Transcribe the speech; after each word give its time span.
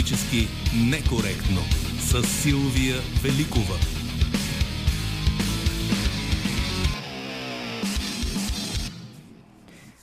Политически 0.00 0.48
некоректно 0.90 1.60
с 1.98 2.22
Силвия 2.22 2.96
Великова. 3.22 3.74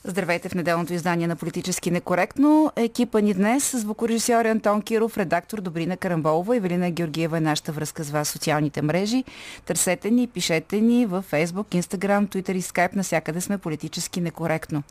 Здравейте 0.04 0.50
в 0.50 0.56
неделното 0.56 0.94
издание 0.94 1.28
на 1.28 1.36
Политически 1.36 1.92
некоректно. 1.92 2.71
Екипа 2.75 3.21
ни 3.21 3.34
днес 3.34 3.78
звукорежисьор 3.78 4.46
Антон 4.46 4.82
Киров, 4.82 5.18
редактор 5.18 5.62
Добрина 5.62 5.98
Карамболова 5.98 6.56
и 6.56 6.60
Велина 6.60 6.92
Георгиева 6.92 7.38
е 7.38 7.42
нашата 7.42 7.71
връзка 7.71 8.04
с 8.04 8.10
вас 8.10 8.28
в 8.28 8.32
социалните 8.32 8.82
мрежи. 8.82 9.24
Търсете 9.66 10.11
ни, 10.11 10.28
пишете 10.28 10.82
ни 10.82 11.06
в 11.06 11.24
Facebook, 11.32 11.82
Instagram, 11.82 12.28
Twitter 12.28 12.56
и 12.56 12.61
Skype. 12.61 12.96
Насякъде 12.96 13.42
сме 13.42 13.57
политически 13.57 14.21
некоректно. 14.21 14.84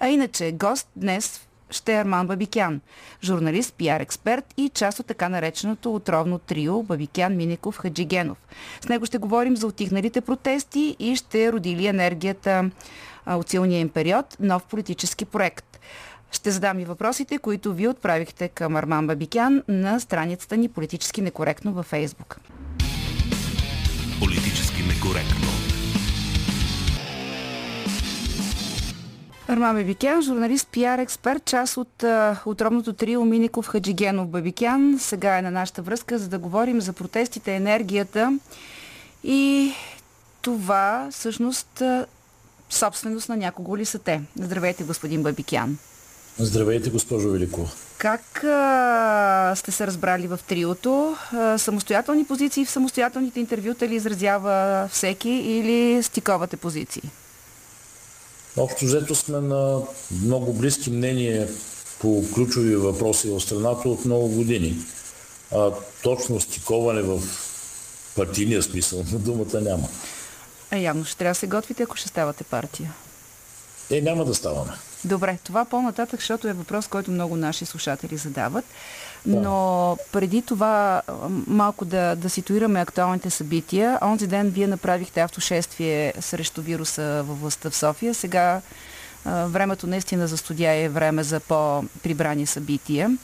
А 0.00 0.08
иначе, 0.08 0.52
гост 0.52 0.88
днес 0.96 1.40
ще 1.70 1.92
е 1.92 2.00
Арман 2.00 2.26
Бабикян, 2.26 2.80
журналист, 3.22 3.74
пиар 3.74 4.00
експерт 4.00 4.44
и 4.56 4.70
част 4.74 5.00
от 5.00 5.06
така 5.06 5.28
нареченото 5.28 5.94
отровно 5.94 6.38
трио 6.38 6.82
Бабикян 6.82 7.36
Миников 7.36 7.76
Хаджигенов. 7.76 8.38
С 8.80 8.88
него 8.88 9.06
ще 9.06 9.18
говорим 9.18 9.56
за 9.56 9.66
отихналите 9.66 10.20
протести 10.20 10.96
и 10.98 11.16
ще 11.16 11.52
родили 11.52 11.86
енергията 11.86 12.70
от 13.26 13.48
силния 13.48 13.80
им 13.80 13.88
период 13.88 14.36
нов 14.40 14.64
политически 14.64 15.24
проект. 15.24 15.80
Ще 16.32 16.50
задам 16.50 16.78
и 16.78 16.84
въпросите, 16.84 17.38
които 17.38 17.74
ви 17.74 17.88
отправихте 17.88 18.48
към 18.48 18.76
Арман 18.76 19.06
Бабикян 19.06 19.62
на 19.68 20.00
страницата 20.00 20.56
ни 20.56 20.68
Политически 20.68 21.20
некоректно 21.20 21.72
във 21.72 21.86
Фейсбук. 21.86 22.40
Политически 24.20 24.82
некоректно. 24.82 25.63
Арман 29.54 29.76
Бабикян, 29.76 30.22
журналист, 30.22 30.68
пиар 30.72 30.98
експерт, 30.98 31.44
част 31.44 31.76
от 31.76 32.04
отровното 32.46 32.92
трио 32.92 33.24
Миников 33.24 33.66
Хаджигенов 33.66 34.28
Бабикян. 34.28 34.96
Сега 35.00 35.38
е 35.38 35.42
на 35.42 35.50
нашата 35.50 35.82
връзка, 35.82 36.18
за 36.18 36.28
да 36.28 36.38
говорим 36.38 36.80
за 36.80 36.92
протестите, 36.92 37.54
енергията 37.54 38.38
и 39.24 39.72
това 40.42 41.08
всъщност 41.10 41.82
собственост 42.70 43.28
на 43.28 43.36
някого 43.36 43.76
ли 43.76 43.84
са 43.84 43.98
те? 43.98 44.22
Здравейте, 44.36 44.84
господин 44.84 45.22
Бабикян. 45.22 45.78
Здравейте, 46.38 46.90
госпожо 46.90 47.30
Велико. 47.30 47.68
Как 47.98 48.44
а, 48.44 49.52
сте 49.56 49.70
се 49.70 49.86
разбрали 49.86 50.26
в 50.26 50.40
триото? 50.48 51.16
А, 51.32 51.58
самостоятелни 51.58 52.24
позиции 52.24 52.64
в 52.64 52.70
самостоятелните 52.70 53.40
интервюта 53.40 53.88
ли 53.88 53.94
изразява 53.94 54.88
всеки 54.92 55.30
или 55.30 56.02
стиковате 56.02 56.56
позиции? 56.56 57.02
Общо 58.56 58.84
взето 58.84 59.14
сме 59.14 59.40
на 59.40 59.80
много 60.22 60.52
близки 60.52 60.90
мнения 60.90 61.48
по 61.98 62.24
ключови 62.34 62.76
въпроси 62.76 63.28
в 63.28 63.40
страната 63.40 63.88
от 63.88 64.04
много 64.04 64.28
години. 64.28 64.76
А, 65.52 65.70
точно 66.02 66.40
стиковане 66.40 67.02
в 67.02 67.22
партийния 68.16 68.62
смисъл 68.62 69.04
на 69.12 69.18
думата 69.18 69.60
няма. 69.60 69.88
А 70.70 70.76
явно 70.76 71.04
ще 71.04 71.16
трябва 71.16 71.30
да 71.30 71.38
се 71.38 71.46
готвите, 71.46 71.82
ако 71.82 71.96
ще 71.96 72.08
ставате 72.08 72.44
партия. 72.44 72.94
Е, 73.90 74.00
няма 74.00 74.24
да 74.24 74.34
ставаме. 74.34 74.72
Добре, 75.04 75.38
това 75.44 75.64
по-нататък, 75.64 76.20
защото 76.20 76.48
е 76.48 76.52
въпрос, 76.52 76.86
който 76.88 77.10
много 77.10 77.36
наши 77.36 77.66
слушатели 77.66 78.16
задават. 78.16 78.64
Но 79.26 79.96
преди 80.12 80.42
това 80.42 81.02
малко 81.46 81.84
да, 81.84 82.16
да 82.16 82.30
ситуираме 82.30 82.80
актуалните 82.80 83.30
събития. 83.30 83.98
Онзи 84.02 84.26
ден 84.26 84.50
вие 84.50 84.66
направихте 84.66 85.20
автошествие 85.20 86.14
срещу 86.20 86.62
вируса 86.62 87.22
във 87.26 87.40
властта 87.40 87.70
в 87.70 87.76
София. 87.76 88.14
Сега 88.14 88.60
времето 89.26 89.86
наистина 89.86 90.26
за 90.26 90.36
студия 90.36 90.72
е 90.72 90.88
време 90.88 91.22
за 91.22 91.40
по-прибрани 91.40 92.46
събития. 92.46 93.18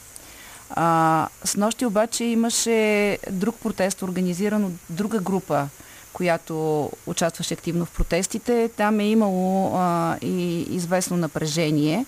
А, 0.69 1.27
с 1.43 1.57
нощи 1.57 1.85
обаче 1.85 2.23
имаше 2.23 3.17
друг 3.31 3.55
протест, 3.55 4.01
организиран 4.01 4.65
от 4.65 4.73
друга 4.89 5.19
група 5.19 5.67
която 6.13 6.89
участваше 7.05 7.53
активно 7.53 7.85
в 7.85 7.91
протестите. 7.91 8.69
Там 8.77 8.99
е 8.99 9.07
имало 9.07 9.75
а, 9.75 10.17
и 10.21 10.61
известно 10.61 11.17
напрежение. 11.17 12.05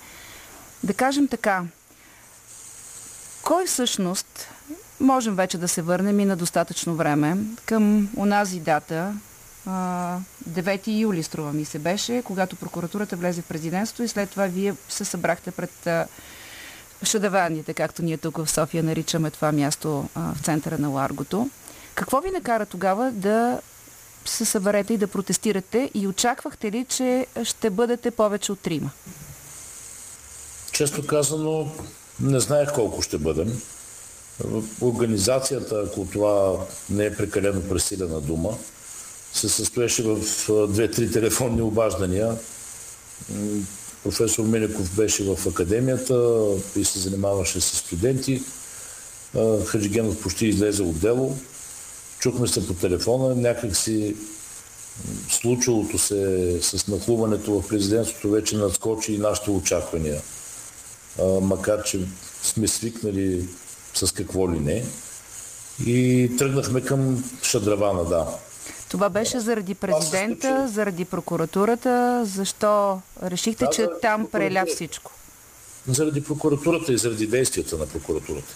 Да 0.83 0.93
кажем 0.93 1.27
така, 1.27 1.63
кой 3.53 3.65
всъщност, 3.65 4.47
можем 4.99 5.35
вече 5.35 5.57
да 5.57 5.67
се 5.67 5.81
върнем 5.81 6.19
и 6.19 6.25
на 6.25 6.35
достатъчно 6.35 6.95
време, 6.95 7.37
към 7.65 8.09
онази 8.17 8.59
дата, 8.59 9.13
9 9.67 10.99
юли, 10.99 11.23
струва 11.23 11.53
ми 11.53 11.65
се 11.65 11.79
беше, 11.79 12.21
когато 12.25 12.55
прокуратурата 12.55 13.15
влезе 13.15 13.41
в 13.41 13.45
президентство 13.45 14.03
и 14.03 14.07
след 14.07 14.29
това 14.29 14.45
вие 14.45 14.75
се 14.89 15.05
събрахте 15.05 15.51
пред 15.51 16.07
шадаваните, 17.03 17.73
както 17.73 18.03
ние 18.03 18.17
тук 18.17 18.37
в 18.37 18.49
София 18.49 18.83
наричаме 18.83 19.31
това 19.31 19.51
място 19.51 20.09
в 20.15 20.37
центъра 20.43 20.77
на 20.77 20.89
Ларгото. 20.89 21.49
Какво 21.95 22.21
ви 22.21 22.31
накара 22.31 22.65
тогава 22.65 23.11
да 23.11 23.61
се 24.25 24.45
съберете 24.45 24.93
и 24.93 24.97
да 24.97 25.07
протестирате 25.07 25.91
и 25.93 26.07
очаквахте 26.07 26.71
ли, 26.71 26.85
че 26.89 27.27
ще 27.43 27.69
бъдете 27.69 28.11
повече 28.11 28.51
от 28.51 28.59
трима? 28.59 28.91
Често 30.71 31.07
казано, 31.07 31.71
не 32.23 32.39
знаех 32.39 32.73
колко 32.73 33.01
ще 33.01 33.17
бъдем. 33.17 33.61
Организацията, 34.81 35.83
ако 35.87 36.07
това 36.13 36.65
не 36.89 37.05
е 37.05 37.15
прекалено 37.15 37.61
пресилена 37.69 38.21
дума, 38.21 38.57
се 39.33 39.49
състоеше 39.49 40.03
в 40.03 40.17
две-три 40.67 41.11
телефонни 41.11 41.61
обаждания. 41.61 42.35
Професор 44.03 44.43
Минеков 44.43 44.95
беше 44.95 45.23
в 45.23 45.47
академията 45.47 46.45
и 46.75 46.85
се 46.85 46.99
занимаваше 46.99 47.61
с 47.61 47.77
студенти. 47.77 48.43
Хаджигенов 49.65 50.21
почти 50.21 50.47
излезе 50.47 50.83
от 50.83 50.99
дело. 50.99 51.37
Чухме 52.19 52.47
се 52.47 52.67
по 52.67 52.73
телефона, 52.73 53.35
някак 53.35 53.75
си 53.75 54.15
случилото 55.29 55.97
се 55.97 56.59
с 56.61 56.87
нахлуването 56.87 57.61
в 57.61 57.67
президентството 57.67 58.29
вече 58.29 58.57
надскочи 58.57 59.13
и 59.13 59.17
нашите 59.17 59.51
очаквания. 59.51 60.21
А, 61.21 61.23
макар, 61.23 61.83
че 61.83 61.99
сме 62.43 62.67
свикнали 62.67 63.47
с 63.93 64.11
какво 64.11 64.51
ли 64.51 64.59
не. 64.59 64.85
И 65.85 66.31
тръгнахме 66.37 66.81
към 66.81 67.23
Шадравана, 67.43 68.05
да. 68.05 68.27
Това 68.89 69.09
беше 69.09 69.39
заради 69.39 69.75
президента, 69.75 70.67
заради 70.73 71.05
прокуратурата. 71.05 72.23
Защо 72.25 73.01
решихте, 73.23 73.65
да, 73.65 73.71
че 73.71 73.87
там 74.01 74.27
преля 74.31 74.65
всичко? 74.67 75.11
Заради 75.87 76.23
прокуратурата 76.23 76.93
и 76.93 76.97
заради 76.97 77.27
действията 77.27 77.77
на 77.77 77.87
прокуратурата. 77.87 78.55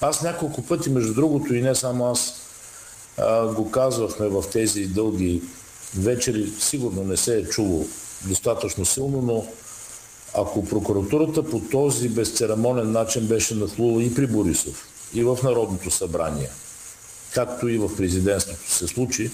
Аз 0.00 0.22
няколко 0.22 0.62
пъти, 0.62 0.90
между 0.90 1.14
другото, 1.14 1.54
и 1.54 1.62
не 1.62 1.74
само 1.74 2.10
аз, 2.10 2.34
а, 3.18 3.46
го 3.46 3.70
казвахме 3.70 4.28
в 4.28 4.44
тези 4.52 4.86
дълги 4.86 5.42
вечери, 5.98 6.52
сигурно 6.60 7.04
не 7.04 7.16
се 7.16 7.38
е 7.38 7.44
чуло 7.44 7.86
достатъчно 8.24 8.84
силно, 8.84 9.22
но 9.22 9.46
ако 10.34 10.64
прокуратурата 10.64 11.50
по 11.50 11.60
този 11.60 12.08
безцеремонен 12.08 12.92
начин 12.92 13.26
беше 13.26 13.54
нахлула 13.54 14.02
и 14.02 14.14
при 14.14 14.26
Борисов, 14.26 14.88
и 15.14 15.24
в 15.24 15.38
Народното 15.42 15.90
събрание, 15.90 16.50
както 17.34 17.68
и 17.68 17.78
в 17.78 17.96
президентството 17.96 18.70
се 18.70 18.88
случи, 18.88 19.30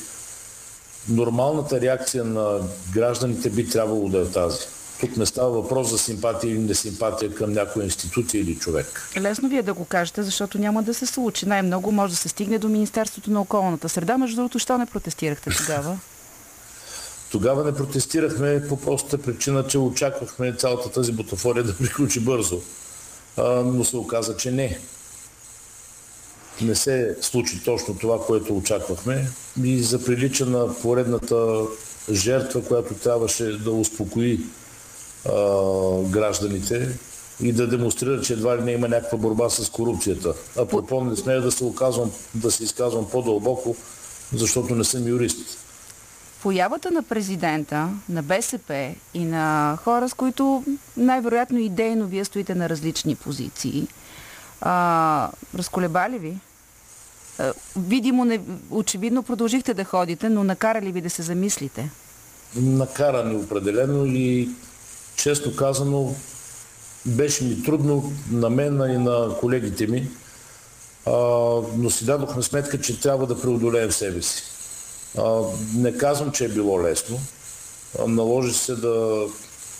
нормалната 1.08 1.80
реакция 1.80 2.24
на 2.24 2.60
гражданите 2.92 3.50
би 3.50 3.68
трябвало 3.68 4.08
да 4.08 4.18
е 4.18 4.26
тази. 4.26 4.58
Тук 5.00 5.16
не 5.16 5.26
става 5.26 5.50
въпрос 5.50 5.90
за 5.90 5.98
симпатия 5.98 6.50
или 6.50 6.58
несимпатия 6.58 7.34
към 7.34 7.52
някоя 7.52 7.84
институция 7.84 8.40
или 8.40 8.54
човек. 8.54 9.10
Лесно 9.16 9.48
вие 9.48 9.62
да 9.62 9.74
го 9.74 9.84
кажете, 9.84 10.22
защото 10.22 10.58
няма 10.58 10.82
да 10.82 10.94
се 10.94 11.06
случи. 11.06 11.46
Най-много 11.46 11.92
може 11.92 12.12
да 12.12 12.16
се 12.16 12.28
стигне 12.28 12.58
до 12.58 12.68
Министерството 12.68 13.30
на 13.30 13.40
околната 13.40 13.88
среда. 13.88 14.18
Между 14.18 14.36
другото, 14.36 14.58
що 14.58 14.78
не 14.78 14.86
протестирахте 14.86 15.50
тогава? 15.50 15.98
Тогава 17.30 17.64
не 17.64 17.74
протестирахме 17.74 18.62
по 18.68 18.80
простата 18.80 19.18
причина, 19.18 19.66
че 19.66 19.78
очаквахме 19.78 20.52
цялата 20.52 20.90
тази 20.90 21.12
бутафория 21.12 21.64
да 21.64 21.76
приключи 21.76 22.20
бързо. 22.20 22.60
А, 23.36 23.42
но 23.42 23.84
се 23.84 23.96
оказа, 23.96 24.36
че 24.36 24.50
не. 24.50 24.78
Не 26.62 26.74
се 26.74 27.16
случи 27.20 27.64
точно 27.64 27.98
това, 27.98 28.26
което 28.26 28.56
очаквахме 28.56 29.30
и 29.64 29.82
заприлича 29.82 30.46
на 30.46 30.74
поредната 30.74 31.62
жертва, 32.10 32.64
която 32.64 32.94
трябваше 32.94 33.44
да 33.44 33.70
успокои 33.70 34.40
а, 35.26 35.32
гражданите 36.02 36.98
и 37.40 37.52
да 37.52 37.66
демонстрира, 37.66 38.20
че 38.20 38.32
едва 38.32 38.58
ли 38.58 38.62
не 38.62 38.72
има 38.72 38.88
някаква 38.88 39.18
борба 39.18 39.50
с 39.50 39.70
корупцията. 39.70 40.34
А 40.56 40.66
пропо 40.66 41.04
не 41.04 41.16
смея 41.16 41.42
да 41.42 41.52
се, 41.52 41.64
оказвам, 41.64 42.10
да 42.34 42.50
се 42.50 42.64
изказвам 42.64 43.10
по-дълбоко, 43.10 43.76
защото 44.34 44.74
не 44.74 44.84
съм 44.84 45.08
юрист. 45.08 45.58
Появата 46.42 46.90
на 46.90 47.02
президента, 47.02 47.88
на 48.08 48.22
БСП 48.22 48.94
и 49.14 49.24
на 49.24 49.76
хора, 49.84 50.08
с 50.08 50.14
които 50.14 50.64
най-вероятно 50.96 51.58
идейно 51.58 52.06
вие 52.06 52.24
стоите 52.24 52.54
на 52.54 52.68
различни 52.68 53.14
позиции, 53.16 53.88
а, 54.60 55.30
разколебали 55.54 56.18
ви? 56.18 56.38
видимо, 57.76 58.24
не, 58.24 58.40
очевидно 58.70 59.22
продължихте 59.22 59.74
да 59.74 59.84
ходите, 59.84 60.28
но 60.28 60.44
накарали 60.44 60.92
ви 60.92 61.00
да 61.00 61.10
се 61.10 61.22
замислите? 61.22 61.90
Накара 62.56 63.24
ни 63.24 63.36
определено 63.36 64.06
и 64.06 64.50
често 65.16 65.56
казано 65.56 66.14
беше 67.06 67.44
ми 67.44 67.62
трудно 67.62 68.12
на 68.30 68.50
мен 68.50 68.74
и 68.90 68.98
на 68.98 69.36
колегите 69.40 69.86
ми 69.86 70.08
а, 71.06 71.12
но 71.76 71.90
си 71.90 72.04
дадохме 72.04 72.42
сметка, 72.42 72.80
че 72.80 73.00
трябва 73.00 73.26
да 73.26 73.40
преодолеем 73.40 73.92
себе 73.92 74.22
си. 74.22 74.42
Не 75.74 75.96
казвам, 75.96 76.30
че 76.32 76.44
е 76.44 76.48
било 76.48 76.82
лесно. 76.82 77.20
Наложи 78.06 78.54
се 78.54 78.74
да, 78.74 79.26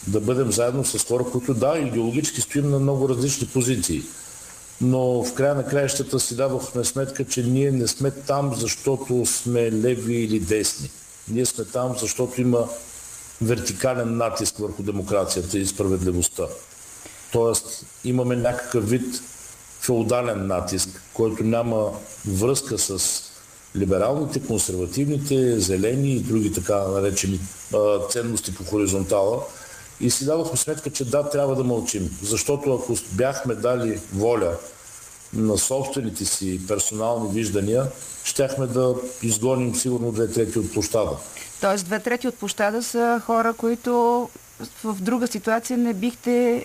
да 0.07 0.21
бъдем 0.21 0.53
заедно 0.53 0.85
с 0.85 0.99
хора, 1.05 1.25
които 1.33 1.55
да, 1.55 1.79
идеологически 1.79 2.41
стоим 2.41 2.71
на 2.71 2.79
много 2.79 3.09
различни 3.09 3.47
позиции. 3.47 4.03
Но 4.81 5.25
в 5.25 5.35
края 5.35 5.55
на 5.55 5.67
краищата 5.67 6.21
си 6.21 6.37
дадохме 6.37 6.85
сметка, 6.85 7.25
че 7.25 7.43
ние 7.43 7.71
не 7.71 7.89
сме 7.89 8.11
там, 8.11 8.55
защото 8.57 9.27
сме 9.27 9.73
леви 9.73 10.17
или 10.17 10.41
десни. 10.41 10.91
Ние 11.29 11.47
сме 11.47 11.65
там, 11.65 11.97
защото 11.99 12.41
има 12.41 12.69
вертикален 13.43 14.17
натиск 14.17 14.59
върху 14.59 14.83
демокрацията 14.83 15.59
и 15.59 15.67
справедливостта. 15.67 16.45
Тоест 17.33 17.85
имаме 18.05 18.37
някакъв 18.37 18.91
вид 18.91 19.23
феодален 19.81 20.47
натиск, 20.47 21.03
който 21.15 21.45
няма 21.45 21.93
връзка 22.27 22.79
с 22.79 23.23
либералните, 23.77 24.41
консервативните, 24.47 25.61
зелени 25.61 26.13
и 26.13 26.21
други 26.21 26.53
така 26.53 26.77
наречени 26.77 27.41
ценности 28.11 28.55
по 28.55 28.65
хоризонтала. 28.65 29.43
И 30.01 30.11
си 30.11 30.25
дадохме 30.25 30.57
сметка, 30.57 30.91
че 30.91 31.05
да, 31.05 31.31
трябва 31.31 31.57
да 31.57 31.65
мълчим. 31.65 32.19
Защото 32.23 32.75
ако 32.75 32.97
бяхме 33.13 33.55
дали 33.55 34.01
воля 34.15 34.57
на 35.33 35.59
собствените 35.59 36.25
си 36.25 36.61
персонални 36.69 37.33
виждания, 37.33 37.87
щяхме 38.25 38.67
да 38.67 38.95
изгоним 39.23 39.75
сигурно 39.75 40.13
две 40.13 40.29
трети 40.29 40.59
от 40.59 40.73
площада. 40.73 41.11
Тоест 41.61 41.85
две 41.85 42.01
трети 42.01 42.29
от 42.29 42.35
площада 42.35 42.83
са 42.83 43.23
хора, 43.27 43.53
които 43.53 43.93
в 44.85 44.97
друга 45.01 45.27
ситуация 45.27 45.79
не 45.79 45.95
бихте 45.95 46.65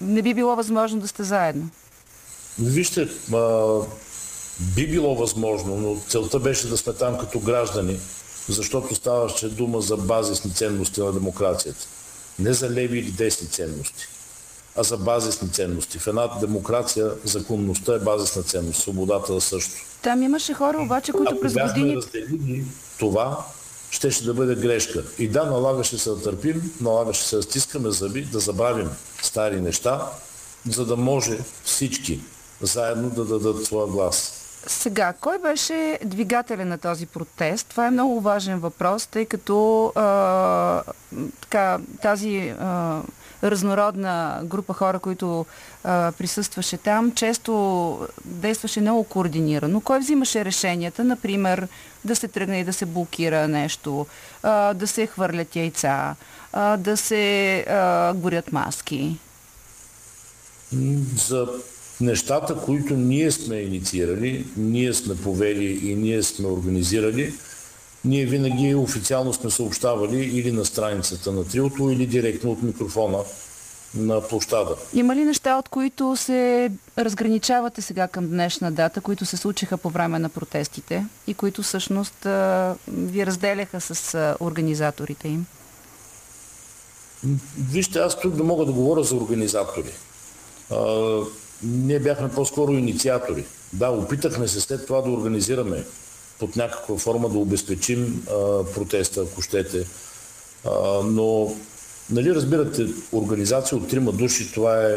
не 0.00 0.22
би 0.22 0.34
било 0.34 0.56
възможно 0.56 1.00
да 1.00 1.08
сте 1.08 1.22
заедно. 1.22 1.68
Вижте, 2.58 3.08
би 4.60 4.90
било 4.90 5.14
възможно, 5.14 5.76
но 5.76 6.00
целта 6.08 6.38
беше 6.38 6.68
да 6.68 6.76
сме 6.76 6.92
там 6.92 7.18
като 7.18 7.40
граждани, 7.40 8.00
защото 8.48 8.94
ставаше 8.94 9.48
дума 9.48 9.80
за 9.80 9.96
базисни 9.96 10.54
ценности 10.54 11.00
на 11.00 11.12
демокрацията. 11.12 11.86
Не 12.38 12.52
за 12.52 12.70
леви 12.70 12.98
или 12.98 13.10
десни 13.10 13.48
ценности, 13.48 14.08
а 14.76 14.82
за 14.82 14.96
базисни 14.96 15.50
ценности. 15.50 15.98
В 15.98 16.06
една 16.06 16.26
демокрация 16.40 17.10
законността 17.24 17.94
е 17.94 17.98
базисна 17.98 18.42
ценност, 18.42 18.82
свободата 18.82 19.40
също. 19.40 19.72
Там 20.02 20.22
имаше 20.22 20.54
хора 20.54 20.82
обаче, 20.82 21.12
които 21.12 21.32
Ако 21.32 21.40
през 21.40 21.52
години... 21.52 21.96
разделили 21.96 22.64
това, 22.98 23.46
щеше 23.90 24.24
да 24.24 24.34
бъде 24.34 24.54
грешка. 24.54 25.02
И 25.18 25.28
да, 25.28 25.44
налагаше 25.44 25.98
се 25.98 26.10
да 26.10 26.22
търпим, 26.22 26.72
налагаше 26.80 27.24
се 27.24 27.36
да 27.36 27.42
стискаме 27.42 27.90
зъби, 27.90 28.24
да 28.24 28.40
забравим 28.40 28.90
стари 29.22 29.60
неща, 29.60 30.10
за 30.70 30.86
да 30.86 30.96
може 30.96 31.38
всички 31.64 32.20
заедно 32.60 33.10
да 33.10 33.24
дадат 33.24 33.64
своя 33.64 33.86
глас. 33.86 34.35
Сега, 34.68 35.12
кой 35.20 35.38
беше 35.38 35.98
двигателя 36.04 36.64
на 36.64 36.78
този 36.78 37.06
протест? 37.06 37.66
Това 37.68 37.86
е 37.86 37.90
много 37.90 38.20
важен 38.20 38.58
въпрос, 38.58 39.06
тъй 39.06 39.24
като 39.24 39.86
а, 39.94 40.82
така, 41.40 41.78
тази 42.02 42.54
а, 42.60 43.00
разнородна 43.42 44.40
група 44.44 44.74
хора, 44.74 44.98
които 44.98 45.46
а, 45.84 46.12
присъстваше 46.18 46.76
там, 46.76 47.12
често 47.12 48.08
действаше 48.24 48.80
много 48.80 49.04
координирано. 49.04 49.80
Кой 49.80 49.98
взимаше 49.98 50.44
решенията, 50.44 51.04
например, 51.04 51.68
да 52.04 52.16
се 52.16 52.28
тръгне 52.28 52.60
и 52.60 52.64
да 52.64 52.72
се 52.72 52.86
блокира 52.86 53.48
нещо, 53.48 54.06
а, 54.42 54.74
да 54.74 54.86
се 54.86 55.06
хвърлят 55.06 55.56
яйца, 55.56 56.14
а, 56.52 56.76
да 56.76 56.96
се 56.96 57.58
а, 57.68 58.14
горят 58.14 58.52
маски? 58.52 59.18
За 61.16 61.48
нещата, 62.00 62.56
които 62.56 62.94
ние 62.94 63.30
сме 63.30 63.56
инициирали, 63.56 64.44
ние 64.56 64.94
сме 64.94 65.16
повели 65.16 65.90
и 65.90 65.94
ние 65.94 66.22
сме 66.22 66.48
организирали, 66.48 67.34
ние 68.04 68.26
винаги 68.26 68.74
официално 68.74 69.32
сме 69.32 69.50
съобщавали 69.50 70.24
или 70.24 70.52
на 70.52 70.64
страницата 70.64 71.32
на 71.32 71.44
Триото, 71.44 71.90
или 71.90 72.06
директно 72.06 72.52
от 72.52 72.62
микрофона 72.62 73.18
на 73.94 74.28
площада. 74.28 74.76
Има 74.94 75.16
ли 75.16 75.24
неща, 75.24 75.56
от 75.56 75.68
които 75.68 76.16
се 76.16 76.70
разграничавате 76.98 77.82
сега 77.82 78.08
към 78.08 78.28
днешна 78.28 78.72
дата, 78.72 79.00
които 79.00 79.24
се 79.24 79.36
случиха 79.36 79.76
по 79.76 79.90
време 79.90 80.18
на 80.18 80.28
протестите 80.28 81.06
и 81.26 81.34
които 81.34 81.62
всъщност 81.62 82.26
ви 82.88 83.26
разделяха 83.26 83.80
с 83.80 84.36
организаторите 84.40 85.28
им? 85.28 85.46
Вижте, 87.70 87.98
аз 87.98 88.20
тук 88.20 88.34
да 88.34 88.44
мога 88.44 88.64
да 88.64 88.72
говоря 88.72 89.04
за 89.04 89.14
организатори. 89.16 89.92
Ние 91.62 92.00
бяхме 92.00 92.28
по-скоро 92.28 92.72
инициатори. 92.72 93.44
Да, 93.72 93.90
опитахме 93.90 94.48
се 94.48 94.60
след 94.60 94.86
това 94.86 95.00
да 95.00 95.10
организираме 95.10 95.84
под 96.38 96.56
някаква 96.56 96.98
форма 96.98 97.28
да 97.28 97.38
обезпечим 97.38 98.22
а, 98.30 98.64
протеста, 98.64 99.20
ако 99.20 99.42
щете. 99.42 99.86
А, 100.64 100.70
но, 101.04 101.56
нали 102.10 102.34
разбирате, 102.34 102.86
организация 103.12 103.78
от 103.78 103.88
трима 103.88 104.12
души, 104.12 104.52
това 104.52 104.86
е 104.86 104.96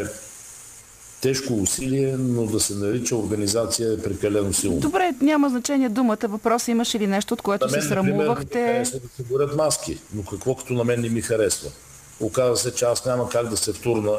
тежко 1.20 1.54
усилие, 1.54 2.16
но 2.18 2.46
да 2.46 2.60
се 2.60 2.74
нарича 2.74 3.16
организация 3.16 3.92
е 3.92 4.02
прекалено 4.02 4.52
силно. 4.52 4.80
Добре, 4.80 5.14
няма 5.20 5.48
значение 5.48 5.88
думата. 5.88 6.18
Въпросът 6.22 6.68
имаше 6.68 6.98
ли 6.98 7.06
нещо, 7.06 7.34
от 7.34 7.42
което 7.42 7.68
се 7.68 7.80
срамувахте? 7.80 8.60
На 8.60 8.66
мен, 8.66 8.74
харесва 8.74 8.98
да 8.98 9.08
се 9.16 9.22
горят 9.22 9.56
маски, 9.56 9.98
но 10.14 10.22
какво 10.22 10.54
като 10.54 10.72
на 10.72 10.84
мен 10.84 11.00
не 11.00 11.08
ми 11.08 11.20
харесва? 11.22 11.70
Оказва 12.20 12.56
се, 12.56 12.74
че 12.74 12.84
аз 12.84 13.04
няма 13.04 13.28
как 13.28 13.48
да 13.48 13.56
се 13.56 13.72
втурна 13.72 14.12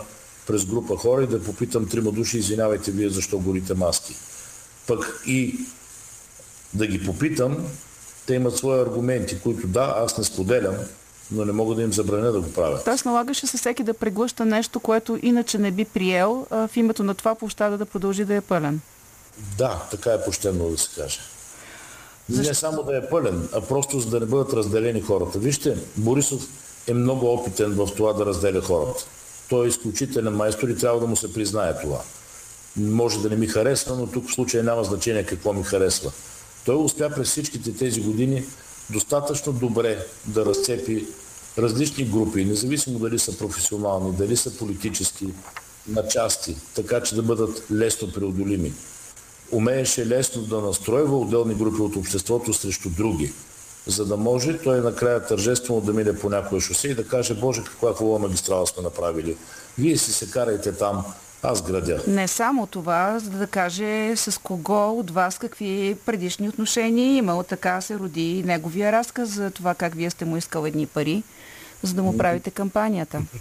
през 0.51 0.65
група 0.65 0.97
хора 0.97 1.23
и 1.23 1.27
да 1.27 1.43
попитам 1.43 1.87
трима 1.87 2.11
души, 2.11 2.37
извинявайте 2.37 2.91
вие 2.91 3.09
защо 3.09 3.39
горите 3.39 3.73
маски. 3.73 4.15
Пък 4.87 5.23
и 5.27 5.59
да 6.73 6.87
ги 6.87 7.05
попитам, 7.05 7.57
те 8.25 8.33
имат 8.33 8.57
свои 8.57 8.79
аргументи, 8.79 9.39
които 9.39 9.67
да, 9.67 9.93
аз 9.97 10.17
не 10.17 10.23
споделям, 10.23 10.75
но 11.31 11.45
не 11.45 11.51
мога 11.51 11.75
да 11.75 11.81
им 11.81 11.93
забраня 11.93 12.31
да 12.31 12.41
го 12.41 12.51
правят. 12.53 12.85
Тоест 12.85 13.05
налагаше 13.05 13.47
се 13.47 13.57
всеки 13.57 13.83
да 13.83 13.93
преглъща 13.93 14.45
нещо, 14.45 14.79
което 14.79 15.19
иначе 15.21 15.57
не 15.57 15.71
би 15.71 15.85
приел 15.85 16.47
в 16.49 16.69
името 16.75 17.03
на 17.03 17.15
това 17.15 17.35
площада 17.35 17.77
да 17.77 17.85
продължи 17.85 18.25
да 18.25 18.35
е 18.35 18.41
пълен. 18.41 18.81
Да, 19.57 19.83
така 19.91 20.13
е 20.13 20.25
почтено 20.25 20.69
да 20.69 20.77
се 20.77 21.01
каже. 21.01 21.19
Защо? 22.29 22.49
Не 22.49 22.55
само 22.55 22.83
да 22.83 22.97
е 22.97 23.09
пълен, 23.09 23.49
а 23.53 23.61
просто 23.61 23.99
за 23.99 24.09
да 24.09 24.19
не 24.19 24.25
бъдат 24.25 24.53
разделени 24.53 25.01
хората. 25.01 25.39
Вижте, 25.39 25.77
Борисов 25.97 26.47
е 26.87 26.93
много 26.93 27.33
опитен 27.33 27.71
в 27.71 27.89
това 27.97 28.13
да 28.13 28.25
разделя 28.25 28.61
хората. 28.61 29.05
Той 29.51 29.65
е 29.65 29.69
изключителен 29.69 30.33
майстор 30.33 30.69
и 30.69 30.77
трябва 30.77 30.99
да 30.99 31.07
му 31.07 31.15
се 31.15 31.33
признае 31.33 31.81
това. 31.81 32.01
Може 32.77 33.21
да 33.21 33.29
не 33.29 33.35
ми 33.35 33.47
харесва, 33.47 33.95
но 33.95 34.07
тук 34.07 34.29
в 34.29 34.33
случая 34.33 34.63
няма 34.63 34.83
значение 34.83 35.25
какво 35.25 35.53
ми 35.53 35.63
харесва. 35.63 36.11
Той 36.65 36.75
успя 36.75 37.09
през 37.15 37.29
всичките 37.29 37.73
тези 37.73 38.01
години 38.01 38.43
достатъчно 38.89 39.53
добре 39.53 40.05
да 40.25 40.45
разцепи 40.45 41.05
различни 41.57 42.05
групи, 42.05 42.45
независимо 42.45 42.99
дали 42.99 43.19
са 43.19 43.37
професионални, 43.37 44.15
дали 44.15 44.37
са 44.37 44.57
политически, 44.57 45.27
на 45.87 46.07
части, 46.07 46.55
така 46.75 47.03
че 47.03 47.15
да 47.15 47.21
бъдат 47.21 47.63
лесно 47.71 48.11
преодолими. 48.11 48.73
Умееше 49.51 50.07
лесно 50.07 50.41
да 50.41 50.61
настройва 50.61 51.17
отделни 51.17 51.55
групи 51.55 51.81
от 51.81 51.95
обществото 51.95 52.53
срещу 52.53 52.89
други, 52.89 53.33
за 53.87 54.05
да 54.05 54.17
може 54.17 54.57
той 54.57 54.81
накрая 54.81 55.25
тържествено 55.25 55.81
да 55.81 55.93
мине 55.93 56.19
по 56.19 56.29
някое 56.29 56.59
шосе 56.59 56.87
и 56.87 56.95
да 56.95 57.07
каже, 57.07 57.33
Боже, 57.33 57.63
каква 57.63 57.93
хубава 57.93 58.19
магистрала 58.19 58.67
сме 58.67 58.83
направили. 58.83 59.37
Вие 59.77 59.97
си 59.97 60.13
се 60.13 60.31
карайте 60.31 60.71
там, 60.71 61.05
аз 61.43 61.61
градя. 61.61 62.03
Не 62.07 62.27
само 62.27 62.67
това, 62.67 63.19
за 63.19 63.29
да 63.29 63.47
каже 63.47 64.15
с 64.15 64.39
кого 64.43 64.99
от 64.99 65.11
вас 65.11 65.37
какви 65.37 65.97
предишни 66.05 66.49
отношения 66.49 67.05
е 67.05 67.15
имал. 67.15 67.43
Така 67.43 67.81
се 67.81 67.99
роди 67.99 68.43
неговия 68.45 68.91
разказ 68.91 69.29
за 69.29 69.51
това 69.51 69.75
как 69.75 69.95
вие 69.95 70.09
сте 70.09 70.25
му 70.25 70.37
искал 70.37 70.65
едни 70.65 70.87
пари, 70.87 71.23
за 71.83 71.93
да 71.93 72.03
му 72.03 72.17
правите 72.17 72.51
кампанията. 72.51 73.21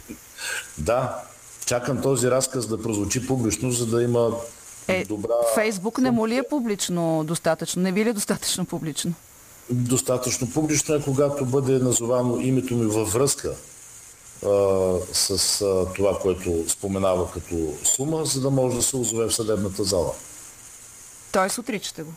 Да, 0.78 1.22
чакам 1.66 2.02
този 2.02 2.30
разказ 2.30 2.66
да 2.66 2.82
прозвучи 2.82 3.26
публично, 3.26 3.70
за 3.70 3.86
да 3.86 4.02
има 4.02 4.30
е, 4.88 5.04
добра... 5.04 5.32
Фейсбук 5.54 5.98
не 5.98 6.10
му 6.10 6.28
ли 6.28 6.36
е 6.36 6.42
публично 6.50 7.24
достатъчно? 7.24 7.82
Не 7.82 7.92
ви 7.92 8.04
ли 8.04 8.08
е 8.08 8.12
достатъчно 8.12 8.64
публично? 8.64 9.14
Достатъчно 9.70 10.50
публично 10.50 10.94
е, 10.94 11.02
когато 11.02 11.44
бъде 11.44 11.78
назовано 11.78 12.40
името 12.40 12.74
ми 12.74 12.86
във 12.86 13.12
връзка 13.12 13.54
с 15.12 15.60
а, 15.60 15.86
това, 15.94 16.18
което 16.18 16.64
споменава 16.68 17.30
като 17.30 17.74
сума, 17.84 18.24
за 18.24 18.40
да 18.40 18.50
може 18.50 18.76
да 18.76 18.82
се 18.82 18.96
озове 18.96 19.24
в 19.24 19.34
съдебната 19.34 19.84
зала. 19.84 20.12
Тоест 21.32 21.58
отричате 21.58 22.02
го? 22.02 22.12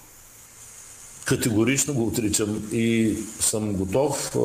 Категорично 1.26 1.94
го 1.94 2.08
отричам 2.08 2.70
и 2.72 3.18
съм 3.40 3.74
готов 3.74 4.36
а, 4.36 4.40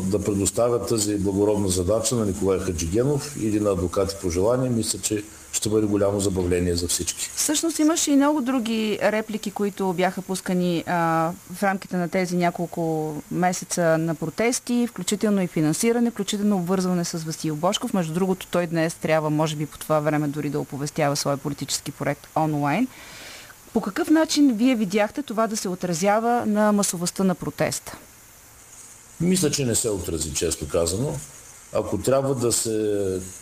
да 0.00 0.24
предоставя 0.24 0.86
тази 0.86 1.18
благородна 1.18 1.68
задача 1.68 2.14
на 2.14 2.26
Николай 2.26 2.58
Хаджигенов 2.58 3.36
или 3.40 3.60
на 3.60 3.70
адвокати 3.70 4.14
по 4.22 4.30
желание. 4.30 4.70
Мисля, 4.70 4.98
че 4.98 5.24
ще 5.52 5.68
бъде 5.68 5.86
голямо 5.86 6.20
забавление 6.20 6.74
за 6.74 6.88
всички. 6.88 7.30
Всъщност 7.34 7.78
имаше 7.78 8.10
и 8.10 8.16
много 8.16 8.40
други 8.40 8.98
реплики, 9.02 9.50
които 9.50 9.92
бяха 9.92 10.22
пускани 10.22 10.84
а, 10.86 11.32
в 11.54 11.62
рамките 11.62 11.96
на 11.96 12.08
тези 12.08 12.36
няколко 12.36 13.14
месеца 13.30 13.98
на 13.98 14.14
протести, 14.14 14.86
включително 14.90 15.42
и 15.42 15.46
финансиране, 15.46 16.10
включително 16.10 16.56
обвързване 16.56 17.04
с 17.04 17.18
Васил 17.18 17.56
Бошков. 17.56 17.94
Между 17.94 18.14
другото, 18.14 18.46
той 18.46 18.66
днес 18.66 18.94
трябва, 18.94 19.30
може 19.30 19.56
би 19.56 19.66
по 19.66 19.78
това 19.78 20.00
време, 20.00 20.28
дори 20.28 20.50
да 20.50 20.60
оповестява 20.60 21.16
своя 21.16 21.36
политически 21.36 21.92
проект 21.92 22.28
онлайн. 22.36 22.88
По 23.72 23.80
какъв 23.80 24.10
начин 24.10 24.52
вие 24.54 24.74
видяхте 24.74 25.22
това 25.22 25.46
да 25.46 25.56
се 25.56 25.68
отразява 25.68 26.46
на 26.46 26.72
масовостта 26.72 27.24
на 27.24 27.34
протеста? 27.34 27.96
Мисля, 29.20 29.50
че 29.50 29.64
не 29.64 29.74
се 29.74 29.88
отрази, 29.88 30.34
често 30.34 30.68
казано. 30.68 31.14
Ако 31.72 31.98
трябва 31.98 32.34
да 32.34 32.52
се 32.52 32.70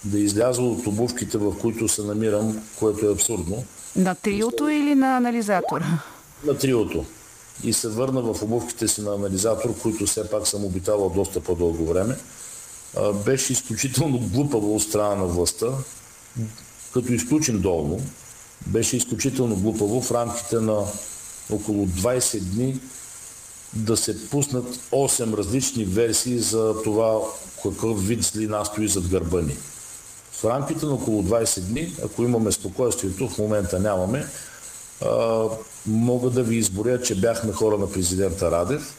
да 0.05 0.19
изляза 0.19 0.63
от 0.63 0.87
обувките, 0.87 1.39
в 1.39 1.59
които 1.61 1.89
се 1.89 2.03
намирам, 2.03 2.63
което 2.79 3.07
е 3.07 3.13
абсурдно. 3.13 3.65
На 3.97 4.15
триото 4.15 4.69
или 4.69 4.95
на 4.95 5.17
анализатора? 5.17 5.99
На 6.45 6.59
триото. 6.59 7.05
И 7.65 7.73
се 7.73 7.89
върна 7.89 8.21
в 8.23 8.43
обувките 8.43 8.89
си 8.89 9.03
на 9.03 9.15
анализатор, 9.15 9.79
които 9.83 10.07
все 10.07 10.31
пак 10.31 10.47
съм 10.47 10.65
обитавал 10.65 11.13
доста 11.15 11.41
по-дълго 11.41 11.87
време. 11.87 12.17
Беше 13.27 13.53
изключително 13.53 14.19
глупаво 14.19 14.77
от 14.77 14.83
страна 14.83 15.15
на 15.15 15.25
властта, 15.25 15.67
като 16.93 17.13
изключим 17.13 17.61
долно, 17.61 18.01
беше 18.67 18.97
изключително 18.97 19.57
глупаво 19.57 20.03
в 20.03 20.13
рамките 20.13 20.57
на 20.57 20.85
около 21.53 21.87
20 21.87 22.41
дни 22.41 22.81
да 23.75 23.97
се 23.97 24.31
пуснат 24.31 24.77
8 24.93 25.37
различни 25.37 25.85
версии 25.85 26.39
за 26.39 26.83
това 26.85 27.19
какъв 27.62 28.07
вид 28.07 28.23
злина 28.23 28.65
стои 28.65 28.89
зад 28.89 29.09
гърба 29.09 29.41
ни. 29.41 29.57
В 30.33 30.45
рамките 30.45 30.87
на 30.87 30.95
около 30.95 31.23
20 31.23 31.61
дни, 31.61 31.97
ако 32.05 32.23
имаме 32.23 32.53
спокойствието, 32.53 33.29
в 33.29 33.39
момента 33.39 33.81
нямаме, 33.81 34.27
а, 35.05 35.45
мога 35.87 36.31
да 36.31 36.43
ви 36.43 36.57
изборя, 36.57 37.03
че 37.03 37.15
бяхме 37.15 37.53
хора 37.53 37.79
на 37.79 37.93
президента 37.93 38.50
Радев, 38.50 38.95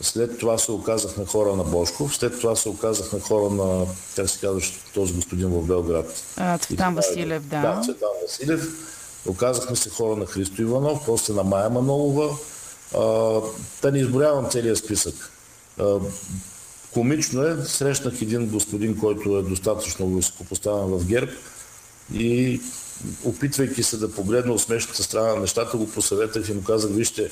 след 0.00 0.38
това 0.38 0.58
се 0.58 0.72
оказахме 0.72 1.26
хора 1.26 1.56
на 1.56 1.64
Бошков, 1.64 2.16
след 2.16 2.40
това 2.40 2.56
се 2.56 2.68
оказахме 2.68 3.20
хора 3.20 3.50
на, 3.50 3.86
как 4.16 4.30
се 4.30 4.40
казваше 4.40 4.72
този 4.94 5.14
господин 5.14 5.48
в 5.48 5.66
Белград. 5.66 6.22
Цветан 6.60 6.94
Василев, 6.94 7.42
да. 7.42 7.60
Да, 7.60 7.80
Цветан 7.84 8.08
Василев. 8.22 8.68
Оказахме 9.26 9.76
се 9.76 9.90
хора 9.90 10.16
на 10.16 10.26
Христо 10.26 10.62
Иванов, 10.62 11.00
после 11.06 11.34
на 11.34 11.44
Майя 11.44 11.70
Манолова. 11.70 12.36
А, 12.94 13.00
да 13.82 13.92
не 13.92 13.98
изборявам 13.98 14.50
целият 14.50 14.78
списък. 14.78 15.32
Комично 16.92 17.42
е, 17.42 17.56
срещнах 17.64 18.22
един 18.22 18.46
господин, 18.46 18.98
който 18.98 19.36
е 19.36 19.42
достатъчно 19.42 20.16
високопоставен 20.16 20.98
в 20.98 21.06
ГЕРБ 21.06 21.32
и 22.12 22.60
опитвайки 23.24 23.82
се 23.82 23.96
да 23.96 24.12
погледна 24.12 24.52
усмешната 24.52 25.02
страна 25.02 25.34
на 25.34 25.40
нещата, 25.40 25.76
го 25.76 25.90
посъветах 25.90 26.48
и 26.48 26.52
му 26.52 26.64
казах, 26.64 26.90
вижте, 26.90 27.30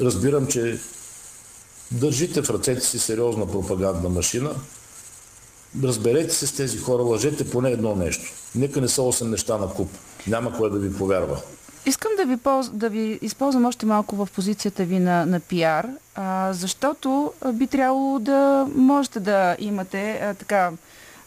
разбирам, 0.00 0.46
че 0.46 0.78
държите 1.92 2.42
в 2.42 2.50
ръцете 2.50 2.80
си 2.80 2.98
сериозна 2.98 3.50
пропагандна 3.50 4.08
машина, 4.08 4.54
разберете 5.82 6.34
се 6.34 6.46
с 6.46 6.52
тези 6.52 6.78
хора, 6.78 7.02
лъжете 7.02 7.50
поне 7.50 7.70
едно 7.70 7.96
нещо. 7.96 8.32
Нека 8.54 8.80
не 8.80 8.88
са 8.88 9.00
8 9.00 9.22
неща 9.22 9.58
на 9.58 9.68
куп. 9.68 9.90
Няма 10.26 10.56
кой 10.56 10.70
да 10.70 10.78
ви 10.78 10.94
повярва. 10.94 11.40
Искам 11.86 12.12
да 12.16 12.24
ви, 12.24 12.36
полз... 12.36 12.68
да 12.68 12.88
ви 12.88 13.18
използвам 13.22 13.64
още 13.64 13.86
малко 13.86 14.16
в 14.16 14.28
позицията 14.34 14.84
ви 14.84 14.98
на, 14.98 15.26
на 15.26 15.40
пиар, 15.40 15.88
а, 16.14 16.52
защото 16.52 17.32
би 17.52 17.66
трябвало 17.66 18.18
да 18.18 18.66
можете 18.74 19.20
да 19.20 19.56
имате 19.58 20.20
а, 20.22 20.34
така, 20.34 20.70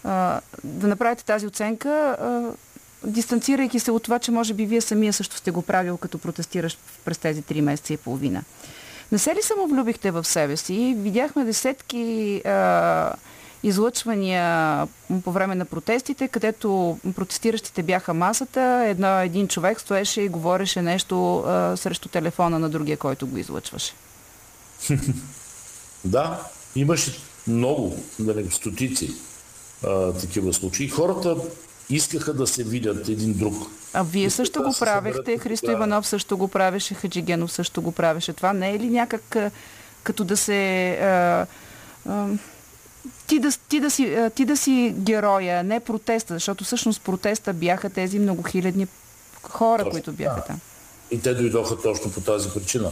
а, 0.04 0.42
да 0.64 0.88
направите 0.88 1.26
тази 1.26 1.48
оценка, 1.48 1.90
а, 1.90 2.52
дистанцирайки 3.04 3.80
се 3.80 3.92
от 3.92 4.04
това, 4.04 4.20
че 4.20 4.32
може 4.32 4.54
би 4.54 4.66
вие 4.66 4.82
самия 4.82 5.14
също 5.14 5.38
сте 5.38 5.52
го 5.52 5.62
правил 5.62 5.98
като 5.98 6.18
протестиращ 6.18 6.80
през 7.06 7.18
тези 7.18 7.42
три 7.42 7.62
месеца 7.62 7.94
и 7.94 7.98
половина. 7.98 8.44
Не 9.12 9.18
се 9.18 9.36
ли 9.36 9.42
самовлюбихте 9.42 10.12
в 10.12 10.24
себе 10.24 10.58
си? 10.58 10.96
Видяхме 10.98 11.44
десетки 11.44 12.42
а, 12.46 13.14
излъчвания 13.64 14.88
по 15.24 15.32
време 15.32 15.56
на 15.56 15.66
протестите, 15.66 16.28
където 16.28 17.00
протестиращите 17.16 17.84
бяха 17.84 18.14
масата, 18.14 18.84
едно, 18.88 19.20
един 19.20 19.48
човек 19.48 19.80
стоеше 19.80 20.22
и 20.22 20.30
говореше 20.30 20.82
нещо 20.82 21.38
а, 21.40 21.78
срещу 21.78 22.10
телефона 22.10 22.60
на 22.60 22.70
другия, 22.70 22.98
който 22.98 23.28
го 23.28 23.38
излъчваше. 23.38 23.94
Да, 26.06 26.42
имаше 26.76 27.20
много, 27.48 27.98
нали, 28.20 28.52
стотици 28.52 29.14
а, 29.86 30.12
такива 30.12 30.54
случаи. 30.54 30.90
Хората 30.90 31.36
искаха 31.90 32.34
да 32.34 32.48
се 32.48 32.64
видят 32.64 33.10
един 33.10 33.34
друг. 33.34 33.54
А 33.94 34.04
вие 34.04 34.30
също 34.30 34.64
го 34.64 34.76
правехте, 34.80 35.38
Христо 35.38 35.72
Иванов 35.72 36.08
също 36.08 36.38
го 36.38 36.48
правеше, 36.48 36.94
Хаджигенов 36.94 37.52
също 37.52 37.82
го 37.82 37.92
правеше. 37.92 38.34
Това 38.34 38.54
не 38.54 38.72
е 38.72 38.80
ли 38.80 38.90
някак 38.90 39.36
като 40.04 40.24
да 40.24 40.38
се... 40.38 40.90
А, 40.90 41.46
а, 42.10 42.28
ти 43.28 43.40
да, 43.40 43.52
ти, 43.70 43.80
да 43.80 43.92
си, 43.92 44.18
ти 44.36 44.46
да 44.46 44.58
си 44.58 44.96
героя, 44.98 45.64
не 45.64 45.80
протеста, 45.80 46.34
защото 46.34 46.64
всъщност 46.64 47.02
протеста 47.02 47.54
бяха 47.54 47.90
тези 47.90 48.20
многохилядни 48.20 48.88
хора, 49.44 49.84
точно, 49.84 49.92
които 49.92 50.12
бяха 50.12 50.44
там. 50.44 50.60
И 51.12 51.22
те 51.22 51.34
дойдоха 51.34 51.82
точно 51.82 52.12
по 52.12 52.22
тази 52.22 52.50
причина. 52.50 52.92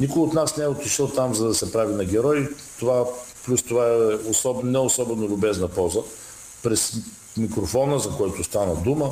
Никой 0.00 0.22
от 0.22 0.34
нас 0.34 0.56
не 0.56 0.64
е 0.64 0.68
отишъл 0.68 1.08
там, 1.08 1.34
за 1.34 1.48
да 1.48 1.54
се 1.54 1.72
прави 1.72 1.94
на 1.94 2.04
герой. 2.04 2.48
Това, 2.78 3.04
плюс 3.44 3.62
това 3.62 3.88
е 3.88 4.30
особ, 4.30 4.64
не 4.64 4.78
особено 4.78 5.28
любезна 5.28 5.68
поза. 5.68 6.00
През 6.62 6.92
микрофона, 7.36 7.98
за 7.98 8.10
който 8.10 8.44
стана 8.44 8.74
дума, 8.74 9.10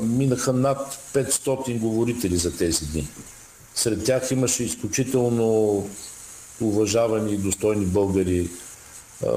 минаха 0.00 0.52
над 0.52 0.98
500 1.14 1.78
говорители 1.78 2.36
за 2.36 2.56
тези 2.56 2.86
дни. 2.86 3.08
Сред 3.74 4.04
тях 4.04 4.30
имаше 4.30 4.64
изключително 4.64 5.88
уважавани 6.60 7.32
и 7.32 7.38
достойни 7.38 7.86
българи. 7.86 8.50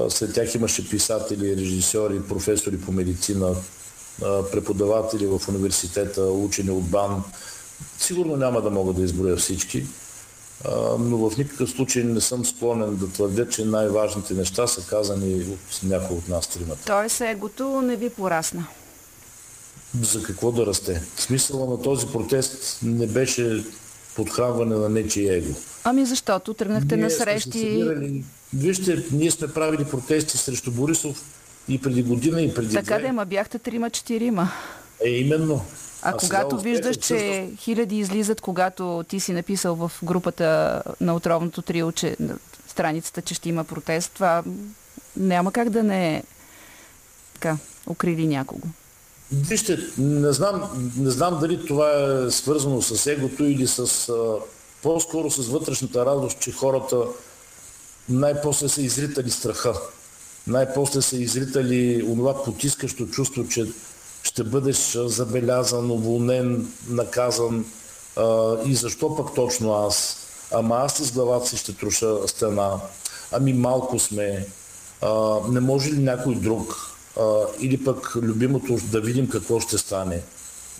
Сред 0.08 0.34
тях 0.34 0.54
имаше 0.54 0.90
писатели, 0.90 1.56
режисьори, 1.56 2.22
професори 2.22 2.80
по 2.80 2.92
медицина, 2.92 3.54
преподаватели 4.52 5.26
в 5.26 5.40
университета, 5.48 6.22
учени 6.22 6.70
от 6.70 6.84
БАН. 6.84 7.22
Сигурно 7.98 8.36
няма 8.36 8.62
да 8.62 8.70
мога 8.70 8.92
да 8.92 9.02
изброя 9.02 9.36
всички, 9.36 9.86
но 10.98 11.30
в 11.30 11.36
никакъв 11.38 11.70
случай 11.70 12.04
не 12.04 12.20
съм 12.20 12.44
склонен 12.44 12.96
да 12.96 13.08
твърдя, 13.08 13.48
че 13.48 13.64
най-важните 13.64 14.34
неща 14.34 14.66
са 14.66 14.86
казани 14.86 15.44
от 15.52 15.82
някой 15.82 16.16
от 16.16 16.28
нас 16.28 16.46
тримата. 16.46 16.80
Тоест 16.86 17.20
егото 17.20 17.82
не 17.82 17.96
ви 17.96 18.10
порасна? 18.10 18.66
За 20.02 20.22
какво 20.22 20.52
да 20.52 20.66
расте? 20.66 21.02
Смисъла 21.16 21.70
на 21.70 21.82
този 21.82 22.06
протест 22.06 22.78
не 22.82 23.06
беше 23.06 23.64
подхранване 24.16 24.76
на 24.76 24.88
нечи 24.88 25.28
его. 25.28 25.54
Ами 25.84 26.06
защото 26.06 26.54
тръгнахте 26.54 26.96
ние 26.96 27.04
на 27.04 27.10
срещи... 27.10 27.84
Вижте, 28.54 29.04
ние 29.12 29.30
сме 29.30 29.48
правили 29.48 29.84
протести 29.84 30.38
срещу 30.38 30.70
Борисов 30.70 31.24
и 31.68 31.80
преди 31.82 32.02
година, 32.02 32.42
и 32.42 32.54
преди 32.54 32.74
Така 32.74 32.98
да, 32.98 33.12
ма 33.12 33.24
бяхте 33.24 33.58
трима-четирима. 33.58 34.50
Е, 35.04 35.10
именно. 35.10 35.64
А, 36.02 36.10
а 36.10 36.16
когато 36.16 36.58
виждаш, 36.58 36.96
че 36.96 37.00
всъщност... 37.00 37.62
хиляди 37.62 37.98
излизат, 37.98 38.40
когато 38.40 39.04
ти 39.08 39.20
си 39.20 39.32
написал 39.32 39.74
в 39.74 39.92
групата 40.02 40.82
на 41.00 41.14
отровното 41.14 41.62
трио, 41.62 41.92
че 41.92 42.16
страницата, 42.68 43.22
че 43.22 43.34
ще 43.34 43.48
има 43.48 43.64
протест, 43.64 44.12
това 44.14 44.42
няма 45.16 45.52
как 45.52 45.70
да 45.70 45.82
не 45.82 46.16
е 46.16 46.22
така, 47.34 47.56
укрили 47.86 48.26
някого. 48.26 48.66
Вижте, 49.32 49.78
не 49.98 50.32
знам, 50.32 50.92
не 50.96 51.10
знам 51.10 51.38
дали 51.40 51.66
това 51.66 51.90
е 51.90 52.30
свързано 52.30 52.82
с 52.82 53.06
егото 53.06 53.44
или 53.44 53.66
с 53.66 54.12
по-скоро 54.82 55.30
с 55.30 55.48
вътрешната 55.48 56.06
радост, 56.06 56.40
че 56.40 56.52
хората 56.52 56.96
най-после 58.10 58.68
са 58.68 58.82
изритали 58.82 59.30
страха. 59.30 59.74
Най-после 60.46 61.02
са 61.02 61.16
изритали 61.16 62.02
онова 62.02 62.44
потискащо 62.44 63.06
чувство, 63.06 63.48
че 63.48 63.66
ще 64.22 64.44
бъдеш 64.44 64.92
забелязан, 64.94 65.90
уволнен, 65.90 66.72
наказан 66.88 67.64
а, 68.16 68.56
и 68.66 68.74
защо 68.74 69.16
пък 69.16 69.34
точно 69.34 69.72
аз? 69.74 70.16
Ама 70.52 70.76
аз 70.76 70.94
с 70.94 71.12
главата 71.12 71.48
си 71.48 71.56
ще 71.56 71.76
труша 71.76 72.28
стена. 72.28 72.80
Ами 73.32 73.52
малко 73.52 73.98
сме. 73.98 74.46
А, 75.00 75.38
не 75.48 75.60
може 75.60 75.92
ли 75.92 75.98
някой 75.98 76.34
друг? 76.34 76.74
А, 77.20 77.22
или 77.60 77.84
пък 77.84 78.12
любимото 78.16 78.76
да 78.82 79.00
видим 79.00 79.28
какво 79.28 79.60
ще 79.60 79.78
стане. 79.78 80.20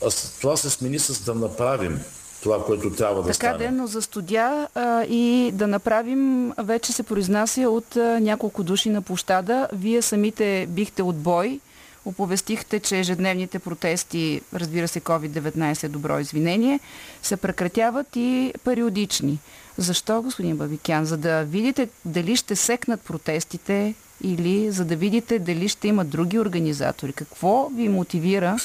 А, 0.07 0.11
това 0.41 0.57
се 0.57 0.71
смени 0.71 0.99
с 0.99 1.21
да 1.21 1.35
направим 1.35 2.01
това, 2.43 2.65
което 2.65 2.91
трябва 2.91 3.23
да 3.23 3.23
така 3.23 3.35
стане. 3.35 3.59
Така, 3.59 3.71
но 3.71 3.87
за 3.87 4.03
студия 4.03 4.69
а, 4.75 5.05
и 5.05 5.51
да 5.55 5.67
направим 5.67 6.53
вече 6.59 6.93
се 6.93 7.03
произнася 7.03 7.71
от 7.71 7.97
а, 7.97 8.21
няколко 8.21 8.63
души 8.63 8.91
на 8.91 9.03
площада. 9.03 9.69
Вие 9.73 10.03
самите 10.03 10.67
бихте 10.71 11.03
от 11.03 11.17
бой 11.17 11.61
Оповестихте, 12.05 12.81
че 12.81 12.99
ежедневните 12.99 13.59
протести, 13.59 14.41
разбира 14.55 14.89
се 14.89 15.01
COVID-19 15.01 15.85
е 15.85 15.89
добро 15.89 16.19
извинение, 16.19 16.81
се 17.23 17.37
прекратяват 17.37 18.17
и 18.17 18.53
периодични. 18.65 19.39
Защо, 19.79 20.23
господин 20.23 20.57
Бабикян? 20.57 21.05
За 21.05 21.17
да 21.17 21.45
видите 21.45 21.89
дали 22.05 22.37
ще 22.37 22.57
секнат 22.57 23.01
протестите 23.01 23.95
или 24.23 24.71
за 24.71 24.85
да 24.85 24.97
видите 24.97 25.39
дали 25.39 25.69
ще 25.69 25.89
има 25.89 26.05
други 26.05 26.39
организатори? 26.39 27.13
Какво 27.13 27.69
ви 27.69 27.89
мотивира 27.89 28.57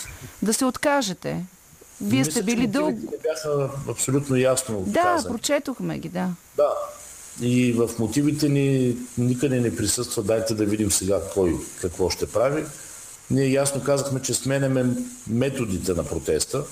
да 0.41 0.53
се 0.53 0.65
откажете? 0.65 1.45
Вие 2.01 2.19
Мисля, 2.19 2.31
сте 2.31 2.43
били 2.43 2.67
дълго. 2.67 2.99
Бяха 3.23 3.69
абсолютно 3.89 4.35
ясно 4.35 4.83
Да, 4.87 5.01
казани. 5.01 5.33
прочетохме 5.33 5.99
ги, 5.99 6.09
да. 6.09 6.29
Да. 6.57 6.69
И 7.41 7.73
в 7.73 7.89
мотивите 7.99 8.49
ни 8.49 8.97
никъде 9.17 9.59
не 9.59 9.75
присъства 9.75 10.23
дайте 10.23 10.53
да 10.53 10.65
видим 10.65 10.91
сега 10.91 11.21
кой 11.33 11.55
какво 11.81 12.09
ще 12.09 12.25
прави. 12.25 12.63
Ние 13.31 13.51
ясно 13.51 13.83
казахме, 13.83 14.21
че 14.21 14.33
сменяме 14.33 14.85
методите 15.29 15.93
на 15.93 16.03
протеста. 16.03 16.63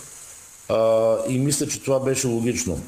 А, 0.70 1.16
и 1.28 1.40
мисля, 1.40 1.68
че 1.68 1.84
това 1.84 2.00
беше 2.00 2.28
логично. 2.28 2.82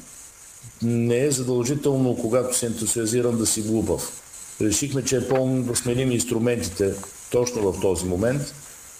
Не 0.82 1.24
е 1.24 1.30
задължително, 1.30 2.16
когато 2.16 2.58
си 2.58 2.66
ентусиазиран, 2.66 3.38
да 3.38 3.46
си 3.46 3.62
глупав. 3.62 4.22
Решихме, 4.60 5.04
че 5.04 5.16
е 5.16 5.28
пълно 5.28 5.62
да 5.62 5.76
сменим 5.76 6.12
инструментите 6.12 6.94
точно 7.30 7.72
в 7.72 7.80
този 7.80 8.04
момент, 8.06 8.54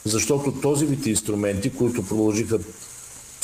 защото 0.05 0.53
този 0.53 0.87
вид 0.87 1.07
инструменти, 1.07 1.71
които 1.71 2.07
продължиха 2.07 2.59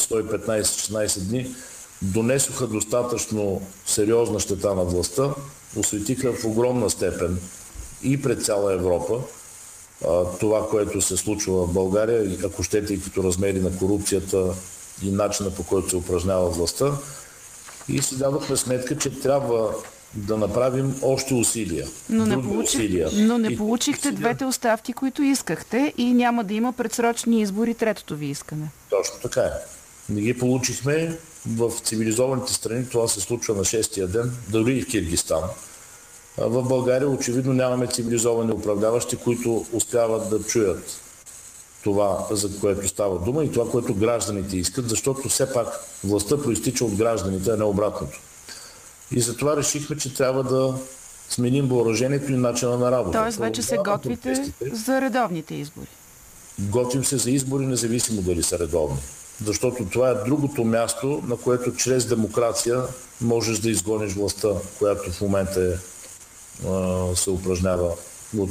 115-16 0.03 1.21
дни, 1.21 1.55
донесоха 2.03 2.67
достатъчно 2.67 3.63
сериозна 3.87 4.41
щета 4.41 4.75
на 4.75 4.85
властта, 4.85 5.31
осветиха 5.77 6.33
в 6.33 6.45
огромна 6.45 6.91
степен 6.91 7.39
и 8.03 8.23
пред 8.23 8.45
цяла 8.45 8.75
Европа 8.75 9.21
това, 10.41 10.69
което 10.69 11.01
се 11.01 11.17
случва 11.17 11.67
в 11.67 11.73
България, 11.73 12.39
ако 12.45 12.63
щете 12.63 12.95
и 12.95 13.03
като 13.03 13.25
размери 13.25 13.61
на 13.61 13.77
корупцията 13.79 14.55
и 15.05 15.11
начина 15.11 15.51
по 15.51 15.65
който 15.65 15.91
се 15.91 15.97
упражнява 15.97 16.51
властта. 16.51 16.93
И 17.89 18.03
си 18.03 18.19
дадохме 18.19 18.57
сметка, 18.57 18.99
че 18.99 19.21
трябва 19.21 19.75
да 20.15 20.37
направим 20.37 20.95
още 21.03 21.35
усилия. 21.35 21.87
Но 22.09 22.27
не, 22.27 22.43
получих, 22.43 22.81
усилия. 22.81 23.09
Но 23.13 23.39
не 23.39 23.57
получихте 23.57 24.09
усилия... 24.09 24.19
двете 24.19 24.45
оставки, 24.45 24.93
които 24.93 25.23
искахте 25.23 25.95
и 25.99 26.15
няма 26.15 26.45
да 26.45 26.55
има 26.55 26.73
предсрочни 26.73 27.41
избори 27.41 27.75
третото 27.75 28.17
ви 28.17 28.27
искане. 28.27 28.71
Точно 28.91 29.15
така 29.23 29.41
е. 29.41 29.51
Не 30.09 30.21
ги 30.21 30.39
получихме. 30.39 31.19
В 31.47 31.73
цивилизованите 31.85 32.53
страни 32.53 32.89
това 32.89 33.09
се 33.09 33.21
случва 33.21 33.55
на 33.55 33.65
шестия 33.65 34.09
ден, 34.09 34.37
дори 34.49 34.73
и 34.73 34.83
в 34.83 34.87
Киргистан. 34.87 35.43
В 36.39 36.63
България 36.63 37.09
очевидно 37.09 37.53
нямаме 37.53 37.87
цивилизовани 37.87 38.53
управляващи, 38.53 39.17
които 39.17 39.67
успяват 39.73 40.31
да 40.31 40.43
чуят 40.43 41.01
това, 41.85 42.27
за 42.31 42.61
което 42.61 42.89
става 42.89 43.19
дума 43.19 43.45
и 43.45 43.53
това, 43.53 43.71
което 43.71 43.95
гражданите 43.95 44.57
искат, 44.57 44.89
защото 44.89 45.29
все 45.29 45.53
пак 45.53 45.69
властта 46.05 46.43
проистича 46.43 46.85
от 46.85 46.95
гражданите, 46.95 47.51
а 47.51 47.57
не 47.57 47.65
обратното. 47.65 48.21
И 49.11 49.21
затова 49.21 49.57
решихме, 49.57 49.97
че 49.97 50.15
трябва 50.15 50.45
да 50.45 50.75
сменим 51.29 51.69
въоръжението 51.69 52.33
и 52.33 52.37
начина 52.37 52.79
на 52.79 52.91
работа. 52.91 53.19
Тоест 53.19 53.39
вече 53.39 53.63
се 53.63 53.77
готвите 53.77 54.53
за 54.73 55.01
редовните 55.01 55.55
избори. 55.55 55.87
Готвим 56.59 57.05
се 57.05 57.17
за 57.17 57.31
избори, 57.31 57.67
независимо 57.67 58.23
дали 58.23 58.43
са 58.43 58.59
редовни. 58.59 58.99
Защото 59.45 59.85
това 59.85 60.11
е 60.11 60.15
другото 60.15 60.65
място, 60.65 61.23
на 61.27 61.37
което 61.37 61.77
чрез 61.77 62.07
демокрация 62.07 62.83
можеш 63.21 63.59
да 63.59 63.71
изгониш 63.71 64.13
властта, 64.13 64.49
която 64.79 65.13
в 65.13 65.21
момента 65.21 65.61
е, 65.61 67.17
се 67.17 67.31
упражнява 67.31 67.93
от 68.39 68.51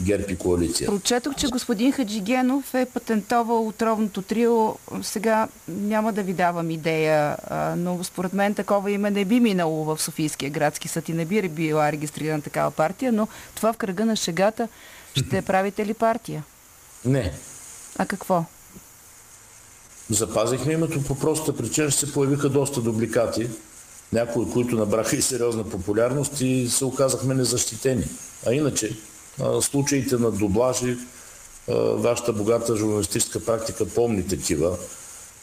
ГЕРБ 0.00 0.24
и 0.28 0.36
коалиция. 0.36 0.86
Прочетох, 0.86 1.34
че 1.34 1.46
господин 1.48 1.92
Хаджигенов 1.92 2.74
е 2.74 2.86
патентовал 2.86 3.68
отровното 3.68 4.22
трио. 4.22 4.74
Сега 5.02 5.48
няма 5.68 6.12
да 6.12 6.22
ви 6.22 6.32
давам 6.32 6.70
идея, 6.70 7.36
но 7.76 8.04
според 8.04 8.32
мен 8.32 8.54
такова 8.54 8.90
име 8.90 9.10
не 9.10 9.24
би 9.24 9.40
минало 9.40 9.84
в 9.84 10.02
Софийския 10.02 10.50
градски 10.50 10.88
съд 10.88 11.08
и 11.08 11.12
не 11.12 11.24
би 11.24 11.48
била 11.48 11.92
регистрирана 11.92 12.42
такава 12.42 12.70
партия, 12.70 13.12
но 13.12 13.28
това 13.54 13.72
в 13.72 13.76
кръга 13.76 14.04
на 14.04 14.16
шегата 14.16 14.68
ще 15.16 15.42
правите 15.46 15.86
ли 15.86 15.94
партия? 15.94 16.44
Не. 17.04 17.32
А 17.98 18.06
какво? 18.06 18.44
Запазихме 20.10 20.72
името 20.72 21.02
по 21.02 21.18
простата 21.18 21.56
причина, 21.56 21.90
че 21.90 21.98
се 21.98 22.12
появиха 22.12 22.48
доста 22.48 22.80
дубликати, 22.80 23.48
някои, 24.12 24.50
които 24.52 24.76
набраха 24.76 25.16
и 25.16 25.22
сериозна 25.22 25.64
популярност 25.64 26.40
и 26.40 26.68
се 26.68 26.84
оказахме 26.84 27.34
незащитени. 27.34 28.04
А 28.46 28.52
иначе, 28.52 28.96
случаите 29.60 30.16
на 30.16 30.30
дублажи, 30.30 30.96
вашата 31.92 32.32
богата 32.32 32.76
журналистическа 32.76 33.44
практика 33.44 33.86
помни 33.86 34.26
такива. 34.26 34.76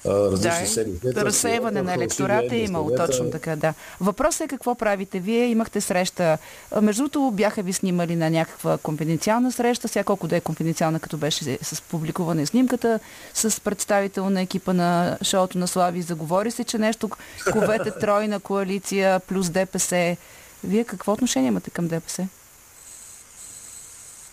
Различни 0.05 0.61
да, 0.61 0.67
серии. 0.67 0.93
разсейване 1.05 1.81
на 1.81 1.93
електората 1.93 2.55
е 2.55 2.59
имало, 2.59 2.95
точно 2.95 3.31
така, 3.31 3.55
да. 3.55 3.73
Въпросът 3.99 4.41
е 4.41 4.47
какво 4.47 4.75
правите 4.75 5.19
вие. 5.19 5.45
Имахте 5.45 5.81
среща. 5.81 6.37
Между 6.81 7.01
другото, 7.03 7.31
бяха 7.31 7.63
ви 7.63 7.73
снимали 7.73 8.15
на 8.15 8.29
някаква 8.29 8.77
конфиденциална 8.77 9.51
среща, 9.51 9.87
сега 9.87 10.03
колко 10.03 10.27
да 10.27 10.35
е 10.35 10.41
конфиденциална, 10.41 10.99
като 10.99 11.17
беше 11.17 11.57
с 11.61 11.81
публикуване 11.81 12.45
снимката, 12.45 12.99
с 13.33 13.61
представител 13.61 14.29
на 14.29 14.41
екипа 14.41 14.73
на 14.73 15.17
шоуто 15.23 15.57
на 15.57 15.67
Слави. 15.67 16.01
Заговори 16.01 16.51
се, 16.51 16.63
че 16.63 16.77
нещо 16.77 17.09
ковете 17.51 17.91
тройна 17.99 18.39
коалиция 18.39 19.19
плюс 19.19 19.49
ДПС. 19.49 20.17
Вие 20.63 20.83
какво 20.83 21.11
отношение 21.11 21.47
имате 21.47 21.69
към 21.69 21.87
ДПС? 21.87 22.27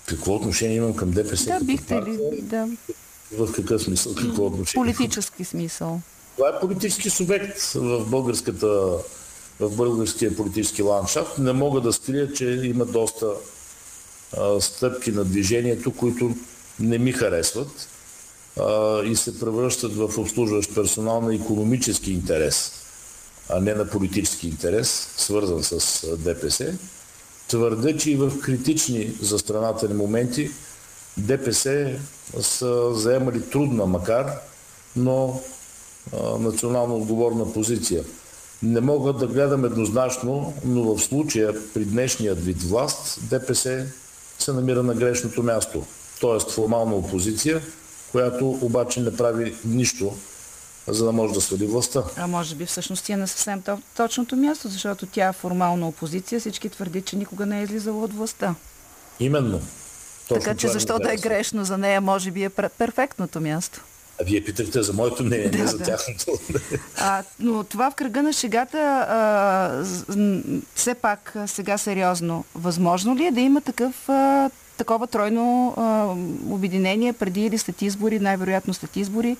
Какво 0.06 0.34
отношение 0.34 0.76
имам 0.76 0.96
към 0.96 1.10
ДПС? 1.10 1.44
Да, 1.44 1.64
бихте 1.64 1.94
ли? 1.94 2.42
Да. 2.42 2.68
В 3.32 3.52
какъв 3.52 3.82
смисъл? 3.82 4.14
Какво 4.14 4.46
отношение? 4.46 4.84
Политически 4.84 5.44
смисъл. 5.44 6.00
Това 6.36 6.48
е 6.48 6.60
политически 6.60 7.10
субект 7.10 7.60
в 7.74 8.10
българската 8.10 8.98
в 9.60 9.76
българския 9.76 10.36
политически 10.36 10.82
ландшафт. 10.82 11.38
Не 11.38 11.52
мога 11.52 11.80
да 11.80 11.92
скрия, 11.92 12.32
че 12.32 12.44
има 12.44 12.84
доста 12.84 13.26
а, 14.36 14.60
стъпки 14.60 15.12
на 15.12 15.24
движението, 15.24 15.90
които 15.90 16.36
не 16.80 16.98
ми 16.98 17.12
харесват 17.12 17.88
а, 18.60 19.02
и 19.04 19.16
се 19.16 19.40
превръщат 19.40 19.96
в 19.96 20.18
обслужващ 20.18 20.74
персонал 20.74 21.20
на 21.20 21.34
економически 21.34 22.12
интерес, 22.12 22.72
а 23.48 23.60
не 23.60 23.74
на 23.74 23.90
политически 23.90 24.48
интерес, 24.48 25.08
свързан 25.16 25.62
с 25.62 26.06
ДПС. 26.16 26.74
Твърда, 27.48 27.96
че 27.96 28.10
и 28.10 28.16
в 28.16 28.40
критични 28.40 29.12
за 29.20 29.38
страната 29.38 29.88
ни 29.88 29.94
моменти 29.94 30.50
ДПС 31.18 31.92
са 32.40 32.94
заемали 32.94 33.50
трудна, 33.50 33.86
макар, 33.86 34.32
но 34.96 35.40
а, 36.12 36.38
национално 36.38 36.96
отговорна 36.96 37.52
позиция. 37.52 38.04
Не 38.62 38.80
мога 38.80 39.12
да 39.12 39.26
гледам 39.26 39.64
еднозначно, 39.64 40.54
но 40.64 40.94
в 40.94 41.02
случая 41.02 41.54
при 41.74 41.84
днешния 41.84 42.34
вид 42.34 42.62
власт 42.62 43.20
ДПС 43.30 43.86
се 44.38 44.52
намира 44.52 44.82
на 44.82 44.94
грешното 44.94 45.42
място. 45.42 45.84
Тоест 46.20 46.50
формална 46.50 46.94
опозиция, 46.94 47.62
която 48.12 48.48
обаче 48.48 49.00
не 49.00 49.16
прави 49.16 49.54
нищо 49.64 50.14
за 50.86 51.04
да 51.04 51.12
може 51.12 51.34
да 51.34 51.40
свали 51.40 51.66
властта. 51.66 52.02
А 52.16 52.26
може 52.26 52.54
би 52.54 52.66
всъщност 52.66 53.08
е 53.08 53.16
на 53.16 53.28
съвсем 53.28 53.62
точното 53.96 54.36
място, 54.36 54.68
защото 54.68 55.06
тя 55.06 55.28
е 55.28 55.32
формална 55.32 55.88
опозиция. 55.88 56.40
Всички 56.40 56.68
твърдят, 56.68 57.04
че 57.04 57.16
никога 57.16 57.46
не 57.46 57.60
е 57.60 57.62
излизала 57.62 58.04
от 58.04 58.14
властта. 58.14 58.54
Именно. 59.20 59.60
Точно 60.28 60.42
така 60.42 60.56
че 60.56 60.68
защо 60.68 60.98
да 60.98 61.12
е 61.12 61.16
грешно 61.16 61.64
за 61.64 61.78
нея, 61.78 62.00
може 62.00 62.30
би 62.30 62.44
е 62.44 62.50
перфектното 62.50 63.40
място. 63.40 63.84
А 64.20 64.24
вие 64.24 64.44
питахте 64.44 64.82
за 64.82 64.92
моето 64.92 65.24
мнение, 65.24 65.48
да, 65.48 65.58
не 65.58 65.66
за 65.66 65.78
да. 65.78 65.84
тяхното. 65.84 66.32
А, 66.96 67.22
но 67.40 67.64
това 67.64 67.90
в 67.90 67.94
кръга 67.94 68.22
на 68.22 68.32
шегата, 68.32 68.78
а, 69.08 69.84
все 70.74 70.94
пак 70.94 71.34
сега 71.46 71.78
сериозно, 71.78 72.44
възможно 72.54 73.16
ли 73.16 73.26
е 73.26 73.30
да 73.30 73.40
има 73.40 73.60
такъв, 73.60 74.08
а, 74.08 74.50
такова 74.76 75.06
тройно 75.06 75.74
а, 75.76 76.14
обединение 76.52 77.12
преди 77.12 77.46
или 77.46 77.58
след 77.58 77.82
избори, 77.82 78.18
най-вероятно 78.20 78.74
след 78.74 78.96
избори? 78.96 79.36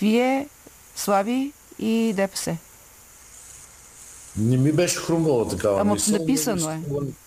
Вие 0.00 0.48
Слави 0.96 1.52
и 1.78 2.12
ДПС. 2.16 2.56
Не 4.36 4.56
ми 4.56 4.72
беше 4.72 5.00
хрумвала 5.00 5.48
такава 5.48 5.80
Ама 5.80 5.94
мисъл, 5.94 6.18
написано 6.18 6.70
е. 6.70 6.80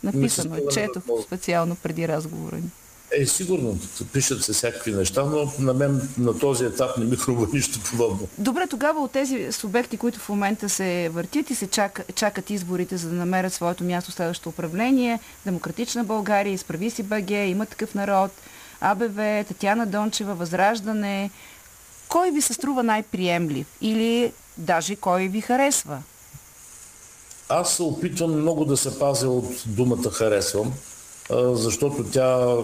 Написано 0.04 0.56
е. 0.56 0.62
Четох 0.74 1.04
специално 1.24 1.76
преди 1.76 2.08
разговора 2.08 2.56
ни. 2.56 2.70
Е, 3.16 3.26
сигурно, 3.26 3.80
пишат 4.14 4.44
се 4.44 4.54
всякакви 4.54 4.92
неща, 4.92 5.26
но 5.26 5.52
на 5.60 5.74
мен 5.74 6.10
на 6.18 6.40
този 6.40 6.66
етап 6.66 6.98
не 6.98 7.06
ми 7.06 7.16
хрумва 7.16 7.48
нищо 7.54 7.80
подобно. 7.92 8.28
Добре, 8.38 8.68
тогава 8.70 9.02
от 9.02 9.12
тези 9.12 9.52
субекти, 9.52 9.98
които 9.98 10.20
в 10.20 10.30
момента 10.30 10.70
се 10.70 11.10
въртят 11.14 11.50
и 11.50 11.56
се 11.56 11.68
чак, 11.68 12.06
чакат 12.16 12.50
изборите, 12.50 12.98
за 12.98 13.10
да 13.10 13.16
намерят 13.16 13.54
своето 13.54 13.84
място 13.84 14.12
в 14.12 14.14
следващото 14.14 14.50
управление, 14.50 15.20
Демократична 15.46 16.04
България, 16.04 16.54
Изправи 16.54 16.90
си 16.90 17.04
БГ, 17.04 17.30
има 17.32 17.66
такъв 17.66 17.96
народ, 17.96 18.32
АБВ, 18.82 19.46
Татьяна 19.48 19.86
Дончева, 19.86 20.36
Възраждане, 20.36 21.30
кой 22.08 22.32
ви 22.32 22.42
се 22.42 22.54
струва 22.54 22.84
най-приемлив 22.84 23.68
или 23.82 24.34
даже 24.58 24.96
кой 24.96 25.28
ви 25.28 25.42
харесва? 25.42 26.02
Аз 27.50 27.76
се 27.76 27.84
опитвам 27.84 28.42
много 28.42 28.66
да 28.66 28.78
се 28.78 29.00
пазя 29.00 29.30
от 29.30 29.64
думата 29.66 30.12
харесвам, 30.12 30.74
защото 31.54 32.04
тя 32.04 32.56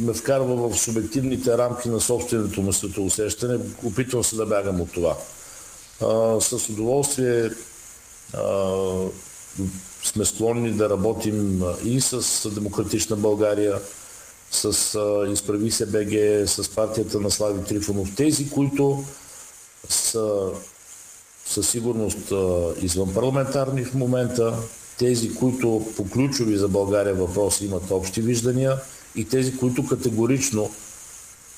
ме 0.00 0.12
вкарва 0.12 0.68
в 0.68 0.78
субективните 0.78 1.58
рамки 1.58 1.88
на 1.88 2.00
собственото 2.00 2.62
му 2.62 2.72
светоусещане. 2.72 3.58
Опитвам 3.84 4.24
се 4.24 4.36
да 4.36 4.46
бягам 4.46 4.80
от 4.80 4.92
това. 4.92 5.16
С 6.40 6.68
удоволствие 6.70 7.50
сме 10.04 10.24
склонни 10.24 10.70
да 10.70 10.90
работим 10.90 11.62
и 11.84 12.00
с 12.00 12.50
Демократична 12.50 13.16
България, 13.16 13.78
с 14.50 14.94
а, 14.94 15.32
Изправи 15.32 15.70
се 15.70 15.86
БГ, 15.86 16.48
с 16.48 16.68
партията 16.74 17.20
на 17.20 17.30
Слави 17.30 17.64
Трифонов. 17.64 18.14
Тези, 18.16 18.50
които 18.50 19.04
са 19.88 20.48
със 21.46 21.68
сигурност 21.68 22.32
а, 22.32 22.68
извън 22.82 23.14
парламентарни 23.14 23.84
в 23.84 23.94
момента, 23.94 24.56
тези, 24.98 25.34
които 25.34 25.86
по 25.96 26.10
ключови 26.10 26.56
за 26.56 26.68
България 26.68 27.14
въпроси 27.14 27.64
имат 27.64 27.90
общи 27.90 28.20
виждания 28.22 28.76
и 29.16 29.28
тези, 29.28 29.56
които 29.56 29.86
категорично 29.86 30.70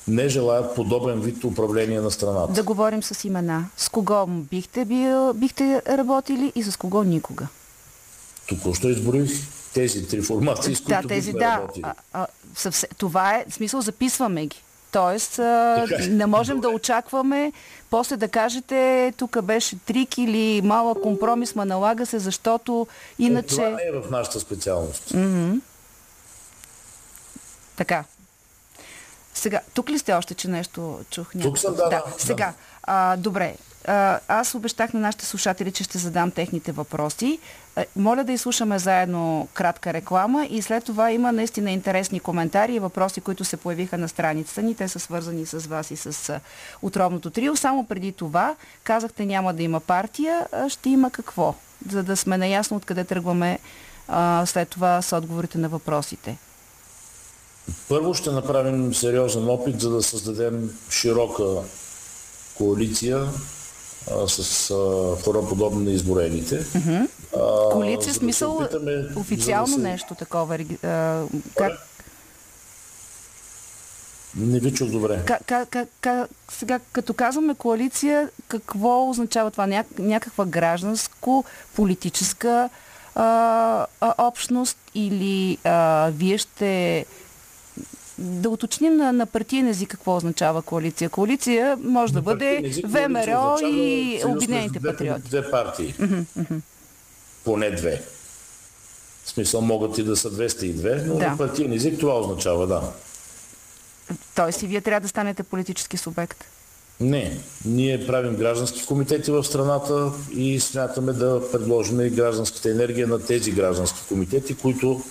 не 0.09 0.29
желаят 0.29 0.75
подобен 0.75 1.21
вид 1.21 1.45
управление 1.45 2.01
на 2.01 2.11
страната. 2.11 2.53
Да 2.53 2.63
говорим 2.63 3.03
с 3.03 3.25
имена. 3.25 3.65
С 3.77 3.89
кого 3.89 4.27
бихте, 4.27 4.85
бил, 4.85 5.33
бихте 5.35 5.83
работили 5.89 6.53
и 6.55 6.63
с 6.63 6.77
кого 6.77 7.03
никога? 7.03 7.47
Току-що 8.49 8.89
изброих 8.89 9.31
тези 9.75 10.09
три 10.09 10.23
формации, 10.23 10.75
с 10.75 10.81
които 10.81 11.03
да, 11.03 11.09
тези, 11.09 11.33
да. 11.33 11.41
работили. 11.41 11.85
А, 11.85 11.95
а, 12.13 12.27
съвсе, 12.55 12.89
това 12.99 13.35
е, 13.35 13.45
в 13.49 13.55
смисъл, 13.55 13.81
записваме 13.81 14.47
ги. 14.47 14.63
Тоест, 14.93 15.39
а, 15.39 15.87
е. 16.01 16.07
не 16.07 16.27
можем 16.27 16.57
Добре. 16.57 16.69
да 16.69 16.75
очакваме 16.75 17.53
после 17.91 18.17
да 18.17 18.29
кажете, 18.29 19.13
тук 19.17 19.43
беше 19.43 19.79
трик 19.79 20.19
или 20.19 20.63
малък 20.65 21.03
компромис, 21.03 21.55
ма 21.55 21.65
налага 21.65 22.07
се, 22.07 22.19
защото 22.19 22.87
иначе... 23.19 23.57
Това 23.57 23.69
не 23.69 23.83
е 23.83 24.01
в 24.01 24.11
нашата 24.11 24.41
специалност. 24.41 25.15
Така. 27.83 28.05
Сега, 29.35 29.61
тук 29.75 29.91
ли 29.91 29.99
сте 29.99 30.13
още, 30.13 30.35
че 30.35 30.49
нещо 30.49 31.01
чух? 31.11 31.35
някакво? 31.35 31.57
съм, 31.57 31.75
да, 31.75 31.89
да, 31.89 32.03
Сега, 32.19 32.53
а, 32.83 33.17
добре. 33.17 33.55
А, 33.87 34.21
аз 34.29 34.55
обещах 34.55 34.93
на 34.93 35.01
нашите 35.01 35.27
слушатели, 35.27 35.73
че 35.73 35.85
ще 35.85 35.99
задам 35.99 36.31
техните 36.31 36.73
въпроси. 36.73 37.39
А, 37.77 37.85
моля 37.97 38.25
да 38.25 38.33
изслушаме 38.33 38.79
заедно 38.79 39.49
кратка 39.55 39.93
реклама 39.93 40.47
и 40.51 40.63
след 40.63 40.85
това 40.85 41.13
има 41.13 41.33
наистина 41.33 41.71
интересни 41.71 42.21
коментари 42.21 42.75
и 42.75 42.79
въпроси, 42.79 43.21
които 43.21 43.45
се 43.45 43.57
появиха 43.57 43.99
на 43.99 44.09
страницата 44.09 44.63
ни. 44.63 44.75
Те 44.75 44.89
са 44.89 44.99
свързани 44.99 45.47
с 45.47 45.59
вас 45.67 45.91
и 45.91 45.97
с 45.97 46.29
а, 46.29 46.41
отровното 46.83 47.31
трио. 47.31 47.57
Само 47.57 47.87
преди 47.87 48.13
това 48.13 48.55
казахте 48.85 49.27
няма 49.27 49.55
да 49.55 49.63
има 49.63 49.81
партия, 49.81 50.47
а 50.53 50.69
ще 50.69 50.89
има 50.89 51.11
какво? 51.11 51.55
За 51.91 52.03
да 52.03 52.17
сме 52.17 52.39
наясно 52.39 52.77
откъде 52.77 53.05
тръгваме 53.05 53.59
а, 54.09 54.47
след 54.47 54.69
това 54.69 55.03
с 55.03 55.17
отговорите 55.17 55.59
на 55.59 55.69
въпросите. 55.69 56.39
Първо 57.89 58.15
ще 58.15 58.31
направим 58.31 58.95
сериозен 58.95 59.49
опит, 59.49 59.81
за 59.81 59.91
да 59.91 60.03
създадем 60.03 60.71
широка 60.91 61.45
коалиция 62.55 63.29
а, 64.13 64.29
с 64.29 64.39
а, 64.71 64.75
хора 65.17 65.49
подобни 65.49 65.85
на 65.85 65.91
изборените. 65.91 66.65
А, 67.37 67.71
Коалиция, 67.71 67.99
да 67.99 68.05
се 68.05 68.13
смисъл 68.15 68.53
опитаме, 68.53 69.07
официално 69.17 69.67
да 69.69 69.73
се- 69.75 69.81
нещо 69.81 70.15
такова. 70.15 70.59
а, 70.83 71.23
Как, 71.57 71.73
Не 74.37 74.61
ви 74.61 74.73
чух 74.73 74.89
добре. 74.89 75.23
как, 75.27 75.43
как, 75.47 75.69
как, 76.01 76.31
сега, 76.51 76.81
като 76.93 77.15
казваме 77.15 77.55
коалиция, 77.55 78.29
какво 78.49 79.11
означава 79.11 79.51
това? 79.51 79.67
Ня, 79.67 79.85
някаква 79.99 80.45
гражданско-политическа 80.45 82.69
а, 83.15 83.27
а, 84.01 84.15
общност 84.19 84.77
или 84.95 85.59
а, 85.65 86.11
вие 86.11 86.39
ще... 86.39 87.05
Да 88.19 88.51
уточним 88.51 88.97
на, 88.97 89.13
на 89.13 89.27
партиен 89.27 89.69
език 89.69 89.89
какво 89.89 90.17
означава 90.17 90.63
коалиция. 90.63 91.11
Коалиция 91.11 91.79
може 91.79 92.13
да 92.13 92.23
бъде 92.23 92.61
език 92.65 92.87
ВМРО 92.87 93.59
и 93.63 94.21
Обединените 94.27 94.79
две- 94.79 94.91
патриоти. 94.91 95.23
Две 95.23 95.51
партии. 95.51 95.95
Поне 97.45 97.71
две. 97.71 98.03
В 99.25 99.31
смисъл 99.31 99.61
могат 99.61 99.99
и 99.99 100.03
да 100.03 100.17
са 100.17 100.31
202, 100.31 101.07
но 101.07 101.15
Да. 101.15 101.27
на 101.27 101.39
партиен 101.39 101.73
език 101.73 101.99
това 102.01 102.15
означава, 102.15 102.67
да. 102.67 102.83
Тоест 104.35 104.63
и 104.63 104.67
вие 104.67 104.81
трябва 104.81 105.01
да 105.01 105.09
станете 105.09 105.43
политически 105.43 105.97
субект. 105.97 106.45
Не, 107.01 107.39
ние 107.65 108.07
правим 108.07 108.37
граждански 108.37 108.87
комитети 108.87 109.31
в 109.31 109.45
страната 109.45 110.13
и 110.33 110.61
смятаме 110.61 111.13
да 111.13 111.43
предложим 111.53 112.09
гражданската 112.09 112.71
енергия 112.71 113.07
на 113.07 113.19
тези 113.21 113.53
граждански 113.53 113.99
комитети, 114.09 114.57
които 114.57 115.03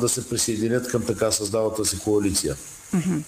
да 0.00 0.08
се 0.08 0.28
присъединят 0.28 0.88
към 0.88 1.02
така 1.02 1.30
създалата 1.30 1.84
се 1.84 1.98
коалиция. 1.98 2.56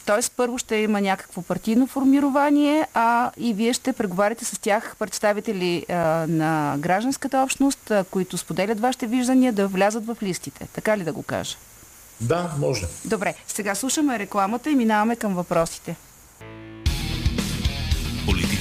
Тоест 0.06 0.32
първо 0.36 0.58
ще 0.58 0.76
има 0.76 1.00
някакво 1.00 1.42
партийно 1.42 1.86
формирование, 1.86 2.86
а 2.94 3.30
и 3.36 3.54
вие 3.54 3.72
ще 3.72 3.92
преговаряте 3.92 4.44
с 4.44 4.58
тях 4.58 4.96
представители 4.98 5.86
а, 5.88 5.94
на 6.28 6.76
гражданската 6.78 7.38
общност, 7.38 7.90
а, 7.90 8.04
които 8.10 8.38
споделят 8.38 8.80
вашите 8.80 9.06
виждания 9.06 9.52
да 9.52 9.68
влязат 9.68 10.06
в 10.06 10.16
листите. 10.22 10.68
Така 10.72 10.98
ли 10.98 11.04
да 11.04 11.12
го 11.12 11.22
кажа? 11.22 11.56
Да, 12.20 12.54
може. 12.58 12.86
Добре, 13.04 13.34
сега 13.46 13.74
слушаме 13.74 14.18
рекламата 14.18 14.70
и 14.70 14.74
минаваме 14.74 15.16
към 15.16 15.34
въпросите. 15.34 15.96
Политически 18.26 18.55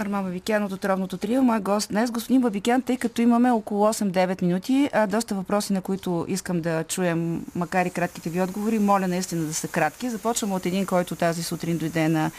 Арман 0.00 0.24
Бабикян 0.24 0.62
от 0.62 0.72
Отровното 0.72 1.16
трио, 1.16 1.42
мой 1.42 1.60
гост 1.60 1.88
днес. 1.90 2.10
Господин 2.10 2.40
Бабикян, 2.42 2.82
тъй 2.82 2.96
като 2.96 3.22
имаме 3.22 3.50
около 3.50 3.86
8-9 3.86 4.42
минути, 4.42 4.90
а 4.92 5.06
доста 5.06 5.34
въпроси, 5.34 5.72
на 5.72 5.80
които 5.80 6.24
искам 6.28 6.60
да 6.60 6.84
чуем, 6.84 7.44
макар 7.54 7.86
и 7.86 7.90
кратките 7.90 8.30
ви 8.30 8.42
отговори, 8.42 8.78
моля 8.78 9.08
наистина 9.08 9.44
да 9.44 9.54
са 9.54 9.68
кратки. 9.68 10.10
Започвам 10.10 10.52
от 10.52 10.66
един, 10.66 10.86
който 10.86 11.16
тази 11.16 11.42
сутрин 11.42 11.78
дойде 11.78 12.08
на 12.08 12.30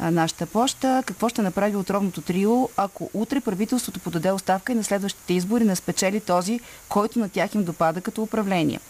нашата 0.00 0.46
поща. 0.46 1.02
Какво 1.06 1.28
ще 1.28 1.42
направи 1.42 1.76
Отровното 1.76 2.20
трио, 2.20 2.68
ако 2.76 3.10
утре 3.14 3.40
правителството 3.40 4.00
подаде 4.00 4.32
оставка 4.32 4.72
и 4.72 4.74
на 4.74 4.84
следващите 4.84 5.34
избори 5.34 5.64
не 5.64 5.76
спечели 5.76 6.20
този, 6.20 6.60
който 6.88 7.18
на 7.18 7.28
тях 7.28 7.54
им 7.54 7.64
допада 7.64 8.00
като 8.00 8.22
управление? 8.22 8.80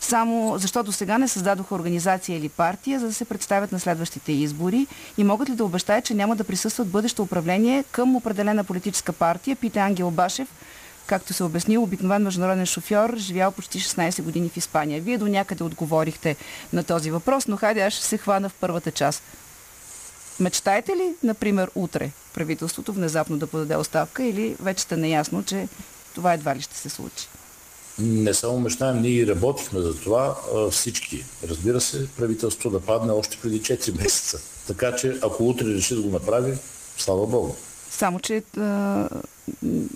Само 0.00 0.58
защото 0.58 0.92
сега 0.92 1.18
не 1.18 1.28
създадоха 1.28 1.74
организация 1.74 2.38
или 2.38 2.48
партия, 2.48 3.00
за 3.00 3.06
да 3.06 3.14
се 3.14 3.24
представят 3.24 3.72
на 3.72 3.80
следващите 3.80 4.32
избори 4.32 4.86
и 5.18 5.24
могат 5.24 5.50
ли 5.50 5.54
да 5.54 5.64
обещаят, 5.64 6.04
че 6.04 6.14
няма 6.14 6.36
да 6.36 6.44
присъстват 6.44 6.88
бъдещо 6.88 7.22
управление 7.22 7.84
към 7.92 8.16
определена 8.16 8.64
политическа 8.64 9.12
партия, 9.12 9.56
пита 9.56 9.80
Ангел 9.80 10.10
Башев, 10.10 10.48
както 11.06 11.32
се 11.32 11.44
обяснил, 11.44 11.82
обикновен 11.82 12.22
международен 12.22 12.66
шофьор, 12.66 13.16
живял 13.16 13.52
почти 13.52 13.80
16 13.80 14.22
години 14.22 14.48
в 14.48 14.56
Испания. 14.56 15.02
Вие 15.02 15.18
до 15.18 15.28
някъде 15.28 15.64
отговорихте 15.64 16.36
на 16.72 16.84
този 16.84 17.10
въпрос, 17.10 17.48
но 17.48 17.56
хайде 17.56 17.80
аз 17.80 17.92
ще 17.92 18.04
се 18.04 18.18
хвана 18.18 18.48
в 18.48 18.54
първата 18.60 18.90
част. 18.90 19.22
Мечтаете 20.40 20.92
ли, 20.92 21.14
например, 21.22 21.70
утре 21.74 22.10
правителството 22.34 22.92
внезапно 22.92 23.38
да 23.38 23.46
подаде 23.46 23.76
оставка 23.76 24.24
или 24.24 24.56
вече 24.60 24.82
сте 24.82 24.96
наясно, 24.96 25.44
че 25.44 25.68
това 26.14 26.32
едва 26.32 26.56
ли 26.56 26.60
ще 26.60 26.76
се 26.76 26.88
случи? 26.88 27.28
Не 27.98 28.34
само 28.34 28.60
мечтаем, 28.60 29.02
ние 29.02 29.10
и 29.10 29.26
работихме 29.26 29.80
за 29.80 30.00
това 30.00 30.36
всички. 30.70 31.24
Разбира 31.48 31.80
се, 31.80 32.08
правителството 32.08 32.70
да 32.70 32.80
падне 32.80 33.12
още 33.12 33.38
преди 33.42 33.60
4 33.60 33.96
месеца. 34.02 34.38
Така 34.66 34.96
че, 34.96 35.18
ако 35.22 35.48
утре 35.48 35.66
реши 35.66 35.94
да 35.94 36.02
го 36.02 36.10
направи, 36.10 36.58
слава 36.98 37.26
Богу. 37.26 37.54
Само, 37.90 38.20
че 38.20 38.42
а, 38.56 39.08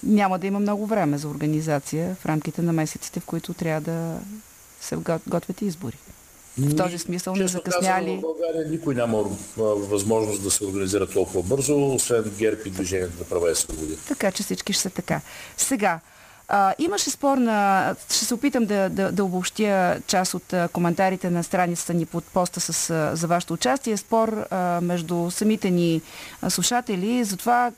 няма 0.02 0.38
да 0.38 0.46
има 0.46 0.60
много 0.60 0.86
време 0.86 1.18
за 1.18 1.28
организация 1.28 2.16
в 2.20 2.26
рамките 2.26 2.62
на 2.62 2.72
месеците, 2.72 3.20
в 3.20 3.24
които 3.24 3.54
трябва 3.54 3.80
да 3.80 4.18
се 4.80 4.96
го- 4.96 5.20
готвят 5.26 5.62
избори. 5.62 5.96
В 6.58 6.76
този 6.76 6.98
смисъл 6.98 7.34
не 7.34 7.42
Честно 7.42 7.60
казано, 7.60 7.82
закъсняли. 7.82 8.16
в 8.16 8.20
България 8.20 8.70
никой 8.70 8.94
няма 8.94 9.24
възможност 9.56 10.42
да 10.42 10.50
се 10.50 10.64
организира 10.64 11.06
толкова 11.06 11.42
бързо, 11.42 11.94
освен 11.94 12.32
ГЕРБ 12.38 12.60
и 12.66 12.70
Движението 12.70 13.18
за 13.18 13.24
права 13.24 13.50
и 13.50 13.54
свободи. 13.54 13.96
Така 14.08 14.32
че 14.32 14.42
всички 14.42 14.72
ще 14.72 14.82
са 14.82 14.90
така. 14.90 15.20
Сега, 15.56 16.00
имаше 16.78 17.10
спор 17.10 17.38
на... 17.38 17.94
Ще 18.06 18.24
се 18.24 18.34
опитам 18.34 18.64
да, 18.64 18.88
да, 18.88 19.12
да 19.12 19.24
обобщя 19.24 20.00
част 20.06 20.34
от 20.34 20.54
коментарите 20.72 21.30
на 21.30 21.44
страницата 21.44 21.94
ни 21.94 22.06
под 22.06 22.24
поста 22.24 22.60
с, 22.60 23.10
за 23.16 23.26
вашето 23.26 23.54
участие. 23.54 23.96
Спор 23.96 24.46
а, 24.50 24.80
между 24.80 25.30
самите 25.30 25.70
ни 25.70 26.00
слушатели 26.48 27.24
за 27.24 27.36
това 27.36 27.72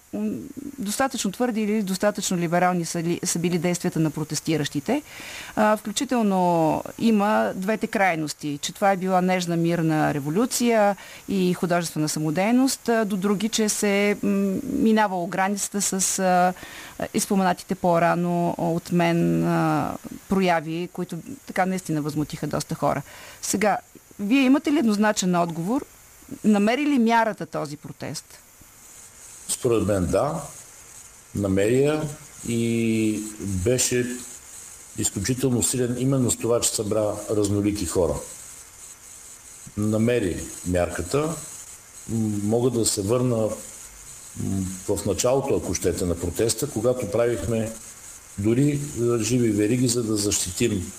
достатъчно 0.78 1.30
твърди 1.30 1.62
или 1.62 1.82
достатъчно 1.82 2.36
либерални 2.36 2.84
са, 2.84 3.02
ли, 3.02 3.20
са 3.24 3.38
били 3.38 3.58
действията 3.58 4.00
на 4.00 4.10
протестиращите. 4.10 5.02
А, 5.56 5.76
включително 5.76 6.82
има 6.98 7.52
двете 7.54 7.86
крайности, 7.86 8.58
че 8.62 8.72
това 8.72 8.92
е 8.92 8.96
била 8.96 9.20
нежна 9.20 9.56
мирна 9.56 10.14
революция 10.14 10.96
и 11.28 11.54
художествена 11.54 12.08
самодейност, 12.08 12.90
до 13.06 13.16
други, 13.16 13.48
че 13.48 13.68
се 13.68 14.16
минавало 14.62 15.26
границата 15.26 15.80
с 15.80 16.52
изпоменатите 17.14 17.74
по-рано 17.74 18.54
от 18.70 18.92
мен 18.92 19.44
а, 19.44 19.94
прояви, 20.28 20.88
които 20.92 21.18
така 21.46 21.66
наистина 21.66 22.02
възмутиха 22.02 22.46
доста 22.46 22.74
хора. 22.74 23.02
Сега, 23.42 23.78
вие 24.20 24.42
имате 24.42 24.72
ли 24.72 24.78
еднозначен 24.78 25.36
отговор? 25.36 25.86
Намери 26.44 26.86
ли 26.86 26.98
мярата 26.98 27.46
този 27.46 27.76
протест? 27.76 28.24
Според 29.48 29.86
мен 29.86 30.06
да, 30.06 30.42
намери 31.34 31.82
я 31.82 32.02
и 32.48 33.22
беше 33.42 34.06
изключително 34.98 35.62
силен 35.62 35.96
именно 35.98 36.30
с 36.30 36.36
това, 36.36 36.60
че 36.60 36.70
събра 36.70 37.14
разнолики 37.30 37.86
хора. 37.86 38.14
Намери 39.76 40.44
мярката, 40.66 41.34
мога 42.42 42.70
да 42.70 42.86
се 42.86 43.02
върна 43.02 43.48
в 44.88 44.98
началото, 45.06 45.56
ако 45.56 45.74
щете, 45.74 46.04
на 46.04 46.14
протеста, 46.14 46.70
когато 46.70 47.10
правихме 47.10 47.72
дори 48.38 48.80
а, 49.02 49.18
живи 49.18 49.50
вериги, 49.50 49.88
за 49.88 50.02
да 50.02 50.16
защитим 50.16 50.92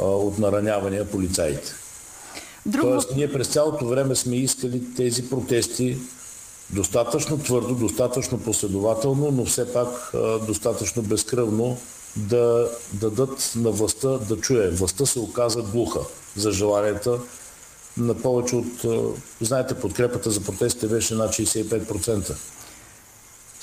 а, 0.00 0.04
от 0.04 0.38
наранявания 0.38 1.10
полицаите. 1.10 1.72
Друго... 2.66 2.88
Тоест, 2.88 3.16
ние 3.16 3.32
през 3.32 3.48
цялото 3.48 3.86
време 3.86 4.14
сме 4.14 4.36
искали 4.36 4.94
тези 4.94 5.28
протести 5.30 5.98
достатъчно 6.70 7.38
твърдо, 7.38 7.74
достатъчно 7.74 8.38
последователно, 8.38 9.30
но 9.30 9.44
все 9.44 9.72
пак 9.72 10.10
а, 10.14 10.38
достатъчно 10.38 11.02
безкръвно 11.02 11.78
да 12.16 12.70
дадат 12.92 13.52
на 13.56 13.70
властта 13.70 14.08
да 14.08 14.36
чуе. 14.36 14.70
Властта 14.70 15.06
се 15.06 15.18
оказа 15.18 15.62
глуха 15.62 16.00
за 16.36 16.52
желанията 16.52 17.18
на 17.96 18.14
повече 18.14 18.56
от... 18.56 18.84
Знаете, 19.40 19.74
подкрепата 19.74 20.30
за 20.30 20.40
протестите 20.40 20.86
беше 20.86 21.14
над 21.14 21.30
65%. 21.30 22.34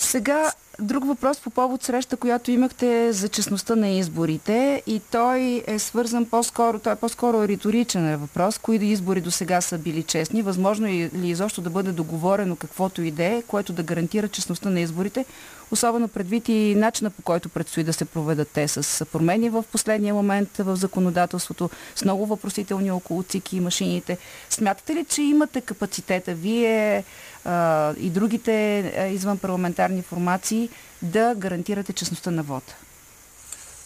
Сега 0.02 0.52
друг 0.80 1.06
въпрос 1.06 1.40
по 1.40 1.50
повод 1.50 1.84
среща, 1.84 2.18
която 2.18 2.52
имахте 2.52 3.14
за 3.14 3.30
честността 3.30 3.76
на 3.76 3.90
изборите. 3.90 4.84
И 4.88 5.02
той 5.12 5.64
е 5.68 5.80
свързан 5.80 6.26
по-скоро, 6.26 6.80
той 6.80 6.94
е 6.94 6.96
по-скоро 6.96 7.48
риторичен 7.48 8.18
въпрос, 8.18 8.58
кои 8.58 8.76
избори 8.76 9.22
до 9.22 9.32
сега 9.32 9.62
са 9.62 9.78
били 9.78 10.04
честни, 10.04 10.42
възможно 10.42 10.88
е 10.88 10.92
ли 10.92 11.30
изобщо 11.30 11.62
да 11.62 11.70
бъде 11.70 11.92
договорено 11.92 12.56
каквото 12.56 13.02
и 13.02 13.14
е, 13.18 13.44
което 13.48 13.74
да 13.74 13.84
гарантира 13.84 14.28
честността 14.28 14.70
на 14.70 14.80
изборите, 14.80 15.26
особено 15.72 16.08
предвид 16.08 16.50
и 16.50 16.76
начина 16.76 17.10
по 17.10 17.22
който 17.22 17.50
предстои 17.50 17.84
да 17.84 17.94
се 17.94 18.06
проведат 18.06 18.50
те 18.54 18.68
с 18.68 19.06
промени 19.06 19.50
в 19.50 19.66
последния 19.72 20.14
момент 20.14 20.58
в 20.58 20.76
законодателството, 20.76 21.70
с 21.96 22.04
много 22.04 22.26
въпросителни 22.26 22.92
около 22.92 23.24
ЦИКи 23.24 23.58
и 23.58 23.60
машините. 23.60 24.18
Смятате 24.50 24.96
ли, 24.96 25.06
че 25.06 25.22
имате 25.22 25.62
капацитета? 25.62 26.34
Вие 26.34 27.04
а, 27.46 27.94
и 28.00 28.10
другите 28.10 28.80
а, 28.80 29.08
извън 29.08 29.38
парламентарни 29.38 30.02
формации 30.02 30.70
да 31.02 31.36
гарантирате 31.38 31.94
честността 31.94 32.32
на 32.32 32.44
вода? 32.44 32.74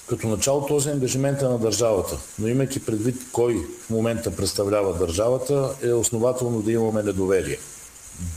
Като 0.10 0.28
начало 0.28 0.66
този 0.66 0.90
ангажимент 0.90 1.42
е 1.42 1.46
на 1.46 1.58
държавата, 1.58 2.18
но 2.40 2.48
имайки 2.48 2.86
предвид 2.86 3.16
кой 3.32 3.68
в 3.86 3.90
момента 3.90 4.36
представлява 4.36 4.98
държавата, 4.98 5.76
е 5.84 5.94
основателно 5.94 6.62
да 6.62 6.72
имаме 6.72 7.04
недоверие. 7.04 7.58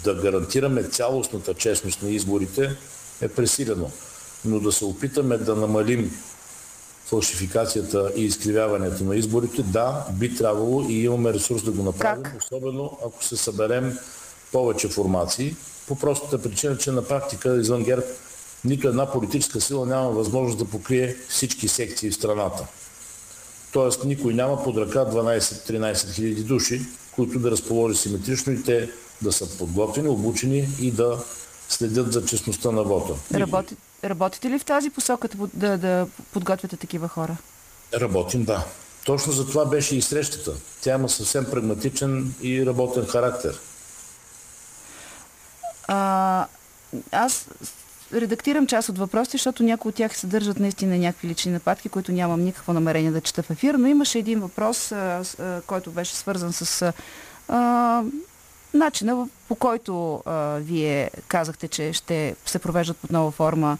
Да 0.04 0.14
гарантираме 0.14 0.82
цялостната 0.82 1.54
честност 1.54 2.02
на 2.02 2.10
изборите 2.10 2.76
е 3.20 3.28
пресилено, 3.28 3.90
но 4.44 4.60
да 4.60 4.72
се 4.72 4.84
опитаме 4.84 5.38
да 5.38 5.56
намалим 5.56 6.10
фалшификацията 7.06 8.12
и 8.16 8.24
изкривяването 8.24 9.04
на 9.04 9.16
изборите, 9.16 9.62
да, 9.62 10.06
би 10.12 10.36
трябвало 10.36 10.86
и 10.88 11.04
имаме 11.04 11.32
ресурс 11.32 11.62
да 11.62 11.70
го 11.70 11.82
направим, 11.82 12.22
как? 12.22 12.42
особено 12.42 12.98
ако 13.06 13.24
се 13.24 13.36
съберем 13.36 13.98
повече 14.52 14.88
формации, 14.88 15.56
по 15.88 15.96
простата 15.96 16.42
причина, 16.42 16.78
че 16.78 16.90
на 16.90 17.02
практика 17.02 17.56
извън 17.56 17.84
ГЕРБ 17.84 18.02
нито 18.64 18.88
една 18.88 19.12
политическа 19.12 19.60
сила 19.60 19.86
няма 19.86 20.10
възможност 20.10 20.58
да 20.58 20.64
покрие 20.64 21.16
всички 21.28 21.68
секции 21.68 22.10
в 22.10 22.14
страната. 22.14 22.66
Тоест 23.72 24.04
никой 24.04 24.34
няма 24.34 24.64
под 24.64 24.76
ръка 24.76 24.98
12-13 24.98 26.14
хиляди 26.14 26.42
души, 26.42 26.80
които 27.12 27.38
да 27.38 27.50
разположи 27.50 27.96
симетрично 27.96 28.52
и 28.52 28.62
те 28.62 28.90
да 29.22 29.32
са 29.32 29.58
подготвени, 29.58 30.08
обучени 30.08 30.68
и 30.80 30.90
да 30.90 31.18
следят 31.68 32.12
за 32.12 32.24
честността 32.24 32.70
на 32.70 32.82
вода. 32.82 33.14
Работи, 33.34 33.76
работите 34.04 34.50
ли 34.50 34.58
в 34.58 34.64
тази 34.64 34.90
посока 34.90 35.28
да, 35.54 35.78
да 35.78 36.06
подготвяте 36.32 36.76
такива 36.76 37.08
хора? 37.08 37.36
Работим, 37.94 38.44
да. 38.44 38.64
Точно 39.04 39.32
за 39.32 39.46
това 39.46 39.64
беше 39.64 39.96
и 39.96 40.02
срещата. 40.02 40.52
Тя 40.80 40.94
има 40.94 41.08
съвсем 41.08 41.44
прагматичен 41.50 42.34
и 42.42 42.66
работен 42.66 43.06
характер. 43.06 43.58
А, 45.88 46.46
аз 47.12 47.46
редактирам 48.12 48.66
част 48.66 48.88
от 48.88 48.98
въпросите, 48.98 49.36
защото 49.36 49.62
някои 49.62 49.88
от 49.88 49.94
тях 49.94 50.16
съдържат 50.16 50.60
наистина 50.60 50.98
някакви 50.98 51.28
лични 51.28 51.52
нападки, 51.52 51.88
които 51.88 52.12
нямам 52.12 52.44
никакво 52.44 52.72
намерение 52.72 53.10
да 53.10 53.20
чета 53.20 53.42
в 53.42 53.50
ефир, 53.50 53.74
но 53.74 53.86
имаше 53.86 54.18
един 54.18 54.40
въпрос, 54.40 54.92
а, 54.92 55.22
а, 55.38 55.60
който 55.66 55.90
беше 55.90 56.14
свързан 56.14 56.52
с 56.52 56.92
а, 57.48 58.02
начина 58.74 59.28
по 59.48 59.54
който 59.54 60.22
а, 60.26 60.56
вие 60.56 61.10
казахте, 61.28 61.68
че 61.68 61.92
ще 61.92 62.36
се 62.46 62.58
провеждат 62.58 62.96
под 62.96 63.10
нова 63.10 63.30
форма 63.30 63.78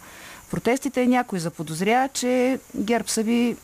протестите. 0.51 1.07
Някой 1.07 1.39
заподозря, 1.39 2.09
че 2.13 2.59
ГЕРБ 2.75 3.07
са 3.07 3.23
ви, 3.23 3.57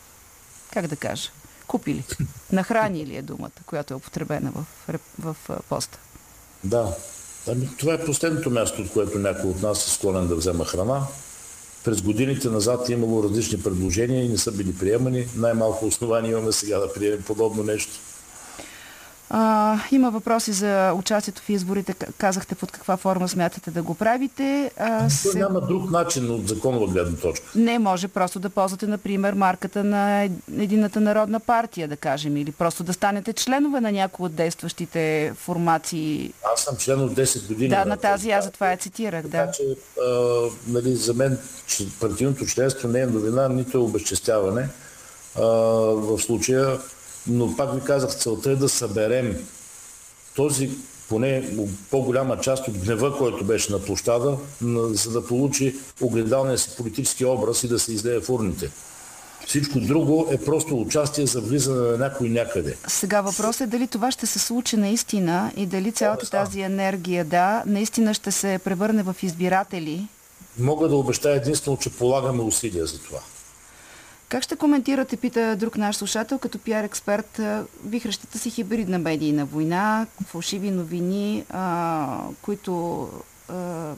как 0.74 0.88
да 0.88 0.96
кажа, 0.96 1.30
купили. 1.68 2.04
Нахранили 2.52 3.16
е 3.16 3.22
думата, 3.22 3.52
която 3.66 3.94
е 3.94 3.98
употребена 3.98 4.52
в, 4.52 4.66
в, 4.88 5.36
в 5.50 5.60
поста. 5.70 6.00
Да, 6.64 6.96
Ами, 7.52 7.70
това 7.78 7.94
е 7.94 8.06
последното 8.06 8.50
място, 8.50 8.82
от 8.82 8.92
което 8.92 9.20
някой 9.20 9.50
от 9.50 9.62
нас 9.62 9.88
е 9.88 9.90
склонен 9.90 10.28
да 10.28 10.36
взема 10.36 10.66
храна. 10.66 11.02
През 11.84 12.02
годините 12.02 12.50
назад 12.50 12.90
е 12.90 12.94
имало 12.94 13.24
различни 13.24 13.64
предложения 13.64 14.26
и 14.26 14.30
не 14.30 14.38
са 14.38 14.52
били 14.52 14.78
приемани. 14.78 15.28
Най-малко 15.36 15.86
основание 15.86 16.32
имаме 16.32 16.52
сега 16.52 16.80
да 16.80 16.94
приемем 16.94 17.24
подобно 17.28 17.64
нещо. 17.64 18.00
А, 19.30 19.80
има 19.92 20.12
въпроси 20.12 20.52
за 20.52 20.94
участието 20.94 21.42
в 21.42 21.50
изборите. 21.50 21.96
Казахте 22.18 22.56
под 22.56 22.72
каква 22.72 22.98
форма 22.98 23.28
смятате 23.28 23.72
да 23.72 23.84
го 23.84 23.96
правите. 23.96 24.72
А, 24.78 25.10
се... 25.10 25.40
няма 25.40 25.62
друг 25.62 25.92
начин 25.92 26.32
от 26.32 26.48
законова 26.48 26.88
гледна 26.88 27.18
точка. 27.18 27.46
Не 27.56 27.80
може 27.80 28.08
просто 28.08 28.40
да 28.40 28.50
ползвате, 28.50 28.88
например, 28.88 29.34
марката 29.34 29.84
на 29.84 30.30
Едината 30.58 31.02
народна 31.02 31.40
партия, 31.40 31.88
да 31.88 31.98
кажем, 31.98 32.38
или 32.38 32.52
просто 32.52 32.84
да 32.84 32.94
станете 32.94 33.34
членове 33.34 33.82
на 33.82 33.92
някои 33.92 34.26
от 34.26 34.36
действащите 34.36 35.34
формации. 35.36 36.34
Аз 36.56 36.62
съм 36.62 36.78
член 36.78 37.02
от 37.02 37.14
10 37.14 37.48
години. 37.48 37.70
Да, 37.70 37.86
на 37.86 37.98
тази 37.98 38.32
аз 38.32 38.46
затова 38.46 38.72
я 38.72 38.78
цитирах. 38.78 39.24
Така, 39.24 39.46
да. 39.46 39.52
че 39.52 39.64
а, 40.02 40.42
нали, 40.68 40.96
за 40.96 41.14
мен 41.14 41.38
партийното 42.00 42.46
членство 42.46 42.88
не 42.88 43.00
е 43.00 43.06
новина, 43.06 43.50
нито 43.50 43.78
е 43.78 43.82
обезчестяване. 43.82 44.70
А, 45.36 45.46
в 45.46 46.20
случая 46.20 46.80
но 47.28 47.56
пак 47.56 47.76
ви 47.76 47.82
казах, 47.82 48.16
целта 48.16 48.52
е 48.52 48.56
да 48.56 48.70
съберем 48.70 49.48
този 50.36 50.70
поне 51.10 51.50
по-голяма 51.92 52.40
част 52.40 52.68
от 52.68 52.78
гнева, 52.78 53.18
който 53.18 53.44
беше 53.44 53.72
на 53.72 53.80
площада, 53.80 54.38
за 54.92 55.12
да 55.12 55.28
получи 55.28 55.76
огледалния 56.02 56.58
си 56.58 56.70
политически 56.78 57.26
образ 57.26 57.64
и 57.64 57.68
да 57.68 57.80
се 57.80 57.94
излее 57.94 58.20
в 58.20 58.30
урните. 58.30 58.72
Всичко 59.48 59.80
друго 59.80 60.28
е 60.32 60.38
просто 60.38 60.82
участие 60.82 61.26
за 61.26 61.42
влизане 61.42 61.92
на 61.92 61.98
някой 61.98 62.30
някъде. 62.30 62.78
Сега 62.88 63.22
въпросът 63.22 63.62
е 63.62 63.68
дали 63.68 63.88
това 63.88 64.12
ще 64.12 64.26
се 64.26 64.40
случи 64.40 64.78
наистина 64.78 65.52
и 65.58 65.66
дали 65.66 65.92
цялата 65.92 66.30
тази 66.30 66.62
енергия, 66.62 67.26
да, 67.26 67.64
наистина 67.66 68.14
ще 68.14 68.32
се 68.32 68.60
превърне 68.64 69.04
в 69.04 69.16
избиратели. 69.22 70.08
Мога 70.60 70.88
да 70.88 70.96
обещая 70.96 71.36
единствено, 71.36 71.78
че 71.78 71.90
полагаме 71.90 72.42
усилия 72.42 72.86
за 72.86 73.00
това. 73.00 73.20
Как 74.30 74.44
ще 74.44 74.56
коментирате, 74.56 75.18
пита 75.18 75.56
друг 75.56 75.78
наш 75.78 75.96
слушател, 75.96 76.40
като 76.40 76.60
пиар 76.60 76.84
експерт, 76.84 77.42
вихрещата 77.86 78.40
си 78.40 78.50
хибридна 78.50 79.00
медийна 79.00 79.46
война, 79.46 80.08
фалшиви 80.26 80.72
новини, 80.72 81.44
а, 81.50 82.18
които 82.42 83.08
а, 83.50 83.94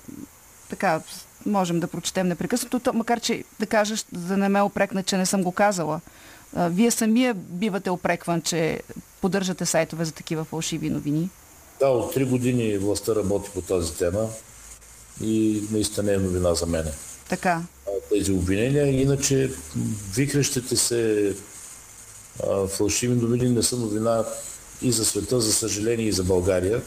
така 0.70 1.02
можем 1.46 1.80
да 1.80 1.88
прочетем 1.88 2.28
непрекъснато, 2.28 2.94
макар 2.94 3.20
че 3.20 3.44
да 3.60 3.66
кажеш, 3.66 4.06
да 4.12 4.38
не 4.38 4.50
ме 4.50 4.62
опрекна, 4.62 5.04
че 5.04 5.18
не 5.18 5.26
съм 5.26 5.44
го 5.44 5.52
казала. 5.52 6.02
Вие 6.54 6.92
самия 6.92 7.34
бивате 7.34 7.90
опрекван, 7.90 8.42
че 8.42 8.82
поддържате 9.22 9.66
сайтове 9.66 10.06
за 10.06 10.12
такива 10.12 10.44
фалшиви 10.44 10.90
новини. 10.90 11.30
Да, 11.80 11.88
от 11.88 12.14
три 12.14 12.26
години 12.26 12.78
властта 12.78 13.16
работи 13.16 13.50
по 13.54 13.62
тази 13.62 13.94
тема 13.94 14.30
и 15.22 15.64
наистина 15.72 16.14
е 16.14 16.18
новина 16.18 16.54
за 16.54 16.66
мене. 16.66 16.92
Така 17.30 17.62
тези 18.10 18.32
обвинения. 18.32 19.02
Иначе 19.02 19.52
вихрещите 20.16 20.76
се 20.76 21.34
фалшиви 22.68 23.16
новини 23.16 23.50
не 23.50 23.64
са 23.64 23.78
новина 23.78 24.26
и 24.82 24.92
за 24.92 25.06
света, 25.06 25.42
за 25.42 25.54
съжаление 25.54 26.08
и 26.08 26.12
за 26.12 26.24
България. 26.24 26.82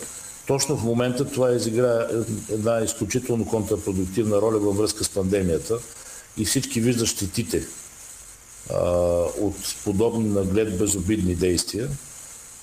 Точно 0.50 0.76
в 0.76 0.84
момента 0.84 1.24
това 1.24 1.52
изигра 1.52 2.08
една 2.50 2.80
изключително 2.80 3.46
контрапродуктивна 3.46 4.36
роля 4.36 4.58
във 4.58 4.76
връзка 4.76 5.04
с 5.04 5.08
пандемията 5.08 5.78
и 6.36 6.44
всички 6.44 6.80
виждат 6.80 7.08
щетите 7.08 7.66
а, 8.70 8.80
от 9.40 9.56
подобни 9.84 10.28
наглед 10.28 10.78
безобидни 10.78 11.34
действия, 11.34 11.88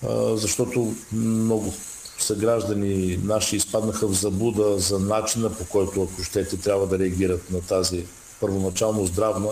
а, 0.07 0.37
защото 0.37 0.95
много 1.11 1.73
съграждани 2.19 3.19
наши 3.23 3.55
изпаднаха 3.55 4.07
в 4.07 4.13
заблуда 4.13 4.79
за 4.79 4.99
начина 4.99 5.53
по 5.53 5.65
който, 5.65 6.03
ако 6.03 6.23
щете, 6.23 6.57
трябва 6.57 6.87
да 6.87 6.99
реагират 6.99 7.51
на 7.51 7.61
тази 7.61 8.05
първоначално 8.39 9.05
здравна, 9.05 9.49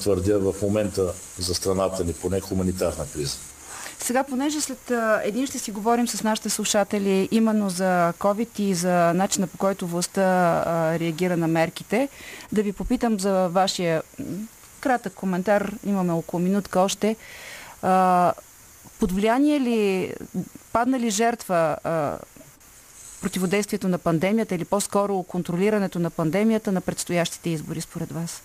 твърдя 0.00 0.38
в 0.38 0.54
момента 0.62 1.12
за 1.38 1.54
страната 1.54 2.04
ни, 2.04 2.12
поне 2.12 2.40
хуманитарна 2.40 3.06
криза. 3.12 3.36
Сега, 3.98 4.24
понеже 4.24 4.60
след 4.60 4.92
един 5.24 5.46
ще 5.46 5.58
си 5.58 5.70
говорим 5.70 6.08
с 6.08 6.22
нашите 6.22 6.50
слушатели 6.50 7.28
именно 7.30 7.70
за 7.70 8.12
COVID 8.18 8.60
и 8.60 8.74
за 8.74 9.12
начина 9.14 9.46
по 9.46 9.58
който 9.58 9.86
властта 9.86 10.64
реагира 10.98 11.36
на 11.36 11.48
мерките, 11.48 12.08
да 12.52 12.62
ви 12.62 12.72
попитам 12.72 13.20
за 13.20 13.48
вашия 13.48 14.02
кратък 14.80 15.14
коментар, 15.14 15.72
имаме 15.86 16.12
около 16.12 16.42
минутка 16.42 16.80
още. 16.80 17.16
под 18.98 19.12
влияние 19.12 19.60
ли, 19.60 20.14
падна 20.72 21.00
ли 21.00 21.10
жертва 21.10 21.76
противодействието 23.20 23.88
на 23.88 23.98
пандемията 23.98 24.54
или 24.54 24.64
по-скоро 24.64 25.22
контролирането 25.22 25.98
на 25.98 26.10
пандемията 26.10 26.72
на 26.72 26.80
предстоящите 26.80 27.50
избори 27.50 27.80
според 27.80 28.12
вас? 28.12 28.42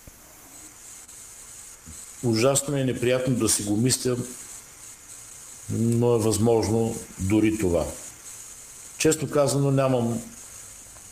Ужасно 2.24 2.76
е 2.76 2.84
неприятно 2.84 3.34
да 3.34 3.48
си 3.48 3.62
го 3.62 3.76
мисля, 3.76 4.16
но 5.72 6.14
е 6.14 6.18
възможно 6.18 6.94
дори 7.18 7.58
това. 7.58 7.84
Честно 8.98 9.30
казано, 9.30 9.70
нямам 9.70 10.20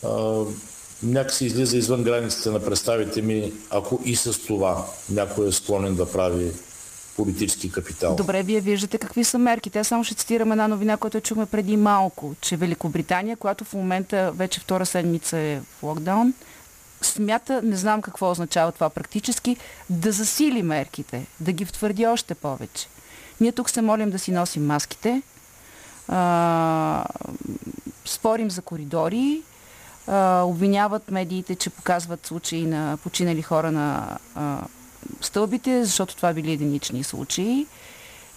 а, 0.05 0.43
някакси 1.03 1.45
излиза 1.45 1.77
извън 1.77 2.03
границите 2.03 2.49
на 2.49 2.65
представите 2.65 3.21
ми, 3.21 3.53
ако 3.69 3.99
и 4.05 4.15
с 4.15 4.39
това 4.39 4.85
някой 5.09 5.47
е 5.47 5.51
склонен 5.51 5.95
да 5.95 6.11
прави 6.11 6.51
политически 7.15 7.71
капитал. 7.71 8.15
Добре, 8.15 8.43
вие 8.43 8.59
виждате 8.59 8.97
какви 8.97 9.23
са 9.23 9.37
мерките. 9.37 9.79
Аз 9.79 9.87
само 9.87 10.03
ще 10.03 10.15
цитирам 10.15 10.51
една 10.51 10.67
новина, 10.67 10.97
която 10.97 11.21
чухме 11.21 11.45
преди 11.45 11.77
малко, 11.77 12.35
че 12.41 12.57
Великобритания, 12.57 13.37
която 13.37 13.65
в 13.65 13.73
момента 13.73 14.31
вече 14.35 14.59
втора 14.59 14.85
седмица 14.85 15.37
е 15.37 15.59
в 15.59 15.83
локдаун, 15.83 16.33
смята, 17.01 17.61
не 17.63 17.75
знам 17.75 18.01
какво 18.01 18.31
означава 18.31 18.71
това 18.71 18.89
практически, 18.89 19.57
да 19.89 20.11
засили 20.11 20.63
мерките, 20.63 21.25
да 21.39 21.51
ги 21.51 21.65
втвърди 21.65 22.07
още 22.07 22.35
повече. 22.35 22.87
Ние 23.41 23.51
тук 23.51 23.69
се 23.69 23.81
молим 23.81 24.09
да 24.09 24.19
си 24.19 24.31
носим 24.31 24.65
маските, 24.65 25.21
а, 26.07 27.05
спорим 28.05 28.51
за 28.51 28.61
коридори, 28.61 29.41
а, 30.07 30.41
обвиняват 30.41 31.11
медиите, 31.11 31.55
че 31.55 31.69
показват 31.69 32.25
случаи 32.25 32.65
на 32.65 32.97
починали 33.03 33.41
хора 33.41 33.71
на 33.71 34.17
а, 34.35 34.61
стълбите, 35.21 35.85
защото 35.85 36.15
това 36.15 36.33
били 36.33 36.51
единични 36.51 37.03
случаи. 37.03 37.67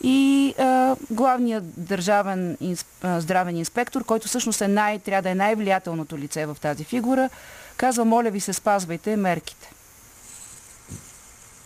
И 0.02 0.54
а, 0.58 0.96
главният 1.10 1.64
държавен 1.76 2.56
инсп, 2.60 2.86
здравен 3.04 3.56
инспектор, 3.56 4.04
който 4.04 4.28
всъщност 4.28 4.60
е 4.60 4.68
най, 4.68 4.98
трябва 4.98 5.22
да 5.22 5.30
е 5.30 5.34
най-влиятелното 5.34 6.18
лице 6.18 6.46
в 6.46 6.56
тази 6.60 6.84
фигура, 6.84 7.30
казва, 7.76 8.04
моля 8.04 8.30
ви 8.30 8.40
се, 8.40 8.52
спазвайте 8.52 9.16
мерките. 9.16 9.71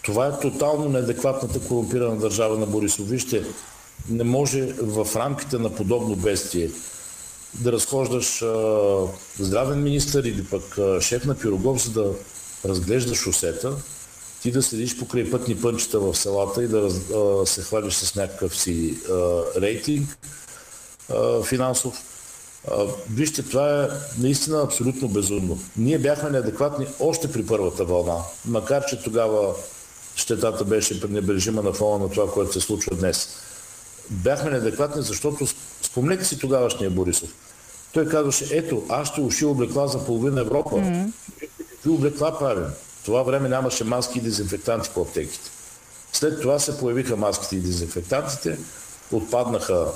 Това 0.06 0.26
е 0.26 0.40
тотално 0.40 0.88
неадекватната 0.88 1.60
корумпирана 1.60 2.16
държава 2.16 2.58
на 2.58 2.66
Борисов. 2.66 3.08
Вижте, 3.08 3.44
не 4.08 4.24
може 4.24 4.62
в 4.78 5.08
рамките 5.16 5.58
на 5.58 5.74
подобно 5.74 6.16
бестие 6.16 6.70
да 7.54 7.72
разхождаш 7.72 8.42
а, 8.42 8.96
здравен 9.38 9.82
министър 9.82 10.24
или 10.24 10.44
пък 10.44 10.78
а, 10.78 11.00
шеф 11.00 11.24
на 11.24 11.34
пирогов, 11.34 11.84
за 11.84 11.90
да 11.90 12.12
разглеждаш 12.64 13.18
шосета, 13.18 13.72
ти 14.42 14.50
да 14.50 14.62
седиш 14.62 14.98
покрай 14.98 15.30
пътни 15.30 15.56
пънчета 15.60 16.00
в 16.00 16.14
селата 16.14 16.64
и 16.64 16.68
да 16.68 16.90
а, 17.16 17.46
се 17.46 17.62
хвалиш 17.62 17.94
с 17.94 18.14
някакъв 18.14 18.56
си 18.60 18.98
а, 19.10 19.42
рейтинг 19.60 20.18
а, 21.10 21.42
финансов. 21.42 22.02
А, 22.70 22.86
вижте, 23.10 23.42
това 23.42 23.84
е 23.84 23.88
наистина 24.18 24.62
абсолютно 24.62 25.08
безумно. 25.08 25.58
Ние 25.76 25.98
бяхме 25.98 26.30
неадекватни 26.30 26.86
още 27.00 27.32
при 27.32 27.46
първата 27.46 27.84
вълна, 27.84 28.16
макар 28.44 28.86
че 28.86 29.02
тогава 29.02 29.54
щетата 30.16 30.64
беше 30.64 31.00
пренебрежима 31.00 31.62
на 31.62 31.72
фона 31.72 32.04
на 32.04 32.10
това, 32.10 32.32
което 32.32 32.52
се 32.52 32.60
случва 32.60 32.96
днес. 32.96 33.28
Бяхме 34.10 34.50
неадекватни, 34.50 35.02
защото 35.02 35.46
спомнете 35.82 36.24
си 36.24 36.38
тогавашния 36.38 36.90
Борисов. 36.90 37.28
Той 37.92 38.08
казваше, 38.08 38.48
ето, 38.50 38.82
аз 38.88 39.08
ще 39.08 39.20
уши 39.20 39.44
облекла 39.44 39.88
за 39.88 40.04
половина 40.04 40.40
Европа. 40.40 40.76
Mm-hmm. 40.76 41.10
Какви 41.70 41.90
облекла 41.90 42.38
правим? 42.38 42.66
това 43.06 43.22
време 43.22 43.48
нямаше 43.48 43.84
маски 43.84 44.18
и 44.18 44.22
дезинфектанти 44.22 44.90
по 44.94 45.02
аптеките. 45.02 45.50
След 46.12 46.40
това 46.40 46.58
се 46.58 46.78
появиха 46.78 47.16
маските 47.16 47.56
и 47.56 47.60
дезинфектантите, 47.60 48.58
отпаднаха 49.12 49.86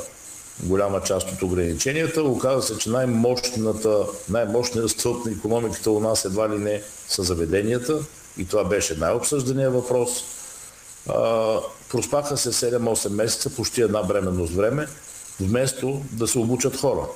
голяма 0.63 1.03
част 1.03 1.33
от 1.33 1.43
ограниченията. 1.43 2.23
Оказа 2.23 2.63
се, 2.63 2.79
че 2.79 2.91
най-мощната, 2.91 4.07
най-мощният 4.29 4.91
стълб 4.91 5.27
на 5.27 5.33
економиката 5.33 5.91
у 5.91 6.01
нас 6.01 6.25
едва 6.25 6.49
ли 6.49 6.59
не 6.59 6.83
са 7.09 7.23
заведенията 7.23 7.99
и 8.39 8.47
това 8.47 8.65
беше 8.65 8.97
най-обсъждания 8.97 9.71
въпрос. 9.71 10.25
А, 11.09 11.57
проспаха 11.91 12.37
се 12.37 12.53
7-8 12.53 13.09
месеца, 13.09 13.51
почти 13.51 13.83
една 13.83 14.03
бременност 14.03 14.55
време, 14.55 14.87
вместо 15.41 16.03
да 16.13 16.29
се 16.29 16.39
обучат 16.39 16.77
хора. 16.77 17.07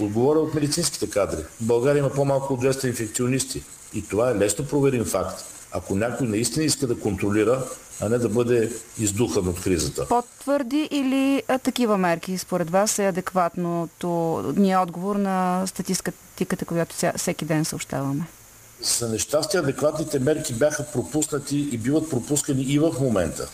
Отговоря 0.00 0.38
от 0.38 0.54
медицинските 0.54 1.10
кадри. 1.10 1.42
В 1.42 1.64
България 1.66 2.00
има 2.00 2.10
по-малко 2.10 2.54
от 2.54 2.64
200 2.64 2.86
инфекционисти. 2.86 3.62
И 3.94 4.08
това 4.08 4.30
е 4.30 4.34
лесно 4.34 4.66
проверим 4.66 5.04
факт. 5.04 5.44
Ако 5.72 5.94
някой 5.94 6.26
наистина 6.26 6.64
иска 6.64 6.86
да 6.86 7.00
контролира, 7.00 7.64
а 8.00 8.08
не 8.08 8.18
да 8.18 8.28
бъде 8.28 8.72
издухан 8.98 9.48
от 9.48 9.60
кризата. 9.60 10.08
По-твърди 10.08 10.88
или 10.90 11.42
а, 11.48 11.58
такива 11.58 11.98
мерки 11.98 12.38
според 12.38 12.70
вас 12.70 12.98
е 12.98 13.06
адекватното 13.06 14.42
ни 14.56 14.72
е 14.72 14.78
отговор 14.78 15.16
на 15.16 15.66
статистиката, 15.66 16.64
която 16.64 16.96
всеки 17.16 17.44
ден 17.44 17.64
съобщаваме? 17.64 18.26
За 18.82 19.08
нещастие 19.08 19.60
адекватните 19.60 20.18
мерки 20.18 20.54
бяха 20.54 20.86
пропуснати 20.92 21.68
и 21.72 21.78
биват 21.78 22.10
пропускани 22.10 22.62
и 22.62 22.78
в 22.78 22.94
момента. 23.00 23.48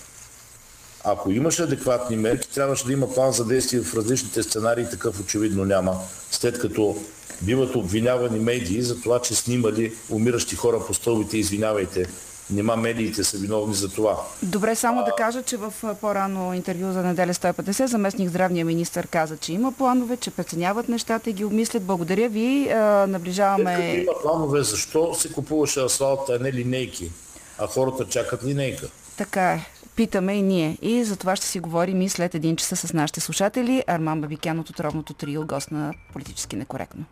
Ако 1.04 1.30
имаше 1.30 1.62
адекватни 1.62 2.16
мерки, 2.16 2.48
трябваше 2.48 2.86
да 2.86 2.92
има 2.92 3.14
план 3.14 3.32
за 3.32 3.44
действие 3.44 3.80
в 3.80 3.94
различните 3.94 4.42
сценарии, 4.42 4.86
такъв 4.90 5.20
очевидно 5.20 5.64
няма, 5.64 6.00
след 6.30 6.58
като 6.58 6.96
биват 7.42 7.74
обвинявани 7.74 8.38
медии 8.38 8.82
за 8.82 9.00
това, 9.00 9.22
че 9.22 9.34
снимали 9.34 9.94
умиращи 10.10 10.56
хора 10.56 10.86
по 10.86 10.94
стълбите, 10.94 11.38
извинявайте, 11.38 12.06
Нема 12.50 12.76
медиите 12.76 13.24
са 13.24 13.38
виновни 13.38 13.74
за 13.74 13.88
това. 13.88 14.16
Добре, 14.42 14.74
само 14.74 15.00
а... 15.00 15.04
да 15.04 15.12
кажа, 15.18 15.42
че 15.42 15.56
в 15.56 15.72
по-рано 16.00 16.54
интервю 16.54 16.92
за 16.92 17.02
неделя 17.02 17.34
150 17.34 17.84
заместник 17.84 18.28
здравния 18.28 18.64
министр 18.64 19.06
каза, 19.06 19.36
че 19.36 19.52
има 19.52 19.72
планове, 19.72 20.16
че 20.16 20.30
преценяват 20.30 20.88
нещата 20.88 21.30
и 21.30 21.32
ги 21.32 21.44
обмислят. 21.44 21.82
Благодаря 21.82 22.28
ви. 22.28 22.70
А, 22.70 23.06
наближаваме... 23.06 23.76
След 23.76 24.02
има 24.02 24.12
планове, 24.22 24.62
защо 24.62 25.14
се 25.14 25.32
купуваше 25.32 25.80
асфалт, 25.80 26.28
а 26.28 26.38
не 26.38 26.52
линейки? 26.52 27.10
А 27.58 27.66
хората 27.66 28.08
чакат 28.08 28.44
линейка. 28.44 28.88
Така 29.16 29.52
е. 29.52 29.66
Питаме 29.96 30.34
и 30.34 30.42
ние. 30.42 30.78
И 30.82 31.04
за 31.04 31.16
това 31.16 31.36
ще 31.36 31.46
си 31.46 31.60
говорим 31.60 32.02
и 32.02 32.08
след 32.08 32.34
един 32.34 32.56
часа 32.56 32.76
с 32.76 32.92
нашите 32.92 33.20
слушатели. 33.20 33.84
Арман 33.86 34.20
Бабикян 34.20 34.58
от 34.58 34.70
отровното 34.70 35.14
трио, 35.14 35.46
гост 35.46 35.70
на 35.70 35.94
Политически 36.12 36.56
некоректно. 36.56 37.04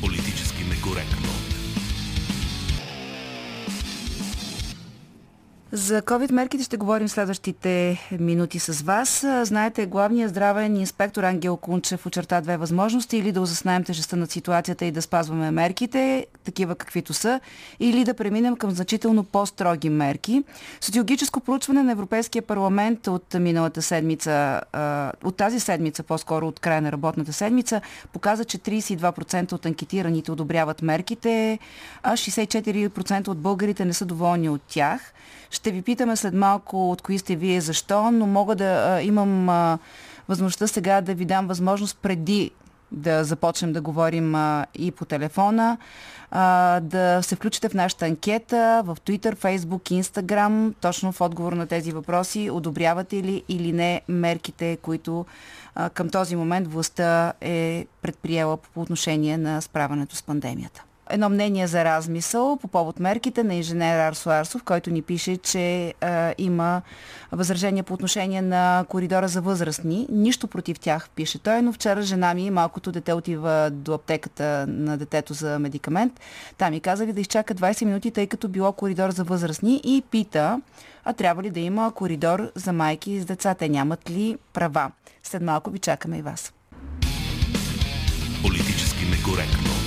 Политически 0.00 0.64
некоректно. 0.64 1.39
За 5.72 6.02
COVID 6.02 6.32
мерките 6.32 6.64
ще 6.64 6.76
говорим 6.76 7.08
следващите 7.08 7.98
минути 8.20 8.58
с 8.58 8.82
вас. 8.82 9.26
Знаете, 9.42 9.86
главният 9.86 10.30
здравен 10.30 10.76
инспектор 10.76 11.22
Ангел 11.22 11.56
Кунчев 11.56 12.06
очерта 12.06 12.40
две 12.40 12.56
възможности 12.56 13.16
или 13.16 13.32
да 13.32 13.40
озаснаем 13.40 13.84
тежестта 13.84 14.16
на 14.16 14.26
ситуацията 14.26 14.84
и 14.84 14.90
да 14.90 15.02
спазваме 15.02 15.50
мерките, 15.50 16.26
такива 16.44 16.74
каквито 16.74 17.12
са, 17.14 17.40
или 17.80 18.04
да 18.04 18.14
преминем 18.14 18.56
към 18.56 18.70
значително 18.70 19.24
по-строги 19.24 19.90
мерки. 19.90 20.44
Социологическо 20.80 21.40
проучване 21.40 21.82
на 21.82 21.92
Европейския 21.92 22.42
парламент 22.42 23.06
от 23.06 23.34
миналата 23.34 23.82
седмица, 23.82 24.60
от 25.24 25.36
тази 25.36 25.60
седмица, 25.60 26.02
по-скоро 26.02 26.48
от 26.48 26.60
края 26.60 26.82
на 26.82 26.92
работната 26.92 27.32
седмица, 27.32 27.80
показа, 28.12 28.44
че 28.44 28.58
32% 28.58 29.52
от 29.52 29.66
анкетираните 29.66 30.32
одобряват 30.32 30.82
мерките, 30.82 31.58
а 32.02 32.12
64% 32.12 33.28
от 33.28 33.38
българите 33.38 33.84
не 33.84 33.92
са 33.92 34.04
доволни 34.04 34.48
от 34.48 34.62
тях. 34.62 35.12
Ще 35.60 35.70
ви 35.70 35.82
питаме 35.82 36.16
след 36.16 36.34
малко 36.34 36.90
от 36.90 37.02
кои 37.02 37.18
сте 37.18 37.36
вие 37.36 37.60
защо, 37.60 38.10
но 38.10 38.26
мога 38.26 38.54
да 38.56 38.64
а, 38.64 39.02
имам 39.02 39.48
а, 39.48 39.78
възможността 40.28 40.66
сега 40.66 41.00
да 41.00 41.14
ви 41.14 41.24
дам 41.24 41.46
възможност 41.46 41.98
преди 42.02 42.50
да 42.92 43.24
започнем 43.24 43.72
да 43.72 43.80
говорим 43.80 44.34
а, 44.34 44.66
и 44.74 44.90
по 44.90 45.04
телефона, 45.04 45.78
а, 46.30 46.80
да 46.80 47.22
се 47.22 47.36
включите 47.36 47.68
в 47.68 47.74
нашата 47.74 48.06
анкета 48.06 48.82
в 48.84 48.96
Twitter, 49.06 49.36
Facebook, 49.36 50.02
Instagram, 50.02 50.74
точно 50.80 51.12
в 51.12 51.20
отговор 51.20 51.52
на 51.52 51.66
тези 51.66 51.92
въпроси. 51.92 52.50
Одобрявате 52.50 53.16
ли 53.16 53.42
или 53.48 53.72
не 53.72 54.00
мерките, 54.08 54.76
които 54.82 55.26
а, 55.74 55.90
към 55.90 56.10
този 56.10 56.36
момент 56.36 56.72
властта 56.72 57.32
е 57.40 57.86
предприела 58.02 58.56
по 58.56 58.80
отношение 58.80 59.38
на 59.38 59.60
справянето 59.60 60.16
с 60.16 60.22
пандемията? 60.22 60.84
Едно 61.10 61.28
мнение 61.28 61.66
за 61.66 61.84
размисъл 61.84 62.56
по 62.56 62.68
повод 62.68 63.00
мерките 63.00 63.44
на 63.44 63.54
инженер 63.54 63.98
Арсо 63.98 64.30
Арсов, 64.30 64.62
който 64.62 64.90
ни 64.90 65.02
пише, 65.02 65.36
че 65.36 65.94
а, 66.00 66.34
има 66.38 66.82
възражение 67.32 67.82
по 67.82 67.94
отношение 67.94 68.42
на 68.42 68.84
коридора 68.88 69.28
за 69.28 69.40
възрастни. 69.40 70.06
Нищо 70.10 70.48
против 70.48 70.80
тях, 70.80 71.08
пише 71.10 71.38
той, 71.38 71.62
но 71.62 71.72
вчера 71.72 72.02
жена 72.02 72.34
ми, 72.34 72.50
малкото 72.50 72.92
дете 72.92 73.12
отива 73.12 73.70
до 73.72 73.94
аптеката 73.94 74.64
на 74.68 74.96
детето 74.98 75.34
за 75.34 75.58
медикамент. 75.58 76.20
Там 76.58 76.70
ми 76.70 76.80
казали 76.80 77.12
да 77.12 77.20
изчака 77.20 77.54
20 77.54 77.84
минути, 77.84 78.10
тъй 78.10 78.26
като 78.26 78.48
било 78.48 78.72
коридор 78.72 79.10
за 79.10 79.24
възрастни 79.24 79.80
и 79.84 80.02
пита, 80.10 80.60
а 81.04 81.12
трябва 81.12 81.42
ли 81.42 81.50
да 81.50 81.60
има 81.60 81.92
коридор 81.94 82.50
за 82.54 82.72
майки 82.72 83.20
с 83.20 83.24
деца? 83.24 83.54
Те 83.54 83.68
нямат 83.68 84.10
ли 84.10 84.36
права? 84.52 84.90
След 85.22 85.42
малко 85.42 85.70
ви 85.70 85.78
чакаме 85.78 86.18
и 86.18 86.22
вас. 86.22 86.52
Политически 88.42 89.04
некоректно. 89.04 89.79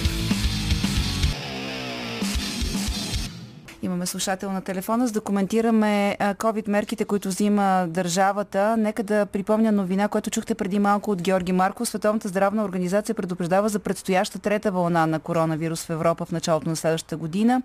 Имаме 3.84 4.06
слушател 4.06 4.52
на 4.52 4.62
телефона, 4.62 5.08
за 5.08 5.14
да 5.14 5.22
коментираме 5.22 6.18
COVID 6.20 6.68
мерките, 6.70 7.06
които 7.06 7.28
взима 7.28 7.86
държавата. 7.90 8.78
Нека 8.78 9.04
да 9.04 9.26
припомня 9.26 9.72
новина, 9.72 10.08
която 10.08 10.30
чухте 10.30 10.56
преди 10.56 10.80
малко 10.80 11.12
от 11.12 11.22
Георги 11.22 11.52
Марко. 11.52 11.86
Световната 11.86 12.28
здравна 12.28 12.64
организация 12.64 13.16
предупреждава 13.16 13.70
за 13.70 13.80
предстояща 13.80 14.40
трета 14.40 14.72
вълна 14.72 15.06
на 15.06 15.20
коронавирус 15.20 15.86
в 15.86 15.90
Европа 15.90 16.26
в 16.26 16.32
началото 16.32 16.70
на 16.70 16.76
следващата 16.76 17.18
година. 17.18 17.62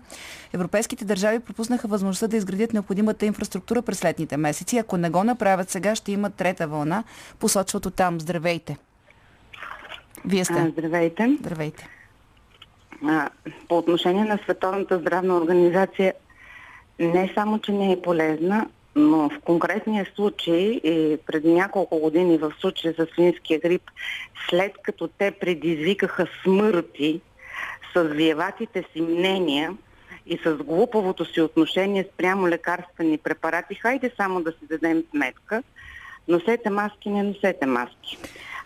Европейските 0.53 1.05
държави 1.05 1.39
пропуснаха 1.39 1.87
възможността 1.87 2.27
да 2.27 2.37
изградят 2.37 2.73
необходимата 2.73 3.25
инфраструктура 3.25 3.81
през 3.81 4.03
летните 4.03 4.37
месеци. 4.37 4.77
Ако 4.77 4.97
не 4.97 5.09
го 5.09 5.23
направят 5.23 5.69
сега, 5.69 5.95
ще 5.95 6.11
има 6.11 6.29
трета 6.29 6.67
вълна. 6.67 7.03
Посочват 7.39 7.85
от 7.85 7.95
там. 7.95 8.19
Здравейте! 8.19 8.77
Вие 10.25 10.45
сте. 10.45 10.71
Здравейте. 10.77 11.37
Здравейте. 11.39 11.98
По 13.67 13.77
отношение 13.77 14.23
на 14.23 14.39
Световната 14.43 14.99
здравна 14.99 15.37
организация, 15.37 16.13
не 16.99 17.31
само, 17.35 17.59
че 17.59 17.71
не 17.71 17.91
е 17.91 18.01
полезна, 18.01 18.67
но 18.95 19.29
в 19.29 19.39
конкретния 19.39 20.07
случай, 20.15 20.79
и 20.83 21.17
преди 21.25 21.53
няколко 21.53 21.99
години 21.99 22.37
в 22.37 22.53
случая 22.59 22.93
с 22.93 23.07
свинския 23.13 23.59
грип, 23.59 23.81
след 24.49 24.77
като 24.81 25.07
те 25.07 25.31
предизвикаха 25.31 26.27
смърти 26.43 27.21
с 27.95 28.03
виеватите 28.03 28.83
си 28.93 29.01
мнения 29.01 29.73
и 30.25 30.39
с 30.45 30.55
глупавото 30.55 31.25
си 31.25 31.41
отношение 31.41 32.07
спрямо 32.13 32.47
лекарствени 32.47 33.17
препарати, 33.17 33.75
хайде 33.75 34.11
само 34.17 34.41
да 34.41 34.51
си 34.51 34.67
дадем 34.69 35.03
сметка, 35.11 35.63
носете 36.27 36.69
маски, 36.69 37.09
не 37.09 37.23
носете 37.23 37.65
маски. 37.65 38.17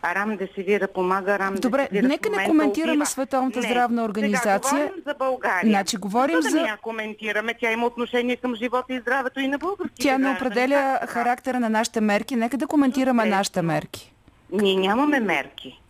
Арам 0.04 0.38
Десивира 0.38 0.88
помага, 0.88 1.32
Арам 1.32 1.56
Добре, 1.56 1.82
Десивира 1.84 2.08
нека 2.08 2.30
не 2.32 2.46
коментираме 2.46 2.92
убива. 2.94 3.06
Световната 3.06 3.60
Не, 3.60 3.66
здравна 3.66 4.04
организация. 4.04 4.60
Сега 4.62 4.80
говорим 4.82 5.04
за 5.08 5.14
България. 5.16 5.70
Значи, 5.70 5.98
говорим 5.98 6.36
Защо 6.36 6.50
за- 6.50 6.58
да 6.58 6.64
не 6.64 6.70
я 6.70 6.78
коментираме? 6.78 7.54
Тя 7.54 7.72
има 7.72 7.86
отношение 7.86 8.36
към 8.36 8.56
живота 8.56 8.94
и 8.94 9.00
здравето 9.00 9.40
и 9.40 9.48
на 9.48 9.58
българските 9.58 10.02
Тя 10.02 10.18
не 10.18 10.30
определя 10.32 10.98
така? 11.02 11.08
характера 11.08 11.60
на 11.60 11.70
нашите 11.70 12.02
мерки. 12.02 12.36
Нека 12.36 12.58
да 12.58 12.68
коментираме 12.68 13.22
Чудесно. 13.22 13.38
нашите 13.38 13.62
мерки. 13.62 14.14
Ние 14.52 14.76
нямаме 14.78 15.20
мерки. 15.20 15.82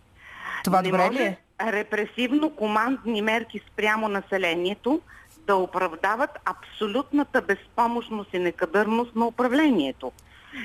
Това 0.64 0.82
не 0.82 0.88
добре 0.88 1.10
ли 1.12 1.22
е? 1.22 1.36
репресивно-командни 1.62 3.20
мерки 3.20 3.60
спрямо 3.66 4.08
населението 4.08 5.00
да 5.38 5.56
оправдават 5.56 6.30
абсолютната 6.46 7.42
безпомощност 7.42 8.34
и 8.34 8.38
некадърност 8.38 9.16
на 9.16 9.26
управлението. 9.26 10.12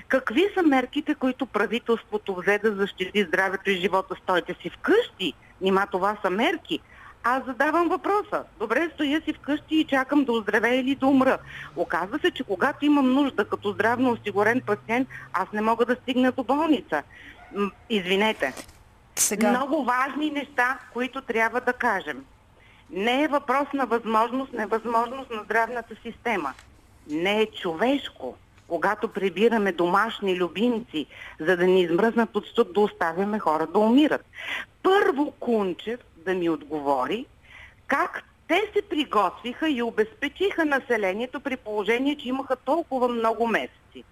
Какви 0.07 0.47
са 0.53 0.63
мерките, 0.63 1.15
които 1.15 1.45
правителството 1.45 2.35
взе 2.35 2.57
да 2.57 2.75
защити 2.75 3.23
здравето 3.23 3.69
и 3.69 3.81
живота? 3.81 4.15
Стойте 4.23 4.55
си 4.61 4.69
вкъщи. 4.69 5.33
Нима 5.61 5.85
това 5.85 6.17
са 6.21 6.29
мерки. 6.29 6.79
Аз 7.23 7.45
задавам 7.45 7.89
въпроса. 7.89 8.43
Добре, 8.59 8.89
стоя 8.93 9.21
си 9.21 9.33
вкъщи 9.33 9.75
и 9.75 9.85
чакам 9.85 10.23
да 10.23 10.31
оздравея 10.31 10.79
или 10.79 10.95
да 10.95 11.07
умра. 11.07 11.37
Оказва 11.75 12.19
се, 12.19 12.31
че 12.31 12.43
когато 12.43 12.85
имам 12.85 13.13
нужда 13.13 13.45
като 13.45 13.71
здравно 13.71 14.11
осигурен 14.11 14.61
пациент, 14.61 15.07
аз 15.33 15.51
не 15.53 15.61
мога 15.61 15.85
да 15.85 15.95
стигна 15.95 16.31
до 16.31 16.43
болница. 16.43 17.03
Извинете. 17.89 18.53
Сега, 19.15 19.49
Много 19.49 19.83
важни 19.83 20.31
неща, 20.31 20.79
които 20.93 21.21
трябва 21.21 21.61
да 21.61 21.73
кажем. 21.73 22.25
Не 22.89 23.23
е 23.23 23.27
въпрос 23.27 23.67
на 23.73 23.85
възможност, 23.85 24.53
невъзможност 24.53 25.29
на 25.31 25.43
здравната 25.43 25.95
система. 26.03 26.53
Не 27.09 27.41
е 27.41 27.45
човешко, 27.45 28.37
когато 28.69 29.07
прибираме 29.07 29.71
домашни 29.71 30.35
любимци, 30.35 31.05
за 31.39 31.57
да 31.57 31.67
ни 31.67 31.81
измръзнат 31.81 32.35
от 32.35 32.45
студ 32.45 32.73
да 32.73 32.79
оставяме 32.79 33.39
хора 33.39 33.67
да 33.67 33.79
умират. 33.79 34.25
Първо 34.83 35.31
Кунчев 35.31 35.99
да 36.25 36.33
ми 36.33 36.49
отговори 36.49 37.25
как 37.89 38.23
те 38.47 38.71
се 38.73 38.81
приготвиха 38.81 39.69
и 39.69 39.81
обезпечиха 39.81 40.65
населението 40.65 41.39
при 41.39 41.57
положение, 41.57 42.15
че 42.15 42.29
имаха 42.29 42.55
толкова 42.55 43.07
много 43.07 43.47
месеци. 43.47 44.03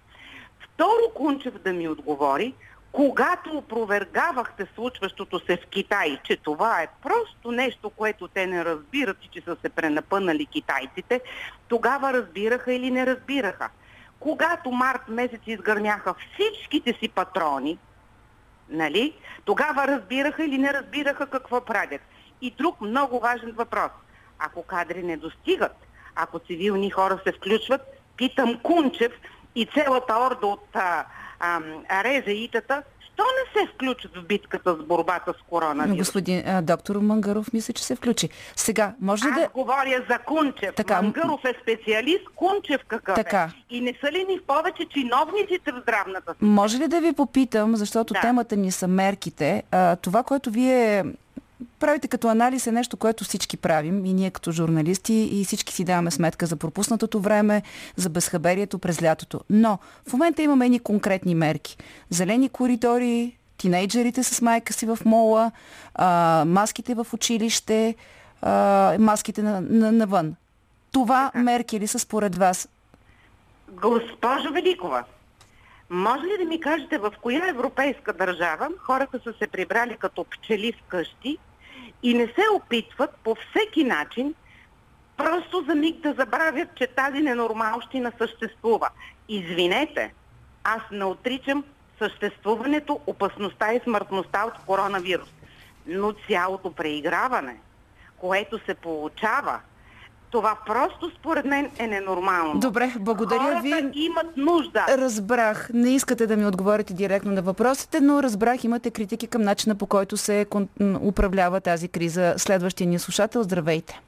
Второ 0.60 1.10
Кунчев 1.14 1.54
да 1.58 1.72
ми 1.72 1.88
отговори, 1.88 2.54
когато 2.92 3.50
опровергавахте 3.50 4.66
случващото 4.74 5.38
се 5.38 5.56
в 5.56 5.66
Китай, 5.66 6.18
че 6.24 6.36
това 6.36 6.82
е 6.82 6.88
просто 7.02 7.52
нещо, 7.52 7.90
което 7.90 8.28
те 8.28 8.46
не 8.46 8.64
разбират 8.64 9.16
и 9.24 9.28
че 9.28 9.40
са 9.40 9.56
се 9.62 9.68
пренапънали 9.68 10.46
китайците, 10.46 11.20
тогава 11.68 12.12
разбираха 12.12 12.72
или 12.72 12.90
не 12.90 13.06
разбираха. 13.06 13.68
Когато 14.20 14.70
март 14.70 15.08
месец 15.08 15.40
изгърняха 15.46 16.14
всичките 16.14 16.92
си 16.92 17.08
патрони, 17.08 17.78
нали, 18.68 19.14
тогава 19.44 19.86
разбираха 19.86 20.44
или 20.44 20.58
не 20.58 20.72
разбираха 20.72 21.26
какво 21.26 21.60
правят. 21.60 22.00
И 22.40 22.50
друг 22.50 22.80
много 22.80 23.20
важен 23.20 23.52
въпрос. 23.52 23.90
Ако 24.38 24.62
кадри 24.62 25.02
не 25.02 25.16
достигат, 25.16 25.76
ако 26.14 26.38
цивилни 26.38 26.90
хора 26.90 27.20
се 27.26 27.32
включват, 27.32 27.80
питам 28.16 28.58
Кунчев 28.62 29.12
и 29.54 29.66
цялата 29.66 30.14
орда 30.18 30.46
от 30.46 30.66
а, 30.74 31.04
а, 31.40 31.60
резаитата, 32.04 32.82
що 33.18 33.24
не 33.24 33.60
се 33.60 33.72
включат 33.74 34.16
в 34.16 34.22
битката 34.22 34.74
с 34.74 34.86
борбата 34.86 35.34
с 35.38 35.50
коронавирус? 35.50 35.98
господин 35.98 36.42
а, 36.46 36.62
доктор 36.62 36.96
Мангаров 36.96 37.52
мисля, 37.52 37.74
че 37.74 37.84
се 37.84 37.96
включи. 37.96 38.28
Сега, 38.56 38.94
може 39.00 39.24
ли 39.24 39.30
Аз 39.30 39.40
да... 39.40 39.48
говоря 39.48 40.04
за 40.10 40.18
Кунчев. 40.18 40.74
Така, 40.74 41.02
Мангаров 41.02 41.40
е 41.44 41.54
специалист, 41.62 42.24
Кунчев 42.34 42.80
какъв 42.88 43.14
Така. 43.14 43.50
е. 43.70 43.74
И 43.74 43.80
не 43.80 43.94
са 44.04 44.12
ли 44.12 44.24
ни 44.24 44.40
повече 44.46 44.84
чиновниците 44.84 45.72
в 45.72 45.80
здравната 45.82 46.32
система? 46.32 46.52
Може 46.52 46.78
ли 46.78 46.88
да 46.88 47.00
ви 47.00 47.12
попитам, 47.12 47.76
защото 47.76 48.14
Да. 48.14 48.20
темата 48.20 48.56
ни 48.56 48.70
са 48.72 48.88
мерките, 48.88 49.62
а, 49.70 49.96
това, 49.96 50.22
което 50.22 50.50
вие 50.50 51.04
правите 51.78 52.08
като 52.08 52.28
анализ 52.28 52.66
е 52.66 52.72
нещо, 52.72 52.96
което 52.96 53.24
всички 53.24 53.56
правим 53.56 54.04
и 54.04 54.12
ние 54.12 54.30
като 54.30 54.52
журналисти 54.52 55.14
и 55.32 55.44
всички 55.44 55.72
си 55.72 55.84
даваме 55.84 56.10
сметка 56.10 56.46
за 56.46 56.56
пропуснатото 56.56 57.20
време, 57.20 57.62
за 57.96 58.08
безхаберието 58.08 58.78
през 58.78 59.02
лятото. 59.02 59.40
Но 59.50 59.78
в 60.08 60.12
момента 60.12 60.42
имаме 60.42 60.64
едни 60.64 60.78
конкретни 60.78 61.34
мерки. 61.34 61.76
Зелени 62.10 62.48
коридори, 62.48 63.36
тинейджерите 63.56 64.22
с 64.22 64.42
майка 64.42 64.72
си 64.72 64.86
в 64.86 64.98
мола, 65.04 65.52
а, 65.94 66.44
маските 66.46 66.94
в 66.94 67.06
училище, 67.12 67.94
а, 68.42 68.96
маските 68.98 69.42
на, 69.42 69.60
на, 69.60 69.92
навън. 69.92 70.34
Това 70.92 71.30
мерки 71.34 71.80
ли 71.80 71.86
са 71.86 71.98
според 71.98 72.36
вас? 72.36 72.68
Госпожо 73.70 74.52
Великова, 74.52 75.04
може 75.90 76.24
ли 76.26 76.38
да 76.38 76.44
ми 76.44 76.60
кажете 76.60 76.98
в 76.98 77.12
коя 77.22 77.48
европейска 77.48 78.12
държава 78.12 78.68
хората 78.78 79.20
са 79.24 79.32
се 79.38 79.46
прибрали 79.46 79.96
като 79.96 80.24
пчели 80.24 80.72
вкъщи 80.72 81.38
и 82.02 82.14
не 82.14 82.26
се 82.26 82.42
опитват 82.54 83.10
по 83.24 83.34
всеки 83.34 83.84
начин 83.84 84.34
просто 85.16 85.64
за 85.68 85.74
миг 85.74 86.00
да 86.00 86.12
забравят, 86.12 86.68
че 86.74 86.86
тази 86.86 87.20
ненормалщина 87.20 88.12
съществува. 88.18 88.88
Извинете, 89.28 90.14
аз 90.64 90.82
не 90.92 91.04
отричам 91.04 91.64
съществуването, 91.98 93.00
опасността 93.06 93.72
и 93.72 93.80
смъртността 93.80 94.44
от 94.44 94.64
коронавирус. 94.66 95.28
Но 95.86 96.14
цялото 96.28 96.72
преиграване, 96.72 97.56
което 98.16 98.58
се 98.58 98.74
получава, 98.74 99.60
това 100.30 100.56
просто 100.66 101.10
според 101.18 101.44
мен 101.44 101.70
е 101.78 101.86
ненормално. 101.86 102.60
Добре, 102.60 102.92
благодаря 103.00 103.40
Хората 103.40 103.60
ви. 103.62 103.90
имат 103.94 104.36
нужда. 104.36 104.84
Разбрах. 104.88 105.70
Не 105.74 105.90
искате 105.90 106.26
да 106.26 106.36
ми 106.36 106.46
отговорите 106.46 106.94
директно 106.94 107.32
на 107.32 107.42
въпросите, 107.42 108.00
но 108.00 108.22
разбрах, 108.22 108.64
имате 108.64 108.90
критики 108.90 109.26
към 109.26 109.42
начина 109.42 109.74
по 109.74 109.86
който 109.86 110.16
се 110.16 110.46
управлява 111.02 111.60
тази 111.60 111.88
криза. 111.88 112.34
Следващия 112.36 112.86
ни 112.86 112.98
слушател, 112.98 113.42
здравейте. 113.42 114.00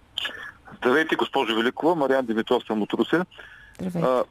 Здравейте, 0.76 1.16
госпожо 1.16 1.56
Великова. 1.56 1.94
Мариан 1.94 2.26
Димитров 2.26 2.62
съм 2.66 2.82
от 2.82 2.92
Русе. 2.92 3.20
Здравейте. 3.80 4.08
А, 4.08 4.24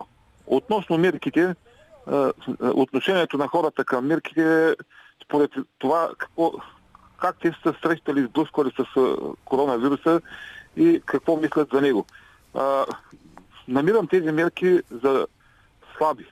относно 0.47 0.97
мерките, 0.97 1.55
а, 2.11 2.31
отношението 2.61 3.37
на 3.37 3.47
хората 3.47 3.83
към 3.83 4.07
мерките, 4.07 4.75
според 5.23 5.51
това 5.79 6.09
какво, 6.17 6.51
как 7.17 7.35
те 7.41 7.51
са 7.63 7.73
срещали, 7.83 8.23
сблъсквали 8.23 8.71
с 8.77 9.15
коронавируса 9.45 10.21
и 10.78 11.01
какво 11.05 11.38
мислят 11.38 11.70
за 11.74 11.82
него. 11.82 12.05
А, 12.53 12.86
намирам 13.67 14.07
тези 14.07 14.32
мерки 14.32 14.80
за 14.91 15.28
слаби, 15.97 16.26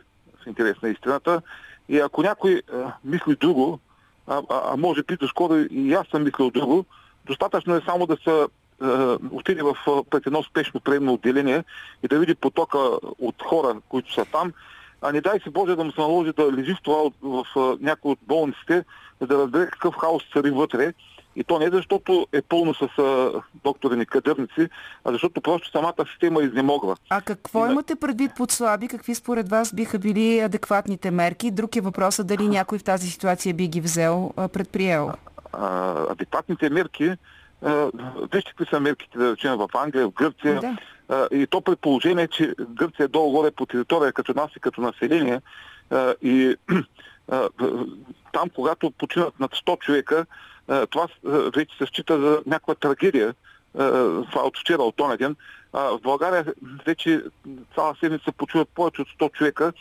в 0.43 0.47
интерес 0.47 0.81
на 0.81 0.89
истината. 0.89 1.41
И 1.89 1.99
ако 1.99 2.21
някой 2.21 2.61
а, 2.73 2.93
мисли 3.03 3.35
друго, 3.35 3.79
а, 4.27 4.41
а, 4.49 4.77
може 4.77 5.03
би 5.03 5.17
доскоро 5.17 5.55
и 5.55 5.93
аз 5.93 6.07
съм 6.07 6.23
мислил 6.23 6.51
друго, 6.51 6.85
достатъчно 7.25 7.75
е 7.75 7.81
само 7.85 8.05
да 8.05 8.17
се 8.23 8.47
отиде 9.31 9.63
в, 9.63 10.03
пред 10.09 10.27
едно 10.27 10.43
спешно 10.43 10.79
приемно 10.79 11.13
отделение 11.13 11.63
и 12.03 12.07
да 12.07 12.19
види 12.19 12.35
потока 12.35 12.77
от 13.19 13.35
хора, 13.43 13.81
които 13.89 14.13
са 14.13 14.25
там, 14.25 14.53
а 15.01 15.11
не 15.11 15.21
дай 15.21 15.39
се 15.39 15.49
Боже 15.49 15.75
да 15.75 15.83
му 15.83 15.91
се 15.91 16.01
наложи 16.01 16.33
да 16.33 16.51
лежи 16.51 16.73
в 16.73 16.81
това 16.83 17.09
в, 17.21 17.45
в 17.55 17.77
някои 17.81 18.11
от 18.11 18.19
болниците, 18.21 18.83
за 19.21 19.27
да 19.27 19.37
разбере 19.37 19.67
какъв 19.67 19.95
хаос 19.95 20.23
цари 20.33 20.51
вътре. 20.51 20.93
И 21.39 21.43
то 21.43 21.59
не 21.59 21.69
защото 21.69 22.27
е 22.33 22.41
пълно 22.41 22.73
с 22.73 22.87
а, 22.97 23.31
доктори 23.63 23.95
некадърници, 23.95 24.69
а 25.05 25.11
защото 25.11 25.41
просто 25.41 25.69
самата 25.71 25.93
система 26.11 26.43
изнемогва. 26.43 26.95
А 27.09 27.21
какво 27.21 27.65
имате 27.67 27.95
предвид 27.95 28.31
под 28.37 28.51
слаби? 28.51 28.87
Какви 28.87 29.15
според 29.15 29.49
вас 29.49 29.75
биха 29.75 29.99
били 29.99 30.39
адекватните 30.39 31.11
мерки? 31.11 31.51
Друг 31.51 31.75
е 31.75 31.81
въпросът 31.81 32.27
дали 32.27 32.47
някой 32.47 32.79
в 32.79 32.83
тази 32.83 33.09
ситуация 33.09 33.53
би 33.53 33.67
ги 33.67 33.81
взел, 33.81 34.31
предприел. 34.53 35.11
а, 35.53 35.93
адекватните 36.11 36.69
мерки, 36.69 37.11
а, 37.65 37.89
вижте 38.33 38.51
какви 38.57 38.65
са 38.69 38.79
мерките, 38.79 39.17
да 39.17 39.31
речем, 39.31 39.55
в 39.55 39.69
Англия, 39.73 40.07
в 40.07 40.11
Гърция, 40.13 40.59
Да. 40.59 40.77
а, 41.09 41.27
и 41.35 41.47
то 41.47 41.61
при 41.61 41.75
положение, 41.75 42.27
че 42.27 42.53
Гърция 42.69 43.03
е 43.03 43.07
долу-горе 43.07 43.51
по 43.51 43.65
територия 43.65 44.13
като 44.13 44.33
нас 44.33 44.51
и 44.55 44.59
като 44.59 44.81
население, 44.81 45.41
а, 45.89 46.13
и 46.21 46.55
а, 47.31 47.49
там, 48.33 48.49
когато 48.55 48.91
починат 48.91 49.39
над 49.39 49.51
100 49.51 49.79
човека, 49.79 50.25
това 50.67 51.07
а, 51.27 51.29
вече 51.55 51.77
се 51.77 51.85
счита 51.85 52.19
за 52.19 52.41
някаква 52.45 52.75
трагедия. 52.75 53.35
А, 53.77 53.83
Това 54.31 54.43
от 54.43 54.57
вчера, 54.59 54.81
от 54.81 54.95
този 54.95 55.17
ден. 55.17 55.35
А, 55.73 55.79
В 55.83 55.99
България 56.01 56.45
вече 56.85 57.23
цяла 57.75 57.95
седмица 57.99 58.31
почуват 58.31 58.69
повече 58.69 59.01
от 59.01 59.07
100 59.07 59.31
човека. 59.31 59.73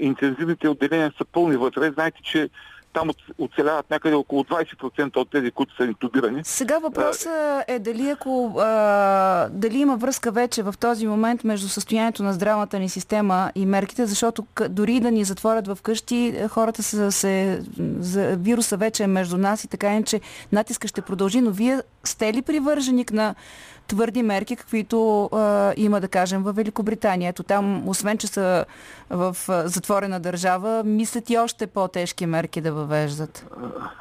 Интензивните 0.00 0.68
отделения 0.68 1.12
са 1.18 1.24
пълни 1.24 1.56
вътре. 1.56 1.90
Знаете, 1.90 2.18
че 2.22 2.48
там 2.92 3.10
оц- 3.10 3.34
оцеляват 3.38 3.90
някъде 3.90 4.14
около 4.14 4.44
20% 4.44 5.16
от 5.16 5.30
тези, 5.30 5.50
които 5.50 5.76
са 5.76 5.84
интубирани. 5.84 6.40
Сега 6.44 6.78
въпросът 6.78 7.64
е 7.68 7.78
дали, 7.78 8.10
ако, 8.10 8.54
а, 8.58 9.48
дали 9.48 9.78
има 9.78 9.96
връзка 9.96 10.30
вече 10.30 10.62
в 10.62 10.74
този 10.80 11.06
момент 11.06 11.44
между 11.44 11.68
състоянието 11.68 12.22
на 12.22 12.32
здравната 12.32 12.78
ни 12.78 12.88
система 12.88 13.52
и 13.54 13.66
мерките, 13.66 14.06
защото 14.06 14.46
дори 14.68 15.00
да 15.00 15.10
ни 15.10 15.24
затворят 15.24 15.66
в 15.66 15.78
къщи, 15.82 16.34
е, 16.36 16.48
хората 16.48 16.82
са 16.82 17.12
се, 17.12 17.62
за, 17.98 18.36
вируса 18.36 18.76
вече 18.76 19.02
е 19.02 19.06
между 19.06 19.36
нас 19.38 19.64
и 19.64 19.68
така 19.68 19.92
иначе 19.92 20.20
натиска 20.52 20.88
ще 20.88 21.02
продължи, 21.02 21.40
но 21.40 21.50
вие 21.50 21.80
сте 22.04 22.32
ли 22.32 22.42
привърженик 22.42 23.12
на 23.12 23.34
твърди 23.92 24.22
мерки, 24.22 24.56
каквито 24.56 25.24
а, 25.24 25.72
има, 25.76 26.00
да 26.00 26.08
кажем, 26.08 26.42
в 26.42 26.52
Великобритания. 26.52 27.28
Ето 27.28 27.42
там, 27.42 27.88
освен 27.88 28.18
че 28.18 28.26
са 28.26 28.64
в 29.10 29.36
а, 29.48 29.68
затворена 29.68 30.20
държава, 30.20 30.82
мислят 30.84 31.30
и 31.30 31.38
още 31.38 31.66
по-тежки 31.66 32.26
мерки 32.26 32.60
да 32.60 32.72
въвеждат. 32.72 33.46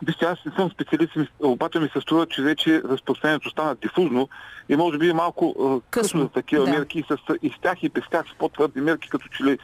Вижте, 0.05 0.25
аз 0.25 0.39
не 0.45 0.51
съм 0.55 0.71
специалист, 0.71 1.11
обаче 1.39 1.79
ми 1.79 1.89
се 1.93 2.01
струва, 2.01 2.25
че 2.25 2.41
вече 2.41 2.81
разпространението 2.83 3.49
стана 3.49 3.75
дифузно 3.75 4.29
и 4.69 4.75
може 4.75 4.97
би 4.97 5.09
е 5.09 5.13
малко 5.13 5.53
късно, 5.55 5.81
Късно, 5.89 6.21
за 6.21 6.29
такива 6.29 6.65
да. 6.65 6.71
мерки 6.71 6.99
и 6.99 7.03
с, 7.03 7.17
и 7.41 7.49
с 7.49 7.61
тях 7.61 7.83
и 7.83 7.89
без 7.89 8.03
тях 8.11 8.25
с 8.35 8.37
по-твърди 8.37 8.81
мерки, 8.81 9.09
като 9.09 9.27
че 9.27 9.43
ли 9.43 9.57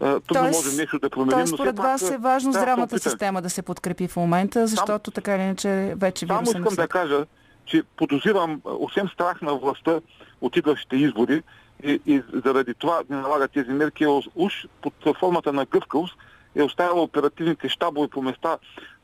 а, 0.00 0.20
трудно 0.20 0.50
можем 0.50 0.76
нещо 0.76 0.98
да 0.98 1.10
променим. 1.10 1.38
Тоест, 1.38 1.54
според 1.54 1.78
вас 1.78 2.10
е 2.10 2.18
важно 2.18 2.52
да 2.52 2.58
здравната 2.58 2.98
система 2.98 3.42
да 3.42 3.50
се 3.50 3.62
подкрепи 3.62 4.08
в 4.08 4.16
момента, 4.16 4.66
защото 4.66 5.10
така 5.10 5.34
или 5.34 5.42
иначе 5.42 5.94
вече 5.96 6.26
Само 6.26 6.40
вируса 6.40 6.58
не 6.58 6.68
искам 6.68 6.84
да 6.84 6.88
кажа, 6.88 7.26
че 7.66 7.82
подозирам, 7.96 8.60
а, 8.66 8.70
освен 8.70 9.08
страх 9.08 9.42
на 9.42 9.54
властта 9.54 10.00
от 10.40 10.56
идващите 10.56 10.96
избори 10.96 11.42
и, 11.84 12.00
и 12.06 12.22
заради 12.44 12.74
това 12.74 13.02
не 13.10 13.16
налага 13.16 13.48
тези 13.48 13.70
мерки, 13.70 14.04
е 14.04 14.08
уж 14.34 14.66
под 14.80 15.18
формата 15.18 15.52
на 15.52 15.64
гъвкавост 15.64 16.14
е 16.56 16.62
оставила 16.62 17.02
оперативните 17.02 17.68
щабове 17.68 18.08
по 18.08 18.22
места 18.22 18.58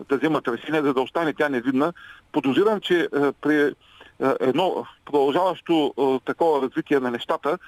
да 0.08 0.18
вземат 0.18 0.48
решение, 0.48 0.82
за 0.82 0.94
да 0.94 1.00
остане 1.00 1.34
тя 1.34 1.48
невидна. 1.48 1.92
Подозирам, 2.32 2.80
че 2.80 3.08
а, 3.14 3.32
при 3.40 3.74
а, 4.22 4.36
едно 4.40 4.86
продължаващо 5.04 5.94
а, 5.98 6.20
такова 6.24 6.62
развитие 6.62 7.00
на 7.00 7.10
нещата 7.10 7.58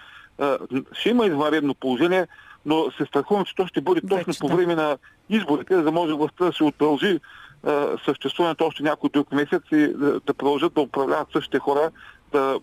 ще 0.92 1.10
има 1.10 1.26
извънредно 1.26 1.74
положение, 1.74 2.26
но 2.66 2.90
се 2.90 3.04
страхувам, 3.04 3.44
че 3.44 3.54
то 3.54 3.66
ще 3.66 3.80
бъде 3.80 4.00
точно 4.00 4.16
Вече, 4.16 4.38
по 4.40 4.48
време 4.48 4.74
на 4.74 4.98
изборите, 5.28 5.74
за 5.74 5.82
да 5.82 5.92
може 5.92 6.12
властта 6.12 6.44
да 6.44 6.52
се 6.52 6.64
удължи 6.64 7.14
а, 7.14 7.20
съществуването 8.04 8.66
още 8.66 8.82
някой 8.82 9.10
друг 9.12 9.32
месец 9.32 9.62
и 9.72 9.94
да 10.26 10.34
продължат 10.34 10.74
да 10.74 10.80
управляват 10.80 11.28
същите 11.32 11.58
хора, 11.58 11.90
да, 12.32 12.58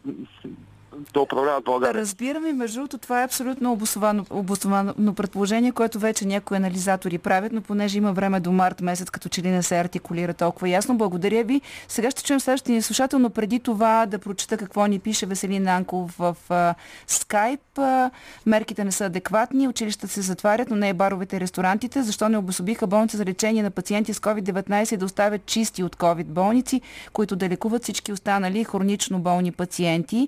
да 1.13 1.21
управляват 1.21 1.63
България. 1.63 2.01
Разбирам 2.01 2.45
и 2.45 2.53
между 2.53 2.75
другото 2.79 2.97
това 2.97 3.21
е 3.21 3.25
абсолютно 3.25 3.71
обосновано, 3.71 4.25
обосновано 4.29 5.13
предположение, 5.13 5.71
което 5.71 5.99
вече 5.99 6.25
някои 6.25 6.57
анализатори 6.57 7.17
правят, 7.17 7.51
но 7.51 7.61
понеже 7.61 7.97
има 7.97 8.13
време 8.13 8.39
до 8.39 8.51
март 8.51 8.81
месец, 8.81 9.09
като 9.09 9.29
че 9.29 9.41
ли 9.41 9.49
не 9.49 9.63
се 9.63 9.79
артикулира 9.79 10.33
толкова 10.33 10.69
ясно. 10.69 10.97
Благодаря 10.97 11.43
ви. 11.43 11.61
Сега 11.87 12.11
ще 12.11 12.23
чуем 12.23 12.39
следващия 12.39 12.75
ни 12.75 12.81
слушател, 12.81 13.19
но 13.19 13.29
преди 13.29 13.59
това 13.59 14.05
да 14.05 14.19
прочета 14.19 14.57
какво 14.57 14.85
ни 14.85 14.99
пише 14.99 15.25
Веселин 15.25 15.63
Нанков 15.63 16.15
в 16.17 16.35
а, 16.49 16.75
скайп. 17.07 17.61
А, 17.77 18.11
мерките 18.45 18.83
не 18.83 18.91
са 18.91 19.05
адекватни, 19.05 19.67
училищата 19.67 20.13
се 20.13 20.21
затварят, 20.21 20.69
но 20.69 20.75
не 20.75 20.89
и 20.89 20.93
баровете 20.93 21.35
и 21.35 21.39
ресторантите. 21.39 22.03
Защо 22.03 22.29
не 22.29 22.37
обособиха 22.37 22.87
болница 22.87 23.17
за 23.17 23.25
лечение 23.25 23.63
на 23.63 23.71
пациенти 23.71 24.13
с 24.13 24.19
COVID-19 24.19 24.93
и 24.93 24.97
да 24.97 25.05
оставят 25.05 25.45
чисти 25.45 25.83
от 25.83 25.95
COVID 25.95 26.23
болници, 26.23 26.81
които 27.13 27.35
да 27.35 27.49
лекуват 27.49 27.83
всички 27.83 28.11
останали 28.11 28.63
хронично 28.63 29.19
болни 29.19 29.51
пациенти? 29.51 30.27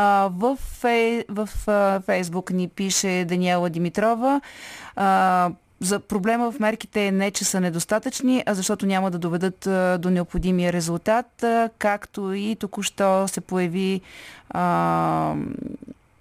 А, 0.00 0.30
в, 0.36 0.56
фей, 0.56 1.24
в 1.28 1.48
а, 1.66 2.00
Фейсбук 2.00 2.50
ни 2.50 2.68
пише 2.68 3.24
Даниела 3.28 3.70
Димитрова. 3.70 4.40
А, 4.96 5.50
за 5.80 6.00
проблема 6.00 6.52
в 6.52 6.60
мерките 6.60 7.06
е 7.06 7.12
не, 7.12 7.30
че 7.30 7.44
са 7.44 7.60
недостатъчни, 7.60 8.42
а 8.46 8.54
защото 8.54 8.86
няма 8.86 9.10
да 9.10 9.18
доведат 9.18 9.66
а, 9.66 9.98
до 9.98 10.10
необходимия 10.10 10.72
резултат, 10.72 11.42
а, 11.42 11.70
както 11.78 12.32
и 12.32 12.56
току-що 12.56 13.28
се 13.28 13.40
появи 13.40 14.00
а, 14.50 15.34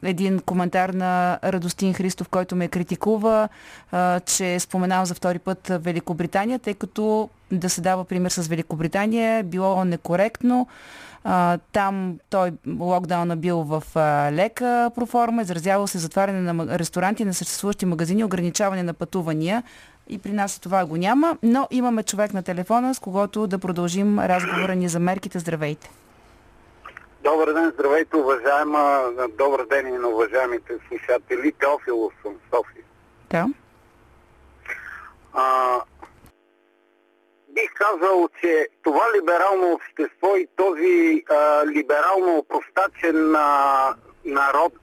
един 0.03 0.39
коментар 0.39 0.89
на 0.89 1.39
Радостин 1.43 1.93
Христов, 1.93 2.29
който 2.29 2.55
ме 2.55 2.67
критикува, 2.67 3.49
а, 3.91 4.19
че 4.19 4.53
е 4.53 4.59
споменал 4.59 5.05
за 5.05 5.13
втори 5.13 5.39
път 5.39 5.71
Великобритания, 5.71 6.59
тъй 6.59 6.73
като 6.73 7.29
да 7.51 7.69
се 7.69 7.81
дава 7.81 8.05
пример 8.05 8.29
с 8.29 8.47
Великобритания 8.47 9.43
било 9.43 9.85
некоректно. 9.85 10.67
А, 11.23 11.57
там 11.71 12.19
той 12.29 12.51
локдауна 12.79 13.35
бил 13.35 13.57
в 13.57 13.83
а, 13.95 14.31
лека 14.31 14.91
проформа, 14.95 15.41
изразявал 15.41 15.87
се 15.87 15.97
затваряне 15.97 16.53
на 16.53 16.79
ресторанти, 16.79 17.25
на 17.25 17.33
съществуващи 17.33 17.85
магазини, 17.85 18.23
ограничаване 18.23 18.83
на 18.83 18.93
пътувания. 18.93 19.63
И 20.09 20.17
при 20.17 20.31
нас 20.31 20.59
това 20.59 20.85
го 20.85 20.97
няма, 20.97 21.37
но 21.43 21.67
имаме 21.71 22.03
човек 22.03 22.33
на 22.33 22.43
телефона, 22.43 22.95
с 22.95 22.99
когото 22.99 23.47
да 23.47 23.59
продължим 23.59 24.19
разговора 24.19 24.75
ни 24.75 24.89
за 24.89 24.99
мерките. 24.99 25.39
Здравейте! 25.39 25.89
Добър 27.23 27.53
ден, 27.53 27.71
здравейте, 27.73 28.17
уважаема, 28.17 29.01
добър 29.37 29.65
ден 29.65 29.87
и 29.87 29.97
на 29.97 30.07
уважаемите 30.07 30.73
слушатели. 30.87 31.53
Теофилов 31.59 32.13
съм 32.21 32.33
София. 32.53 32.83
Да. 33.29 33.47
А, 35.33 35.79
бих 37.57 37.73
казал, 37.73 38.29
че 38.41 38.67
това 38.83 39.05
либерално 39.15 39.73
общество 39.73 40.35
и 40.35 40.47
този 40.55 41.23
а, 41.29 41.65
либерално 41.67 42.45
простачен 42.49 43.35
а, 43.35 43.95
народ, 44.25 44.73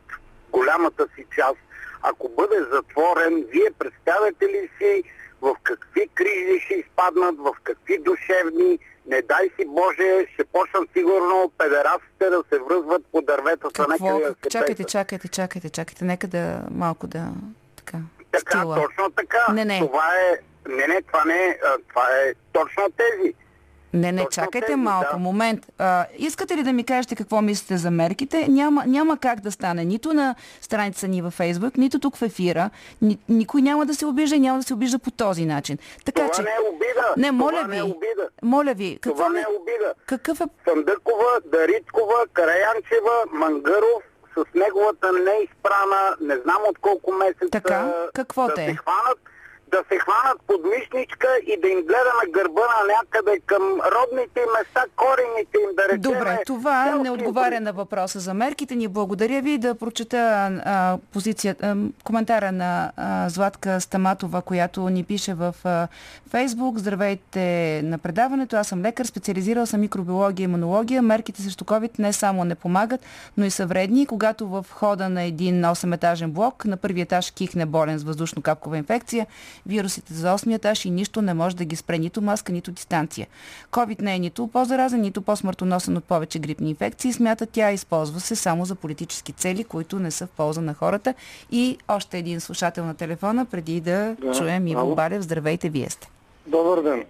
голямата 0.52 1.06
си 1.14 1.24
част, 1.36 1.58
ако 2.02 2.28
бъде 2.28 2.58
затворен, 2.72 3.44
вие 3.48 3.70
представяте 3.78 4.44
ли 4.44 4.70
си 4.78 5.02
в 5.42 5.56
какви 5.62 6.08
кризи 6.14 6.60
ще 6.60 6.74
изпаднат, 6.74 7.36
в 7.38 7.52
какви 7.64 7.98
душевни, 7.98 8.78
не 9.06 9.22
дай 9.22 9.50
си 9.56 9.64
Боже, 9.66 10.26
ще 10.34 10.44
почнат 10.44 10.88
сигурно 10.96 11.52
педерастите 11.58 12.30
да 12.30 12.42
се 12.52 12.58
връзват 12.58 13.02
по 13.12 13.22
дърветата. 13.22 13.86
Какво? 13.86 14.06
някъде 14.06 14.34
да 14.42 14.50
Чакайте, 14.50 14.84
чакайте, 14.84 15.28
чакайте, 15.28 15.70
чакайте. 15.70 16.04
Нека 16.04 16.26
да 16.26 16.60
малко 16.70 17.06
да... 17.06 17.28
Така, 17.76 17.98
Така, 18.32 18.58
стила. 18.58 18.74
точно 18.76 19.10
така. 19.10 19.52
Не, 19.52 19.64
не. 19.64 19.78
Това 19.78 20.14
е... 20.20 20.38
Не, 20.68 20.86
не, 20.86 21.02
това 21.02 21.24
не 21.24 21.44
е... 21.44 21.58
Това 21.88 22.06
е 22.10 22.34
точно 22.52 22.82
тези. 22.96 23.34
Не, 23.94 24.12
не, 24.12 24.24
Точно 24.24 24.42
чакайте 24.42 24.66
тези, 24.66 24.76
малко, 24.76 25.12
да. 25.12 25.18
момент. 25.18 25.66
А, 25.78 26.06
искате 26.18 26.56
ли 26.56 26.62
да 26.62 26.72
ми 26.72 26.84
кажете 26.84 27.16
какво 27.16 27.42
мислите 27.42 27.76
за 27.76 27.90
мерките? 27.90 28.48
Няма, 28.48 28.84
няма 28.86 29.18
как 29.18 29.40
да 29.40 29.50
стане 29.50 29.84
нито 29.84 30.14
на 30.14 30.34
страница 30.60 31.08
ни 31.08 31.22
във 31.22 31.34
Фейсбук, 31.34 31.76
нито 31.76 31.98
тук 31.98 32.16
в 32.16 32.22
ефира. 32.22 32.70
Ни, 33.02 33.18
никой 33.28 33.62
няма 33.62 33.86
да 33.86 33.94
се 33.94 34.06
обижда 34.06 34.36
и 34.36 34.40
няма 34.40 34.58
да 34.58 34.64
се 34.64 34.74
обижда 34.74 34.98
по 34.98 35.10
този 35.10 35.44
начин. 35.44 35.78
Така 36.04 36.22
това 36.22 36.34
че... 36.34 36.42
не 36.42 36.50
е 36.50 36.68
обида. 36.74 37.14
Не, 37.16 37.32
моля 37.32 37.50
това 37.56 37.62
ви. 37.62 37.70
не 37.70 37.78
е 37.78 37.82
обида. 37.82 38.28
Моля 38.42 38.74
ви. 38.74 38.98
Какво 39.00 39.16
Това 39.16 39.28
ми... 39.28 39.34
не 39.34 39.40
е 39.40 39.60
обида. 39.60 39.94
Какъв 40.06 40.40
е... 40.40 40.44
Сандъкова, 40.68 41.40
Дариткова, 41.44 42.26
Караянчева, 42.32 43.24
Мангаров 43.32 44.02
с 44.36 44.44
неговата 44.54 45.12
неизпрана, 45.12 46.16
не 46.20 46.36
знам 46.36 46.62
от 46.68 46.78
колко 46.78 47.12
месеца 47.12 47.50
Така, 47.50 47.92
какво 48.14 48.46
да 48.46 48.54
те 48.54 48.64
е? 48.64 48.68
се 48.68 48.76
хванат 48.76 49.18
да 49.74 49.82
се 49.88 49.98
хванат 49.98 50.38
под 50.46 50.60
мишничка 50.64 51.28
и 51.46 51.60
да 51.62 51.68
им 51.68 51.80
гледа 51.88 52.12
на 52.20 52.30
гърба 52.32 52.60
на 52.60 52.80
някъде 52.94 53.40
към 53.46 53.62
родните 53.94 54.40
места, 54.58 54.82
корените 54.96 55.56
им, 55.64 55.70
да 55.76 55.82
речем. 55.88 56.00
Добре, 56.00 56.42
това 56.46 56.84
селски 56.84 57.02
не 57.02 57.10
отговаря 57.10 57.60
на 57.60 57.72
въпроса 57.72 58.20
за 58.20 58.34
мерките 58.34 58.74
ни. 58.74 58.88
Благодаря 58.88 59.42
ви 59.42 59.58
да 59.58 59.74
прочета 59.74 60.16
а, 60.64 60.98
позиция, 61.12 61.56
а, 61.62 61.76
коментара 62.04 62.52
на 62.52 62.92
а, 62.96 63.28
Златка 63.28 63.80
Стаматова, 63.80 64.42
която 64.42 64.88
ни 64.88 65.04
пише 65.04 65.34
в 65.34 65.54
а, 65.64 65.88
Фейсбук. 66.30 66.78
Здравейте 66.78 67.80
на 67.84 67.98
предаването. 67.98 68.56
Аз 68.56 68.68
съм 68.68 68.82
лекар, 68.82 69.04
специализирал 69.04 69.66
съм 69.66 69.80
микробиология 69.80 70.44
и 70.44 70.50
имунология. 70.50 71.02
Мерките 71.02 71.42
срещу 71.42 71.64
COVID 71.64 71.98
не 71.98 72.12
само 72.12 72.44
не 72.44 72.54
помагат, 72.54 73.00
но 73.36 73.44
и 73.44 73.50
са 73.50 73.66
вредни. 73.66 74.06
Когато 74.06 74.48
в 74.48 74.66
хода 74.70 75.08
на 75.08 75.22
един 75.22 75.62
8-етажен 75.62 76.30
блок 76.30 76.64
на 76.64 76.76
първи 76.76 77.00
етаж 77.00 77.30
кихне 77.30 77.66
болен 77.66 77.98
с 77.98 78.04
въздушно-капкова 78.04 78.76
инфекция, 78.76 79.26
вирусите 79.66 80.14
за 80.14 80.28
8 80.28 80.54
етаж 80.54 80.84
и 80.84 80.90
нищо 80.90 81.22
не 81.22 81.34
може 81.34 81.56
да 81.56 81.64
ги 81.64 81.76
спре, 81.76 81.98
нито 81.98 82.22
маска, 82.22 82.52
нито 82.52 82.70
дистанция. 82.70 83.26
COVID 83.70 84.02
не 84.02 84.14
е 84.14 84.18
нито 84.18 84.46
по-заразен, 84.46 85.00
нито 85.00 85.22
по-смъртоносен 85.22 85.96
от 85.96 86.04
повече 86.04 86.38
грипни 86.38 86.70
инфекции. 86.70 87.12
Смята 87.12 87.46
тя 87.46 87.72
използва 87.72 88.20
се 88.20 88.36
само 88.36 88.64
за 88.64 88.74
политически 88.74 89.32
цели, 89.32 89.64
които 89.64 89.98
не 89.98 90.10
са 90.10 90.26
в 90.26 90.30
полза 90.30 90.60
на 90.60 90.74
хората. 90.74 91.14
И 91.50 91.78
още 91.88 92.18
един 92.18 92.40
слушател 92.40 92.84
на 92.84 92.94
телефона, 92.94 93.44
преди 93.44 93.80
да, 93.80 94.16
Да, 94.20 94.32
чуем 94.32 94.66
Иво 94.66 94.80
ало. 94.80 94.94
Балев. 94.94 95.22
Здравейте, 95.22 95.68
вие 95.68 95.90
сте. 95.90 96.08
Добър 96.46 96.82
ден. 96.82 97.04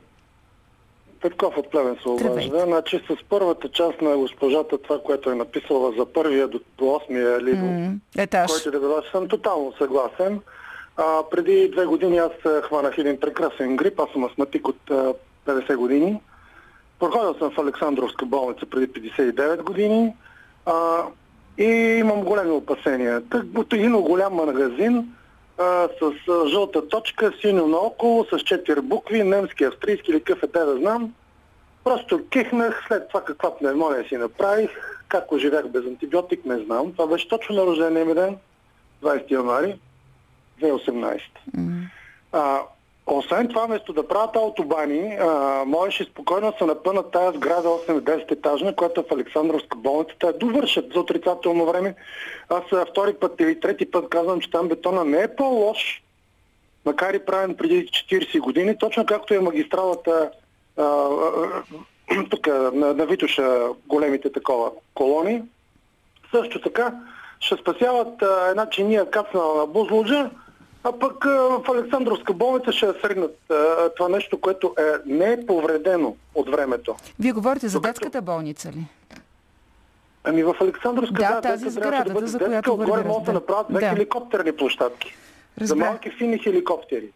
Петков 1.23 1.57
от 1.57 1.71
Плевен 1.71 1.97
се 2.03 2.09
обажда. 2.09 2.61
Значи 2.67 3.01
с 3.11 3.17
първата 3.29 3.69
част 3.69 4.01
на 4.03 4.17
госпожата, 4.17 4.79
това, 4.79 4.99
което 5.05 5.31
е 5.31 5.35
написала 5.35 5.93
за 5.99 6.07
първия 6.07 6.49
до, 6.49 6.61
до 6.79 6.85
8-я 6.85 7.41
лиго, 7.43 7.67
М, 7.67 7.95
Етаж. 8.17 8.51
който 8.53 8.77
е 8.77 8.81
да 8.81 9.03
съм 9.13 9.29
тотално 9.29 9.73
съгласен. 9.79 10.41
А, 10.97 11.23
преди 11.31 11.69
две 11.69 11.87
години 11.87 12.19
аз 12.19 12.63
хванах 12.63 12.99
един 12.99 13.21
прекрасен 13.21 13.77
грип. 13.77 14.01
Аз 14.01 14.11
съм 14.13 14.25
астматик 14.25 14.69
от 14.69 14.91
а, 14.91 15.15
50 15.47 15.77
години. 15.77 16.21
Проходил 16.99 17.35
съм 17.35 17.51
в 17.51 17.59
Александровска 17.59 18.27
болница 18.27 18.67
преди 18.67 18.89
59 18.89 19.63
години. 19.63 20.15
А, 20.67 21.03
и 21.59 21.65
имам 22.01 22.21
големи 22.21 22.51
опасения. 22.51 23.23
От 23.57 23.73
един 23.73 23.93
голям 23.93 24.35
магазин 24.35 25.15
а, 25.59 25.89
с 26.01 26.29
а, 26.29 26.49
жълта 26.49 26.89
точка, 26.89 27.33
синьо 27.41 27.67
наоколо, 27.67 28.25
с 28.25 28.39
четири 28.39 28.81
букви, 28.81 29.23
немски, 29.23 29.65
австрийски 29.65 30.11
или 30.11 30.21
какъв 30.21 30.43
е 30.43 30.47
те 30.47 30.59
да 30.59 30.77
знам. 30.77 31.15
Просто 31.85 32.29
кихнах, 32.29 32.85
след 32.89 33.09
това 33.09 33.25
каква 33.25 33.57
пневмония 33.57 34.09
си 34.09 34.17
направих, 34.17 34.71
как 35.09 35.33
оживях 35.33 35.69
без 35.69 35.87
антибиотик, 35.87 36.45
не 36.45 36.59
знам. 36.59 36.93
Това 36.93 37.07
беше 37.07 37.29
точно 37.29 37.55
на 37.55 37.67
рождения 37.67 38.05
ми 38.05 38.15
ден, 38.15 38.37
20 39.03 39.31
януари 39.31 39.79
2018. 40.61 41.21
А, 42.33 42.61
освен 43.07 43.49
това, 43.49 43.67
вместо 43.67 43.93
да 43.93 44.09
правят 44.09 44.37
аутобани, 44.37 45.17
а, 45.21 45.63
можеше 45.67 46.05
спокойно 46.05 46.51
да 46.51 46.59
се 46.59 46.65
напънат 46.65 47.11
тази 47.11 47.37
сграда 47.37 47.69
8-10 47.69 48.31
етажна, 48.31 48.75
която 48.75 49.01
е 49.01 49.05
в 49.05 49.13
Александровска 49.13 49.77
болница. 49.77 50.15
Те 50.19 50.33
довършат 50.33 50.93
за 50.93 51.01
отрицателно 51.01 51.67
време. 51.67 51.95
Аз 52.49 52.89
втори 52.91 53.15
път 53.15 53.41
или 53.41 53.61
трети 53.61 53.91
път 53.91 54.09
казвам, 54.09 54.41
че 54.41 54.51
там 54.51 54.69
бетона 54.69 55.05
не 55.05 55.23
е 55.23 55.37
по-лош, 55.37 56.03
макар 56.85 57.15
и 57.15 57.25
правен 57.25 57.57
преди 57.57 57.87
40 57.87 58.41
години, 58.41 58.79
точно 58.79 59.07
както 59.07 59.35
е 59.35 59.41
магистралата 59.41 60.31
а, 60.77 60.83
а, 60.83 61.63
тук 62.31 62.47
на, 62.47 62.95
на 62.95 63.07
Витоша 63.07 63.69
големите 63.87 64.33
такова 64.33 64.71
колони. 64.95 65.43
Също 66.31 66.61
така 66.61 66.95
ще 67.41 67.57
спасяват 67.57 68.23
а, 68.23 68.49
една 68.51 68.71
чиния 68.71 69.11
кацнала 69.11 69.59
на 69.59 69.67
Бузлуджа, 69.67 70.31
а 70.85 70.93
пък 70.93 71.25
в 71.25 71.71
Александровска 71.71 72.33
болница 72.33 72.73
ще 72.73 72.87
я 72.87 72.95
срегнат 73.03 73.37
това 73.97 74.09
нещо, 74.09 74.41
което 74.41 74.75
е, 74.79 74.83
не 75.07 75.33
е 75.33 75.47
повредено 75.47 76.17
от 76.35 76.51
времето. 76.51 76.97
Вие 77.19 77.33
говорите 77.33 77.69
за 77.69 77.73
Докато- 77.73 77.83
детската 77.91 78.23
болница 78.23 78.69
ли? 78.69 78.87
Ами 80.25 80.43
в 80.43 80.55
Александровска 80.61 81.15
Да, 81.15 81.29
да, 81.31 81.41
тази 81.41 81.71
сградата, 81.71 82.13
да 82.13 82.27
за 82.27 82.39
бъде 82.39 82.45
която 82.45 82.51
детска, 82.51 82.73
отгоре 82.73 82.91
върви, 82.93 83.09
могат 83.09 83.25
да 83.25 83.33
направят 83.33 83.67
две 83.71 83.81
Да. 83.81 83.89
хеликоптерни 83.89 84.53
площадки. 84.53 85.17
За 85.57 85.63
Разбрах. 85.63 85.79
малки 85.81 86.11
фини 86.11 86.39
хеликоптери. 86.39 87.09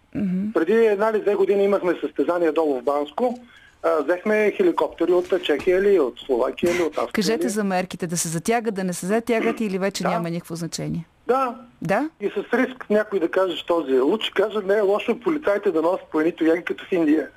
Преди 0.55 0.73
една 0.75 1.13
ли 1.13 1.21
две 1.21 1.35
години 1.35 1.65
имахме 1.65 1.95
състезание 2.01 2.53
долу 2.53 2.81
в 2.81 2.85
Банско. 2.85 3.39
А, 3.83 4.03
взехме 4.03 4.53
хеликоптери 4.53 5.13
от 5.13 5.43
Чехия 5.43 5.79
или 5.81 6.01
от 6.01 6.19
Словакия 6.19 6.71
или 6.71 6.83
от 6.83 6.89
Австрия. 6.89 7.13
Кажете 7.13 7.43
или- 7.43 7.49
за 7.49 7.65
мерките, 7.65 8.07
да 8.07 8.17
се 8.17 8.29
затягат, 8.29 8.75
да 8.75 8.85
не 8.85 8.93
се 8.93 9.07
затягат 9.07 9.61
или 9.61 9.79
вече 9.79 10.03
Да. 10.03 10.09
няма 10.09 10.31
никакво 10.31 10.55
значение? 10.55 11.07
Да, 11.29 11.55
Да? 11.83 12.11
и 12.21 12.29
с 12.29 12.57
риск 12.57 12.91
някой 12.91 13.21
да 13.21 13.31
каже, 13.31 13.67
този 13.67 13.95
е 13.95 14.01
луч, 14.01 14.31
каже, 14.31 14.59
не 14.65 14.75
е 14.75 14.81
лошо 14.81 15.21
полицайите 15.21 15.71
да 15.71 15.83
носят 15.83 16.07
по 16.11 16.21
едни 16.21 16.33
тояги 16.33 16.65
като 16.65 16.85
в 16.85 16.93
Индия. 16.93 17.29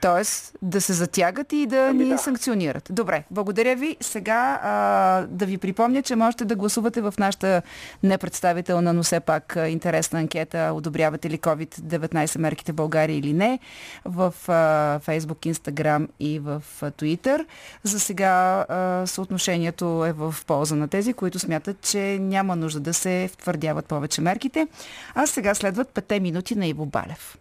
Тоест 0.00 0.56
да 0.62 0.80
се 0.80 0.92
затягат 0.92 1.52
и 1.52 1.66
да 1.66 1.86
Ами 1.90 2.04
ни 2.04 2.10
да. 2.10 2.18
санкционират. 2.18 2.88
Добре, 2.90 3.24
благодаря 3.30 3.76
ви. 3.76 3.96
Сега 4.00 4.60
а, 4.62 5.26
да 5.26 5.46
ви 5.46 5.58
припомня, 5.58 6.02
че 6.02 6.16
можете 6.16 6.44
да 6.44 6.56
гласувате 6.56 7.00
в 7.00 7.14
нашата 7.18 7.62
непредставителна, 8.02 8.92
но 8.92 9.02
все 9.02 9.20
пак 9.20 9.58
интересна 9.68 10.18
анкета. 10.18 10.72
Одобрявате 10.74 11.30
ли 11.30 11.38
COVID-19 11.38 12.38
мерките 12.38 12.72
в 12.72 12.74
България 12.74 13.16
или 13.16 13.32
не? 13.32 13.58
В 14.04 14.34
а, 14.48 14.52
Facebook, 15.00 15.52
Instagram 15.52 16.08
и 16.20 16.38
в 16.38 16.62
а, 16.82 16.90
Twitter. 16.90 17.46
За 17.82 18.00
сега 18.00 18.64
а, 18.68 19.06
съотношението 19.06 20.04
е 20.06 20.12
в 20.12 20.34
полза 20.46 20.76
на 20.76 20.88
тези, 20.88 21.12
които 21.12 21.38
смятат, 21.38 21.80
че 21.80 22.18
няма 22.20 22.56
нужда 22.56 22.80
да 22.80 22.94
се 22.94 23.30
втвърдяват 23.32 23.86
повече 23.86 24.20
мерките. 24.20 24.68
А 25.14 25.26
сега 25.26 25.54
следват 25.54 25.88
5 25.88 26.20
минути 26.20 26.54
на 26.54 26.66
Иво 26.66 26.86
Балев. 26.86 27.38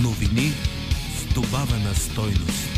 Новини 0.00 0.52
с 1.16 1.34
добавена 1.34 1.94
стойност. 1.94 2.68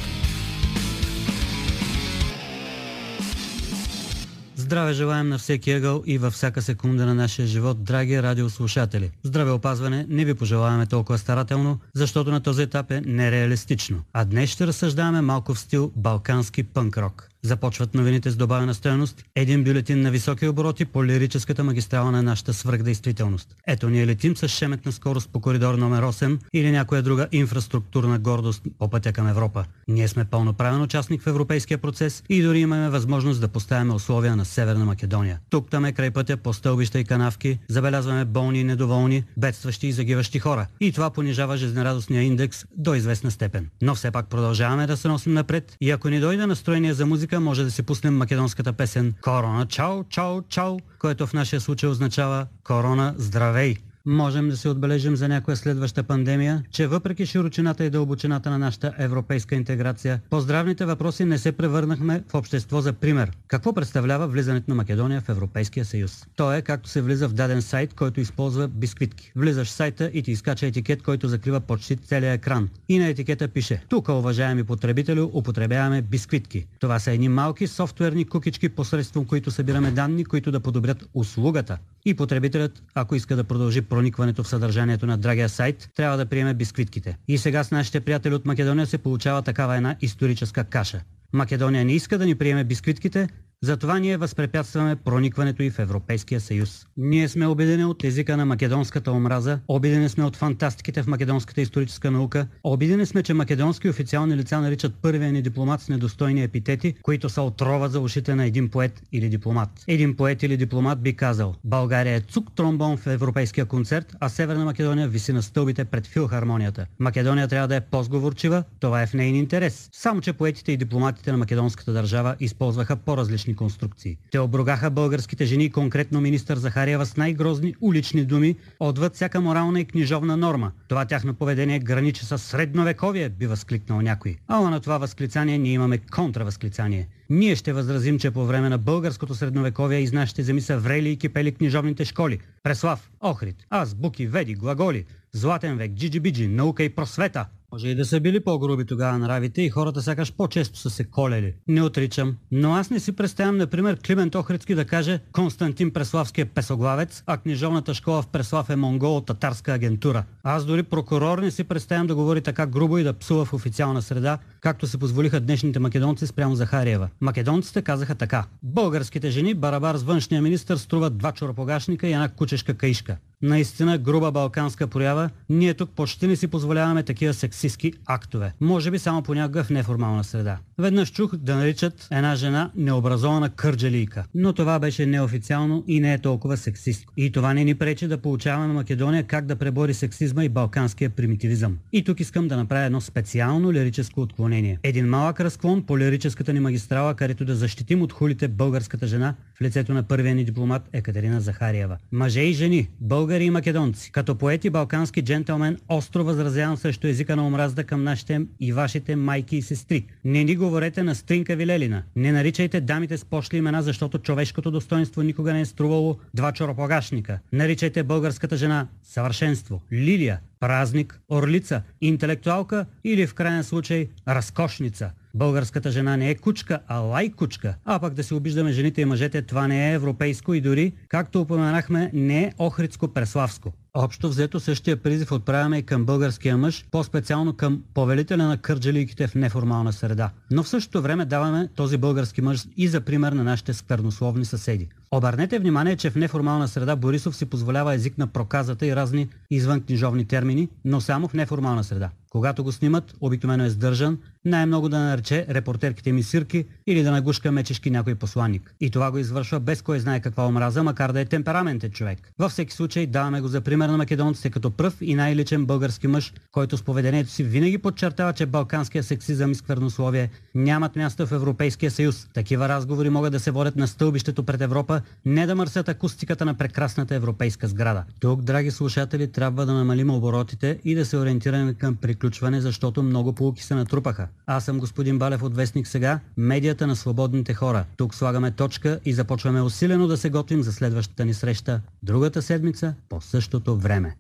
Здраве 4.57 4.93
желаем 4.93 5.29
на 5.29 5.39
всеки 5.39 5.73
ъгъл 5.73 6.03
и 6.07 6.19
във 6.19 6.33
всяка 6.33 6.63
секунда 6.63 7.07
на 7.07 7.15
нашия 7.15 7.47
живот, 7.47 7.85
драги 7.85 8.23
радиослушатели. 8.23 9.11
Здравеопазване 9.23 10.07
не 10.09 10.25
ви 10.25 10.35
пожелаваме 10.35 10.87
толкова 10.87 11.19
старателно, 11.19 11.79
защото 11.95 12.31
на 12.31 12.41
този 12.41 12.63
етап 12.63 12.91
е 12.91 13.01
нереалистично. 13.01 14.03
А 14.13 14.25
днес 14.25 14.51
ще 14.51 14.67
разсъждаваме 14.67 15.21
малко 15.21 15.55
в 15.55 15.59
стил 15.59 15.93
балкански 15.97 16.63
пънк-рок. 16.63 17.29
Започват 17.45 17.95
новините 17.95 18.31
с 18.31 18.37
добавена 18.37 18.75
стоеност, 18.75 19.25
един 19.35 19.65
бюлетин 19.65 20.01
на 20.01 20.11
високи 20.11 20.49
обороти 20.49 20.85
по 20.85 21.05
лирическата 21.05 21.65
магистрала 21.65 22.11
на 22.11 22.23
нашата 22.23 22.55
свръхдействителност. 22.55 23.57
Ето 23.67 23.91
ние 23.91 24.07
летим 24.07 24.37
с 24.37 24.49
шеметна 24.49 24.93
скорост 24.93 25.31
по 25.33 25.41
коридор 25.41 25.75
номер 25.75 26.03
8 26.03 26.39
или 26.53 26.71
някоя 26.71 27.03
друга 27.03 27.29
инфраструктурна 27.33 28.19
гордост 28.19 28.63
по 28.79 28.91
пътя 28.91 29.13
към 29.13 29.29
Европа. 29.29 29.65
Ние 29.89 30.09
сме 30.09 30.25
пълноправен 30.25 30.83
участник 30.83 31.23
в 31.23 31.27
европейския 31.27 31.79
процес 31.79 32.23
и 32.29 32.43
дори 32.43 32.59
имаме 32.59 32.89
възможност 32.91 33.41
да 33.41 33.49
поставяме 33.49 33.95
условия 33.95 34.37
на 34.37 34.45
Северна 34.45 34.85
Македония. 34.85 35.41
Тук 35.51 35.71
там 35.71 35.85
е 35.85 35.93
край 35.93 36.11
пътя 36.11 36.37
по 36.37 36.53
стълбища 36.53 37.01
и 37.01 37.05
канавки, 37.05 37.59
забелязваме 37.69 38.25
болни 38.25 38.61
и 38.61 38.65
недоволни, 38.65 39.25
бедстващи 39.37 39.87
и 39.87 39.93
загиващи 39.93 40.39
хора. 40.39 40.67
И 40.81 40.93
това 40.93 41.11
понижава 41.11 41.57
жизнерадостния 41.57 42.23
индекс 42.23 42.65
до 42.77 42.95
известна 42.95 43.31
степен. 43.31 43.69
Но 43.83 43.95
все 43.95 44.11
пак 44.11 44.29
продължаваме 44.29 44.87
да 44.87 44.97
се 44.97 45.09
носим 45.09 45.33
напред 45.33 45.77
и 45.81 45.91
ако 45.91 46.09
ни 46.09 46.21
дойде 46.21 46.47
настроение 46.47 46.95
за 46.95 47.07
музика, 47.35 47.41
може 47.41 47.65
да 47.65 47.71
си 47.71 47.83
пуснем 47.83 48.17
македонската 48.17 48.73
песен 48.73 49.15
Корона 49.23 49.67
Чао, 49.67 50.05
Чао, 50.05 50.43
Чао, 50.43 50.79
което 50.99 51.27
в 51.27 51.33
нашия 51.33 51.61
случай 51.61 51.89
означава 51.89 52.47
Корона 52.65 53.15
Здравей. 53.19 53.77
Можем 54.07 54.49
да 54.49 54.57
се 54.57 54.69
отбележим 54.69 55.17
за 55.17 55.29
някоя 55.29 55.57
следваща 55.57 56.03
пандемия, 56.03 56.63
че 56.71 56.87
въпреки 56.87 57.27
широчината 57.27 57.85
и 57.85 57.91
дълбочината 57.91 58.51
на 58.51 58.59
нашата 58.59 58.93
европейска 58.99 59.55
интеграция, 59.55 60.21
по 60.31 60.41
здравните 60.41 60.85
въпроси 60.85 61.25
не 61.25 61.39
се 61.39 61.53
превърнахме 61.53 62.23
в 62.29 62.35
общество 62.35 62.81
за 62.81 62.93
пример. 62.93 63.31
Какво 63.49 63.73
представлява 63.73 64.29
влизането 64.29 64.65
на 64.69 64.75
Македония 64.75 65.21
в 65.21 65.29
Европейския 65.29 65.85
съюз? 65.85 66.27
То 66.37 66.53
е 66.53 66.63
както 66.63 66.89
се 66.89 67.03
влиза 67.03 67.29
в 67.29 67.33
даден 67.33 67.63
сайт, 67.63 67.95
който 67.95 68.21
използва 68.21 68.69
бисквитки. 68.69 69.33
Влизаш 69.37 69.69
в 69.69 69.71
сайта 69.71 70.11
и 70.15 70.23
ти 70.23 70.31
изкача 70.33 70.67
етикет, 70.67 71.03
който 71.03 71.29
закрива 71.29 71.61
почти 71.61 71.97
целия 71.97 72.33
екран. 72.33 72.69
И 72.89 72.99
на 72.99 73.07
етикета 73.07 73.49
пише 73.49 73.83
Тук, 73.89 74.09
уважаеми 74.09 74.65
потребители, 74.65 75.21
употребяваме 75.21 76.03
бисквитки. 76.03 76.67
Това 76.81 76.99
са 76.99 77.13
едни 77.13 77.29
малки 77.29 77.67
софтуерни 77.67 78.25
кукички, 78.25 78.69
посредством 78.69 79.25
които 79.25 79.51
събираме 79.51 79.91
данни, 79.91 80.25
които 80.25 80.53
да 80.53 80.61
подобрят 80.61 81.05
услугата. 81.15 81.79
И 82.07 82.15
потребителят, 82.15 82.83
ако 82.95 83.15
иска 83.15 83.37
да 83.37 83.45
продължи 83.45 83.83
проникването 83.95 84.43
в 84.43 84.49
съдържанието 84.49 85.07
на 85.07 85.19
драгия 85.19 85.49
сайт, 85.49 85.91
трябва 85.97 86.17
да 86.17 86.27
приеме 86.27 86.55
бисквитките. 86.55 87.17
И 87.29 87.39
сега 87.39 87.65
с 87.65 87.71
нашите 87.71 88.01
приятели 88.01 88.35
от 88.35 88.47
Македония 88.47 88.87
се 88.87 88.99
получава 88.99 89.43
такава 89.43 89.77
една 89.77 89.97
историческа 90.01 90.65
каша. 90.65 91.01
Македония 91.33 91.85
не 91.85 91.93
иска 91.93 92.19
да 92.19 92.27
ни 92.27 92.35
приеме 92.35 92.65
бисквитките, 92.65 93.29
затова 93.63 93.99
ние 93.99 94.17
възпрепятстваме 94.17 94.97
проникването 94.97 95.63
и 95.63 95.71
в 95.71 95.79
Европейския 95.79 96.41
съюз. 96.41 96.87
Ние 96.97 97.29
сме 97.29 97.47
обидени 97.47 97.85
от 97.85 98.05
езика 98.05 98.37
на 98.37 98.47
македонската 98.47 99.13
омраза, 99.13 99.59
обидени 99.69 100.09
сме 100.09 100.25
от 100.25 100.37
фантастиките 100.37 101.03
в 101.03 101.07
македонската 101.07 101.61
историческа 101.61 102.11
наука, 102.11 102.47
обидени 102.65 103.07
сме, 103.07 103.23
че 103.23 103.35
македонски 103.35 103.89
официални 103.89 104.37
лица 104.37 104.61
наричат 104.61 104.95
първия 104.95 105.33
ни 105.33 105.43
дипломат 105.43 105.81
с 105.81 105.89
недостойни 105.89 106.43
епитети, 106.43 106.95
които 107.03 107.29
са 107.29 107.43
отрова 107.43 107.89
за 107.89 108.01
ушите 108.01 108.35
на 108.35 108.45
един 108.45 108.69
поет 108.69 109.03
или 109.13 109.29
дипломат. 109.29 109.71
Един 109.89 110.17
поет 110.17 110.43
или 110.43 110.57
дипломат 110.57 111.03
би 111.03 111.17
казал 111.17 111.55
България 111.65 112.17
е 112.17 112.21
цук 112.21 112.55
тромбон 112.55 112.97
в 112.97 113.07
европейския 113.07 113.67
концерт, 113.67 114.17
а 114.21 114.29
Северна 114.29 114.65
Македония 114.65 115.09
виси 115.09 115.33
на 115.33 115.43
стълбите 115.43 115.85
пред 115.85 116.07
филхармонията. 116.07 116.87
Македония 116.99 117.49
трябва 117.49 117.69
да 117.69 117.77
е 117.77 117.81
по-сговорчива, 117.81 118.65
това 118.81 119.03
е 119.03 119.07
в 119.07 119.15
нейн 119.15 119.37
интерес. 119.37 119.89
Само, 119.93 120.21
че 120.21 120.33
поетите 120.33 120.73
и 120.73 120.77
дипломатите 120.77 121.33
на 121.33 121.39
македонската 121.39 121.93
държава 121.93 122.37
използваха 122.41 122.97
по-различни 122.97 123.44
конструкции. 123.53 124.17
Те 124.31 124.39
обругаха 124.39 124.91
българските 124.91 125.45
жени, 125.45 125.73
конкретно 125.73 126.21
министър 126.21 126.57
Захариева, 126.57 127.07
с 127.07 127.17
най-грозни 127.17 127.75
улични 127.81 128.25
думи, 128.25 128.57
отвъд 128.81 129.15
всяка 129.15 129.41
морална 129.41 129.81
и 129.81 129.85
книжовна 129.85 130.37
норма. 130.37 130.73
Това 130.89 131.05
тяхно 131.05 131.35
поведение 131.35 131.79
граничи 131.79 132.25
с 132.25 132.39
средновековие, 132.39 133.29
би 133.29 133.47
възкликнал 133.47 134.01
някой. 134.01 134.37
Ала 134.49 134.71
на 134.71 134.81
това 134.81 134.99
възклицание 134.99 135.59
ние 135.59 135.73
имаме 135.73 135.99
контравъзклицание. 135.99 137.09
Ние 137.31 137.57
ще 137.57 137.73
възразим, 137.73 138.19
че 138.19 138.31
по 138.31 138.47
време 138.47 138.69
на 138.69 138.79
българското 138.79 139.35
средновековие 139.35 139.99
из 139.99 140.13
нашите 140.13 140.43
земи 140.43 140.61
са 140.61 140.79
врели 140.79 141.11
и 141.11 141.17
кипели 141.17 141.53
книжовните 141.53 142.05
школи. 142.05 142.39
Преслав, 142.63 143.11
Охрид, 143.21 143.57
азбуки, 143.71 144.27
веди, 144.27 144.55
глаголи, 144.55 145.05
Златен 145.35 145.77
век, 145.77 145.93
джиджи-биджи, 145.93 146.47
наука 146.47 146.83
и 146.83 146.89
просвета. 146.89 147.47
Може 147.75 147.89
и 147.89 147.95
да 147.95 148.05
са 148.05 148.21
били 148.21 148.41
по-груби 148.41 148.85
тогава 148.85 149.19
нравите 149.19 149.63
и 149.63 149.71
хората 149.71 150.03
сякаш 150.03 150.33
по-често 150.33 150.79
са 150.79 150.91
се 150.91 151.05
колели. 151.05 151.55
Не 151.69 151.83
отричам. 151.83 152.37
Но 152.53 152.75
аз 152.75 152.91
не 152.91 153.01
си 153.01 153.13
представям, 153.13 153.57
например, 153.57 153.99
Климент 154.07 154.35
Охридски 154.35 154.75
да 154.75 154.85
каже 154.85 155.21
Константин 155.33 155.91
Преславски 155.91 156.41
е 156.41 156.45
песоглавец, 156.45 157.23
а 157.27 157.37
книжовната 157.37 157.95
школа 157.95 158.23
в 158.23 158.27
Преслав 158.27 158.71
е 158.71 158.77
монголо-татарска 158.77 159.75
агентура. 159.75 160.25
Аз 160.43 160.65
дори 160.65 160.83
прокурор 160.83 161.39
не 161.39 161.51
си 161.51 161.65
представям 161.65 162.07
да 162.07 162.15
говори 162.15 162.41
така 162.41 162.67
грубо 162.67 162.99
и 162.99 163.03
да 163.03 163.13
псува 163.13 163.45
в 163.45 163.53
официална 163.53 164.03
среда, 164.03 164.39
както 164.65 164.87
се 164.87 164.99
позволиха 164.99 165.41
днешните 165.41 165.79
македонци 165.79 166.27
спрямо 166.27 166.55
Захариева. 166.55 167.09
Македонците 167.21 167.83
казаха 167.83 168.15
така. 168.15 168.45
Българските 168.63 169.31
жени 169.31 169.55
барабар 169.55 169.97
с 169.97 170.03
външния 170.03 170.43
министр 170.43 170.79
струват 170.79 171.19
два 171.19 171.33
чоропогашника 171.33 172.09
и 172.09 172.13
една 172.13 172.29
кучешка 172.29 172.75
каишка. 172.75 173.17
Наистина 173.43 173.99
груба 173.99 174.33
балканска 174.33 174.87
проява. 174.87 175.31
Ние 175.49 175.75
тук 175.75 175.91
почти 175.91 176.27
не 176.27 176.37
си 176.37 176.49
позволяваме 176.49 177.03
такива 177.03 177.35
сексистски 177.35 177.93
актове. 178.07 178.53
Може 178.61 178.91
би 178.91 178.99
само 178.99 179.23
понякога 179.23 179.65
в 179.65 179.71
неформална 179.71 180.25
среда. 180.25 180.59
Веднъж 180.79 181.13
чух 181.13 181.37
да 181.37 181.57
наричат 181.57 182.09
една 182.11 182.37
жена 182.37 182.71
необразована 182.77 183.51
кърджалийка. 183.51 184.25
Но 184.35 184.53
това 184.53 184.79
беше 184.79 185.07
неофициално 185.07 185.85
и 185.89 186.01
не 186.01 186.15
е 186.15 186.19
толкова 186.19 186.57
сексистко. 186.57 187.13
И 187.17 187.33
това 187.33 187.55
не 187.55 187.65
ни 187.65 187.75
пречи 187.75 188.07
да 188.07 188.19
получаваме 188.19 188.75
Македония 188.75 189.25
как 189.25 189.47
да 189.47 189.57
пребори 189.57 189.95
сексизма 189.95 190.45
и 190.45 190.49
балканския 190.49 191.11
примитивизъм. 191.11 191.79
И 191.93 192.05
тук 192.05 192.21
искам 192.21 192.49
да 192.49 192.57
направя 192.57 192.85
едно 192.85 193.01
специално 193.01 193.73
лирическо 193.73 194.21
отклонение. 194.21 194.54
Един 194.83 195.09
малък 195.09 195.41
разклон 195.41 195.83
по 195.83 195.99
лирическата 195.99 196.53
ни 196.53 196.61
магистрала, 196.61 197.15
където 197.15 197.45
да 197.45 197.55
защитим 197.55 198.03
от 198.03 198.13
хулите 198.13 198.49
българската 198.49 199.07
жена 199.07 199.35
в 199.55 199.63
лицето 199.63 199.95
на 199.95 200.03
първия 200.03 200.35
ни 200.35 200.45
дипломат 200.45 200.83
Екатерина 200.93 201.41
Захариева. 201.41 201.97
Мъже 202.13 202.41
и 202.41 202.53
жени, 202.53 202.89
българи 203.01 203.45
и 203.45 203.51
македонци, 203.51 204.13
като 204.13 204.35
поети 204.35 204.71
балкански 204.71 205.23
джентълмен, 205.23 205.79
остро 205.89 206.25
възразявам 206.25 206.77
срещу 206.77 207.07
езика 207.07 207.37
на 207.37 207.47
омразда 207.47 207.85
към 207.85 208.05
нашите 208.05 208.41
и 208.61 208.73
вашите 208.73 209.17
майки 209.17 209.57
и 209.57 209.63
сестри. 209.63 210.07
Не 210.25 210.45
ни 210.45 210.57
говорете 210.57 211.03
на 211.03 211.15
Стринка 211.15 211.57
Вилелина. 211.57 212.03
Не 212.17 212.33
наричайте 212.33 212.81
дамите 212.81 213.19
с 213.19 213.25
пошли 213.25 213.57
имена, 213.57 213.83
защото 213.83 214.19
човешкото 214.19 214.71
достоинство 214.71 215.23
никога 215.23 215.53
не 215.53 215.61
е 215.61 215.65
струвало 215.65 216.19
два 216.35 216.53
чоропогашника. 216.53 217.39
Наричайте 217.53 218.03
българската 218.03 218.57
жена 218.57 218.87
съвършенство, 219.03 219.83
лилия, 219.93 220.41
празник, 220.65 221.21
орлица, 221.29 221.83
интелектуалка 222.01 222.87
или 223.05 223.27
в 223.27 223.35
крайен 223.35 223.65
случай 223.65 224.09
разкошница. 224.29 225.11
Българската 225.35 225.91
жена 225.91 226.17
не 226.17 226.31
е 226.31 226.35
кучка, 226.35 226.79
а 226.89 226.99
лай-кучка. 226.99 227.75
А 227.85 227.99
пък 227.99 228.15
да 228.15 228.25
се 228.25 228.35
обиждаме 228.35 228.73
жените 228.73 229.01
и 229.01 229.05
мъжете, 229.05 229.43
това 229.43 229.69
не 229.69 229.91
е 229.91 229.95
европейско 229.95 230.55
и 230.55 230.61
дори, 230.61 230.93
както 231.09 231.41
упоменахме, 231.41 232.11
не 232.15 232.43
е 232.43 232.53
охридско-преславско. 232.59 233.73
Общо 233.95 234.29
взето 234.29 234.61
същия 234.61 234.97
призив 234.97 235.33
отправяме 235.33 235.79
и 235.79 235.83
към 235.83 236.05
българския 236.05 236.57
мъж, 236.57 236.85
по-специално 236.91 237.53
към 237.53 237.83
повелителя 237.95 238.47
на 238.47 238.57
кърджалийките 238.59 239.27
в 239.27 239.35
неформална 239.35 239.93
среда. 239.93 240.31
Но 240.51 240.63
в 240.63 240.69
същото 240.69 241.03
време 241.03 241.25
даваме 241.25 241.69
този 241.75 241.97
български 241.97 242.41
мъж 242.41 242.65
и 242.77 242.89
за 242.89 243.01
пример 243.01 243.33
на 243.33 243.45
нашите 243.45 243.75
сквернословни 243.75 244.45
съседи. 244.45 244.89
Обърнете 245.17 245.59
внимание, 245.59 245.97
че 245.97 246.11
в 246.11 246.17
неформална 246.17 246.69
среда 246.69 246.97
Борисов 246.97 247.37
си 247.37 247.47
позволява 247.47 247.95
език 247.95 248.19
на 248.19 248.27
проказата 248.27 248.87
и 248.87 248.97
разни 248.97 249.29
извън 249.51 249.81
книжовни 249.81 250.25
термини, 250.25 250.69
но 250.85 251.01
само 251.01 251.29
в 251.29 251.35
неформална 251.35 251.85
среда. 251.85 252.11
Когато 252.31 252.65
го 252.65 252.73
снимат, 252.73 253.15
обикновено 253.21 253.65
е 253.65 253.71
сдържан, 253.71 254.19
най-много 254.45 254.89
да 254.89 254.99
нарече 254.99 255.47
репортерките 255.51 256.13
ми 256.13 256.23
сирки 256.23 256.65
или 256.87 257.03
да 257.03 257.11
нагушка 257.11 257.53
мечешки 257.53 257.91
някой 257.91 258.15
посланник. 258.15 258.75
И 258.81 258.91
това 258.91 259.11
го 259.11 259.19
извършва 259.19 259.61
без 259.61 259.83
кой 259.83 260.01
знае 260.01 260.21
каква 260.21 260.47
омраза, 260.47 260.83
макар 260.83 261.13
да 261.13 261.21
е 261.21 261.25
темпераментен 261.25 261.91
човек. 261.91 262.33
Във 262.39 262.53
всеки 262.53 262.73
случай 262.73 263.07
даваме 263.07 263.41
го 263.41 263.49
за 263.49 263.61
пример 263.61 263.89
на 263.89 263.97
македонците 263.97 264.51
като 264.51 264.71
пръв 264.71 264.97
и 265.01 265.15
най-личен 265.15 265.67
български 265.67 266.07
мъж, 266.07 266.33
който 266.53 266.77
с 266.77 266.83
поведението 266.83 267.31
си 267.31 267.45
винаги 267.45 267.79
подчертава, 267.79 268.33
че 268.33 268.47
балканския 268.47 269.03
сексизъм 269.03 269.53
и 269.53 269.55
сквернословие 269.55 270.31
нямат 270.55 270.97
място 270.97 271.27
в 271.27 271.33
Европейския 271.33 271.91
съюз. 271.91 272.29
Такива 272.35 272.69
разговори 272.69 273.11
могат 273.11 273.33
да 273.33 273.41
се 273.41 273.51
водят 273.51 273.77
на 273.77 273.89
стълбището 273.89 274.43
пред 274.43 274.61
Европа, 274.61 275.01
не 275.25 275.47
да 275.47 275.55
мърсят 275.55 275.89
акустиката 275.89 276.45
на 276.45 276.55
прекрасната 276.55 277.15
европейска 277.15 277.69
сграда. 277.69 278.05
Тук, 278.21 278.43
драги 278.43 278.71
слушатели, 278.71 279.33
трябва 279.33 279.67
да 279.67 279.73
намалим 279.73 280.11
оборотите 280.11 280.79
и 280.85 280.95
да 280.95 281.07
се 281.07 281.17
ориентираме 281.17 281.75
към 281.75 281.97
приключване, 281.97 282.61
защото 282.61 283.03
много 283.03 283.33
полуки 283.33 283.63
се 283.63 283.75
натрупаха. 283.75 284.29
Аз 284.47 284.65
съм 284.65 284.79
господин 284.79 285.19
Балев 285.19 285.43
от 285.43 285.57
Вестник 285.57 285.87
сега, 285.87 286.21
медията 286.37 286.87
на 286.87 286.97
свободните 286.97 287.55
хора. 287.55 287.85
Тук 287.97 288.15
слагаме 288.15 288.51
точка 288.51 289.01
и 289.05 289.13
започваме 289.13 289.63
усилено 289.63 290.07
да 290.07 290.17
се 290.17 290.31
готвим 290.31 290.63
за 290.63 290.73
следващата 290.73 291.25
ни 291.25 291.35
среща 291.35 291.81
другата 292.03 292.43
седмица 292.43 292.95
по 293.09 293.21
същото 293.21 293.77
време. 293.77 294.17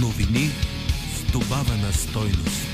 Новини 0.00 0.50
с 1.14 1.32
добавена 1.32 1.92
стойност. 1.92 2.73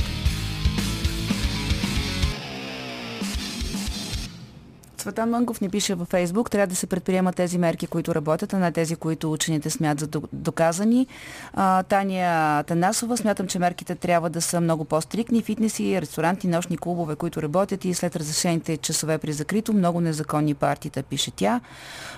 Цветан 5.01 5.30
Мънгов 5.30 5.61
ни 5.61 5.68
пише 5.68 5.94
във 5.94 6.09
Фейсбук, 6.09 6.51
трябва 6.51 6.66
да 6.66 6.76
се 6.76 6.86
предприемат 6.86 7.36
тези 7.36 7.59
мерки, 7.59 7.86
които 7.86 8.14
работят, 8.14 8.53
а 8.53 8.59
не 8.59 8.72
тези, 8.72 8.96
които 8.96 9.32
учените 9.32 9.70
смятат 9.70 10.01
за 10.01 10.20
доказани. 10.32 11.07
А, 11.55 11.82
Таня 11.82 12.64
Танасова, 12.66 13.16
смятам, 13.16 13.46
че 13.46 13.59
мерките 13.59 13.94
трябва 13.94 14.30
да 14.30 14.40
са 14.42 14.61
много 14.61 14.84
по-стрикни. 14.84 15.42
Фитнеси, 15.42 16.01
ресторанти, 16.01 16.48
нощни 16.48 16.78
клубове, 16.78 17.16
които 17.16 17.42
работят 17.42 17.84
и 17.84 17.94
след 17.94 18.16
разрешените 18.16 18.76
часове 18.76 19.18
при 19.18 19.32
закрито, 19.32 19.72
много 19.72 20.01
незаконни 20.01 20.55
партита, 20.55 21.03
пише 21.03 21.30
тя. 21.30 21.61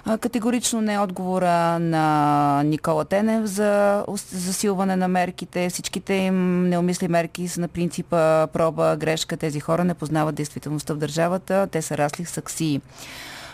А, 0.04 0.18
категорично 0.18 0.80
не 0.80 0.94
е 0.94 0.98
отговора 0.98 1.78
на 1.78 2.62
Никола 2.62 3.04
Тенев 3.04 3.44
за 3.44 4.04
засилване 4.32 4.96
на 4.96 5.08
мерките. 5.08 5.70
Всичките 5.70 6.14
им 6.14 6.68
неумисли 6.68 7.08
мерки 7.08 7.48
са 7.48 7.60
на 7.60 7.68
принципа 7.68 8.46
проба, 8.46 8.96
грешка. 8.96 9.36
Тези 9.36 9.60
хора 9.60 9.84
не 9.84 9.94
познават 9.94 10.34
действителността 10.34 10.94
в 10.94 10.98
държавата. 10.98 11.68
Те 11.72 11.82
са 11.82 11.98
расли 11.98 12.24
в 12.24 12.30
сакси 12.80 12.80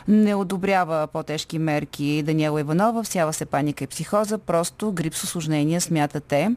не 0.08 0.34
одобрява 0.34 1.06
по-тежки 1.12 1.58
мерки 1.58 2.22
Даниела 2.22 2.60
Иванова, 2.60 3.02
всява 3.02 3.32
се 3.32 3.44
паника 3.44 3.84
и 3.84 3.86
психоза, 3.86 4.38
просто 4.38 4.92
грип 4.92 5.14
с 5.14 5.24
осложнения, 5.24 5.80
смятате. 5.80 6.50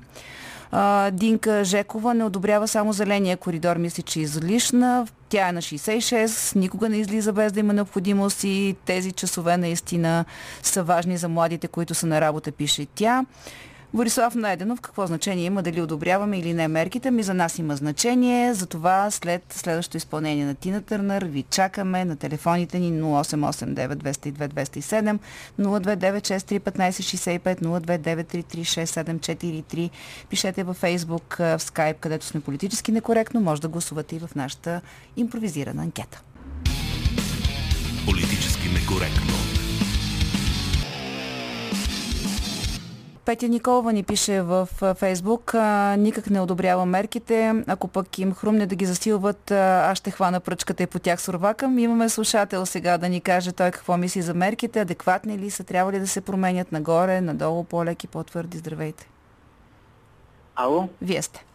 Динка 1.12 1.64
Жекова 1.66 2.14
не 2.14 2.24
одобрява 2.24 2.68
само 2.68 2.94
зеления 2.94 3.38
коридор, 3.38 3.78
мисли, 3.78 4.04
че 4.04 4.20
е 4.20 4.24
излишна. 4.24 5.08
Тя 5.30 5.50
е 5.50 5.52
на 5.52 5.62
66, 5.62 6.56
никога 6.56 6.90
не 6.90 6.98
излиза 6.98 7.34
без 7.34 7.52
да 7.52 7.60
има 7.60 7.74
необходимост 7.74 8.44
и 8.44 8.76
тези 8.86 9.12
часове 9.12 9.58
наистина 9.58 10.26
са 10.64 10.84
важни 10.84 11.18
за 11.18 11.30
младите, 11.30 11.68
които 11.68 11.94
са 11.94 12.08
на 12.08 12.22
работа, 12.22 12.52
пише 12.52 12.88
тя. 12.96 13.26
Борислав 13.94 14.36
Найденов, 14.36 14.82
какво 14.82 15.08
значение 15.08 15.46
има 15.46 15.64
дали 15.64 15.82
одобряваме 15.82 16.40
или 16.40 16.54
не 16.54 16.68
мерките? 16.68 17.12
Ми 17.12 17.24
за 17.24 17.34
нас 17.34 17.60
има 17.60 17.76
значение, 17.76 18.54
затова 18.54 19.12
след 19.12 19.54
следващото 19.54 19.98
изпълнение 19.98 20.46
на 20.46 20.56
Тина 20.56 20.82
Търнър 20.82 21.26
ви 21.26 21.44
чакаме 21.50 22.06
на 22.06 22.16
телефоните 22.16 22.80
ни 22.80 23.02
0889 23.02 23.96
202 23.96 24.54
207 24.54 25.20
029631565 25.60 27.62
029336743. 27.62 29.90
Пишете 30.30 30.64
във 30.64 30.82
Facebook, 30.82 31.58
в 31.58 31.60
Skype, 31.60 32.00
където 32.00 32.26
сме 32.26 32.42
политически 32.42 32.92
некоректно. 32.92 33.42
Може 33.42 33.62
да 33.62 33.68
гласувате 33.68 34.16
и 34.16 34.20
в 34.20 34.30
нашата 34.36 34.82
импровизирана 35.18 35.84
анкета. 35.84 36.22
Политически 38.06 38.70
некоректно. 38.70 39.41
Петя 43.26 43.48
Николова 43.48 43.94
ни 43.94 44.04
пише 44.04 44.42
в 44.42 44.68
Фейсбук, 44.96 45.54
никак 45.98 46.30
не 46.30 46.42
одобрява 46.42 46.86
мерките, 46.86 47.64
ако 47.68 47.88
пък 47.88 48.20
им 48.20 48.34
хрумне 48.34 48.66
да 48.66 48.76
ги 48.76 48.86
засилват, 48.86 49.52
аз 49.52 49.98
ще 49.98 50.12
хвана 50.12 50.40
пръчката 50.40 50.84
и 50.84 50.88
по 50.88 51.00
тях 51.00 51.22
сурвакам. 51.22 51.80
Имаме 51.80 52.10
слушател 52.10 52.66
сега 52.66 52.98
да 52.98 53.10
ни 53.10 53.22
каже 53.22 53.52
той 53.52 53.72
какво 53.72 53.98
мисли 53.98 54.22
за 54.22 54.34
мерките, 54.34 54.80
адекватни 54.82 55.38
ли 55.38 55.50
са, 55.50 55.64
трябва 55.64 55.92
ли 55.92 56.00
да 56.00 56.08
се 56.08 56.22
променят 56.22 56.72
нагоре, 56.72 57.22
надолу, 57.22 57.64
по-леки, 57.64 58.08
по-твърди. 58.08 58.58
Здравейте. 58.58 59.10
Ало? 60.56 60.90
Вие 61.02 61.22
сте. 61.22 61.46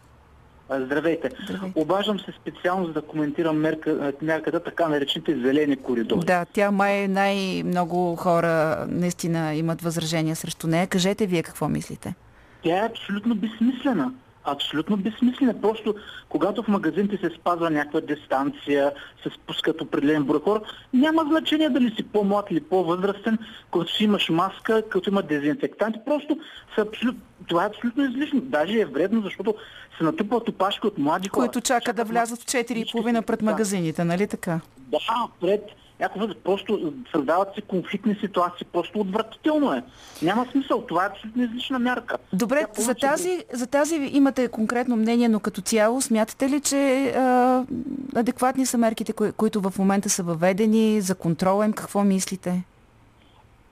Здравейте. 0.69 1.29
Здравейте. 1.43 1.79
Обаждам 1.79 2.19
се 2.19 2.31
специално 2.41 2.85
за 2.85 2.93
да 2.93 3.01
коментирам 3.01 3.57
мерка, 3.57 4.13
мярката 4.21 4.63
така 4.63 4.87
наречените 4.87 5.35
зелени 5.35 5.75
коридори. 5.75 6.25
Да, 6.25 6.45
тя 6.45 6.71
май 6.71 7.07
най-много 7.07 8.15
хора 8.15 8.85
наистина 8.89 9.55
имат 9.55 9.81
възражения 9.81 10.35
срещу 10.35 10.67
нея. 10.67 10.87
Кажете 10.87 11.25
вие 11.25 11.43
какво 11.43 11.67
мислите. 11.67 12.15
Тя 12.63 12.83
е 12.83 12.87
абсолютно 12.87 13.35
безсмислена 13.35 14.11
абсолютно 14.47 14.97
безсмислена. 14.97 15.61
Просто 15.61 15.95
когато 16.29 16.63
в 16.63 16.67
магазините 16.67 17.17
се 17.17 17.35
спазва 17.35 17.69
някаква 17.69 18.01
дистанция, 18.01 18.93
се 19.23 19.29
спускат 19.29 19.81
определен 19.81 20.23
брой 20.23 20.39
хора, 20.39 20.61
няма 20.93 21.25
значение 21.29 21.69
дали 21.69 21.91
си 21.95 22.03
по-млад 22.03 22.45
или 22.51 22.61
по-възрастен, 22.61 23.37
като 23.73 23.87
си 23.87 24.03
имаш 24.03 24.29
маска, 24.29 24.83
като 24.89 25.09
има 25.09 25.23
дезинфектанти. 25.23 25.99
Просто 26.05 26.37
са 26.75 26.81
абсолют... 26.81 27.15
това 27.47 27.63
е 27.63 27.67
абсолютно 27.67 28.03
излишно. 28.03 28.41
Даже 28.41 28.79
е 28.79 28.85
вредно, 28.85 29.21
защото 29.21 29.55
се 29.97 30.03
натрупват 30.03 30.49
опашки 30.49 30.87
от 30.87 30.97
млади 30.97 31.29
хора. 31.29 31.47
Които 31.47 31.61
чакат 31.61 31.95
да 31.95 32.03
влязат 32.03 32.39
в 32.39 32.45
4,5 32.45 33.21
пред 33.21 33.41
магазините, 33.41 34.03
нали 34.03 34.27
така? 34.27 34.59
Да, 34.77 34.99
пред 35.41 35.63
някакво 35.99 36.27
просто 36.43 36.93
създават 37.11 37.55
се 37.55 37.61
конфликтни 37.61 38.15
ситуации, 38.15 38.67
просто 38.73 38.99
отвратително 38.99 39.73
е. 39.73 39.83
Няма 40.21 40.45
смисъл, 40.51 40.81
това 40.81 41.03
е 41.03 41.07
абсолютно 41.07 41.43
излишна 41.43 41.79
мярка. 41.79 42.17
Добре, 42.33 42.65
за 42.77 42.95
тази, 42.95 43.43
за 43.53 43.67
тази 43.67 43.95
имате 43.95 44.47
конкретно 44.47 44.95
мнение, 44.95 45.29
но 45.29 45.39
като 45.39 45.61
цяло 45.61 46.01
смятате 46.01 46.49
ли, 46.49 46.61
че 46.61 47.13
а, 47.17 47.63
адекватни 48.15 48.65
са 48.65 48.77
мерките, 48.77 49.13
кои, 49.13 49.31
които 49.31 49.61
в 49.61 49.73
момента 49.79 50.09
са 50.09 50.23
въведени 50.23 51.01
за 51.01 51.15
контрола 51.15 51.65
им? 51.65 51.73
Какво 51.73 52.03
мислите? 52.03 52.63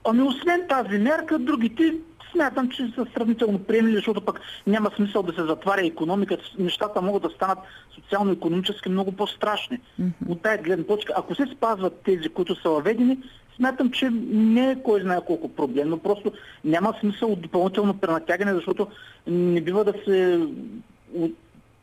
Ами 0.04 0.22
освен 0.22 0.60
тази 0.68 0.98
мерка, 0.98 1.38
другите 1.38 1.94
смятам, 2.36 2.68
че 2.68 2.92
са 2.94 3.06
сравнително 3.14 3.58
приемливи, 3.58 3.96
защото 3.96 4.20
пък 4.20 4.40
няма 4.66 4.90
смисъл 4.96 5.22
да 5.22 5.32
се 5.32 5.44
затваря 5.44 5.86
економиката. 5.86 6.44
Нещата 6.58 7.02
могат 7.02 7.22
да 7.22 7.30
станат 7.30 7.58
социално-економически 7.94 8.88
много 8.88 9.12
по-страшни. 9.12 9.78
Mm-hmm. 10.00 10.28
От 10.28 10.42
тази 10.42 10.62
гледна 10.62 10.84
точка, 10.84 11.12
ако 11.16 11.34
се 11.34 11.46
спазват 11.56 12.00
тези, 12.04 12.28
които 12.28 12.54
са 12.54 12.70
въведени, 12.70 13.18
смятам, 13.56 13.90
че 13.90 14.10
не 14.30 14.70
е 14.70 14.82
кой 14.82 15.00
знае 15.00 15.20
колко 15.26 15.48
проблем, 15.48 15.88
но 15.88 15.98
просто 15.98 16.32
няма 16.64 16.94
смисъл 17.00 17.32
от 17.32 17.40
допълнително 17.40 17.98
пренатягане, 17.98 18.54
защото 18.54 18.88
не 19.26 19.60
бива 19.60 19.84
да 19.84 19.94
се 20.04 20.46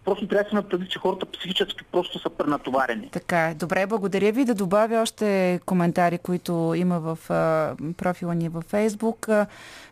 Просто 0.06 0.28
трябва 0.28 0.44
да 0.44 0.50
се 0.50 0.56
направи, 0.56 0.88
че 0.90 1.00
хората 1.00 1.26
психически 1.26 1.84
просто 1.92 2.20
са 2.20 2.30
пренатоварени. 2.30 3.10
Така 3.12 3.50
е. 3.50 3.54
Добре, 3.54 3.86
благодаря 3.86 4.32
ви. 4.32 4.46
Да 4.46 4.56
добавя 4.56 5.02
още 5.02 5.60
коментари, 5.66 6.18
които 6.18 6.74
има 6.76 7.00
в 7.00 7.18
профила 7.98 8.36
ни 8.36 8.50
във 8.50 8.64
Фейсбук. 8.64 9.28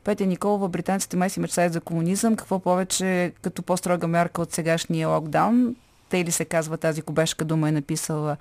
Петя 0.04 0.26
Николова, 0.26 0.70
британците 0.70 1.18
май 1.18 1.30
си 1.30 1.40
мечтаят 1.40 1.74
за 1.74 1.82
комунизъм. 1.82 2.36
Какво 2.36 2.60
повече 2.60 3.32
като 3.42 3.64
по-строга 3.64 4.08
мярка 4.08 4.42
от 4.42 4.52
сегашния 4.52 5.08
локдаун? 5.08 5.76
Те 6.10 6.26
ли 6.26 6.32
се 6.32 6.46
казва 6.46 6.78
тази 6.78 7.02
кобешка 7.02 7.46
дума 7.46 7.70
е 7.70 7.72
написала 7.72 8.38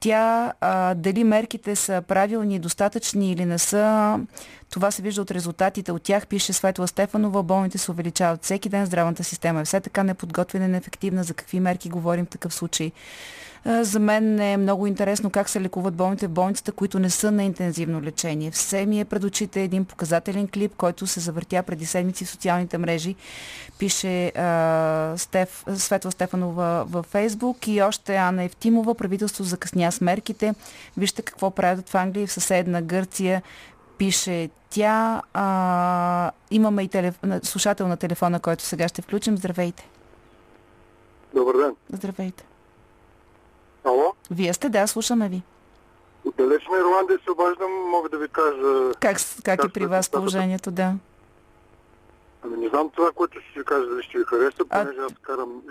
тя 0.00 0.52
а, 0.60 0.94
дали 0.94 1.24
мерките 1.24 1.76
са 1.76 2.02
правилни 2.08 2.58
достатъчни 2.58 3.32
или 3.32 3.44
не 3.44 3.58
са, 3.58 4.18
това 4.70 4.90
се 4.90 5.02
вижда 5.02 5.22
от 5.22 5.30
резултатите 5.30 5.92
от 5.92 6.02
тях, 6.02 6.26
пише 6.26 6.52
Светла 6.52 6.88
Стефанова. 6.88 7.42
Болните 7.42 7.78
се 7.78 7.90
увеличават 7.90 8.44
всеки 8.44 8.68
ден, 8.68 8.86
здравната 8.86 9.24
система 9.24 9.60
е 9.60 9.64
все 9.64 9.80
така 9.80 10.02
неподготвена 10.02 10.68
неефективна. 10.68 11.24
За 11.24 11.34
какви 11.34 11.60
мерки 11.60 11.88
говорим 11.88 12.26
в 12.26 12.28
такъв 12.28 12.54
случай? 12.54 12.92
За 13.66 13.98
мен 14.00 14.40
е 14.40 14.56
много 14.56 14.86
интересно 14.86 15.30
как 15.30 15.48
се 15.48 15.60
лекуват 15.60 15.94
болните 15.94 16.26
в 16.26 16.30
болницата, 16.30 16.72
които 16.72 16.98
не 16.98 17.10
са 17.10 17.32
на 17.32 17.44
интензивно 17.44 18.02
лечение. 18.02 18.50
Все 18.50 18.86
ми 18.86 19.00
е 19.00 19.04
пред 19.04 19.24
очите 19.24 19.62
един 19.62 19.84
показателен 19.84 20.48
клип, 20.48 20.76
който 20.76 21.06
се 21.06 21.20
завъртя 21.20 21.62
преди 21.62 21.86
седмици 21.86 22.24
в 22.24 22.30
социалните 22.30 22.78
мрежи. 22.78 23.14
Пише 23.78 24.28
а, 24.28 25.14
Стеф, 25.16 25.64
Светла 25.74 26.12
Стефанова 26.12 26.84
във 26.88 27.06
Фейсбук 27.06 27.68
и 27.68 27.82
още 27.82 28.16
Анна 28.16 28.44
Евтимова. 28.44 28.94
Правителство 28.94 29.44
закъсня 29.44 29.92
с 29.92 30.00
мерките. 30.00 30.54
Вижте 30.96 31.22
какво 31.22 31.50
правят 31.50 31.88
в 31.88 31.94
Англия 31.94 32.22
и 32.22 32.26
в 32.26 32.32
съседна 32.32 32.82
Гърция 32.82 33.42
пише 33.98 34.50
тя. 34.70 35.22
А, 35.34 36.30
имаме 36.50 36.82
и 36.82 36.88
телеф... 36.88 37.18
слушател 37.42 37.88
на 37.88 37.96
телефона, 37.96 38.40
който 38.40 38.62
сега 38.62 38.88
ще 38.88 39.02
включим. 39.02 39.36
Здравейте. 39.36 39.88
Добър 41.34 41.56
ден. 41.56 41.74
Здравейте. 41.92 42.44
Ало? 43.86 44.14
Вие 44.30 44.54
сте, 44.54 44.68
да, 44.68 44.86
слушаме 44.86 45.28
ви. 45.28 45.42
От 46.24 46.36
далечна 46.36 46.78
Ирландия 46.78 47.18
се 47.24 47.30
обаждам, 47.30 47.72
мога 47.90 48.08
да 48.08 48.18
ви 48.18 48.28
кажа... 48.28 48.92
Как, 49.00 49.16
как, 49.44 49.58
как 49.58 49.64
е 49.64 49.72
при 49.72 49.86
вас 49.86 50.10
положението, 50.10 50.70
да? 50.70 50.94
Ами 52.42 52.56
не 52.56 52.68
знам 52.68 52.90
това, 52.90 53.10
което 53.12 53.40
ще 53.40 53.58
ви 53.58 53.64
кажа, 53.64 53.86
дали 53.86 54.02
ще 54.02 54.18
ви 54.18 54.24
хареса, 54.24 54.64
понеже 54.64 54.98
аз 55.00 55.12
карам 55.22 55.62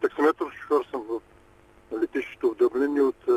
таксиметров 0.00 0.52
шофьор 0.52 0.84
съм 0.90 1.02
в 1.08 1.20
летището 2.00 2.50
в 2.50 2.54
Дъблин 2.54 2.96
и 2.96 3.00
от 3.00 3.28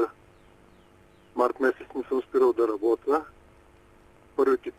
март 1.36 1.60
месец 1.60 1.88
не 1.96 2.04
съм 2.04 2.22
спирал 2.22 2.54
да 2.54 2.68
работя. 2.68 3.22
Първите 4.36 4.72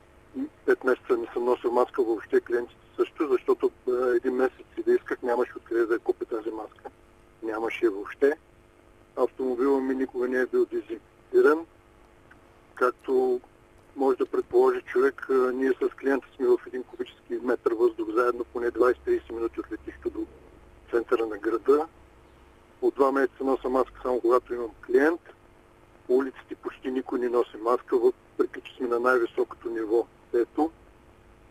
пет 0.66 0.84
месеца 0.84 1.16
не 1.16 1.26
съм 1.32 1.44
носил 1.44 1.72
маска 1.72 2.02
въобще, 2.02 2.40
клиентите 2.40 2.80
също, 2.96 3.28
защото 3.28 3.70
един 4.16 4.34
месец 4.34 4.66
и 4.78 4.82
да 4.82 4.92
исках, 4.92 5.22
нямаше 5.22 5.52
откъде 5.56 5.86
да 5.86 5.98
купя 5.98 6.24
тази 6.24 6.50
маска. 6.50 6.90
Нямаше 7.42 7.88
въобще 7.88 8.32
автомобила 9.16 9.80
ми 9.80 9.94
никога 9.94 10.28
не 10.28 10.40
е 10.40 10.46
бил 10.46 10.66
дезинфициран. 10.66 11.66
Както 12.74 13.40
може 13.96 14.18
да 14.18 14.26
предположи 14.26 14.82
човек, 14.82 15.26
ние 15.54 15.72
с 15.72 15.88
клиента 15.88 16.26
сме 16.36 16.46
в 16.46 16.58
един 16.66 16.82
кубически 16.82 17.38
метър 17.42 17.72
въздух 17.72 18.08
заедно 18.14 18.44
поне 18.44 18.70
20-30 18.70 19.32
минути 19.32 19.60
от 19.60 19.72
летището 19.72 20.10
до 20.10 20.26
центъра 20.90 21.26
на 21.26 21.38
града. 21.38 21.86
От 22.82 22.94
два 22.94 23.12
месеца 23.12 23.44
нося 23.44 23.68
маска 23.68 24.00
само 24.02 24.20
когато 24.20 24.54
имам 24.54 24.70
клиент. 24.86 25.20
По 26.06 26.16
улиците 26.16 26.54
почти 26.54 26.90
никой 26.90 27.18
не 27.18 27.28
носи 27.28 27.56
маска, 27.56 27.96
въпреки 27.96 28.60
че 28.64 28.76
сме 28.76 28.88
на 28.88 29.00
най-високото 29.00 29.70
ниво. 29.70 30.06
Ето, 30.34 30.70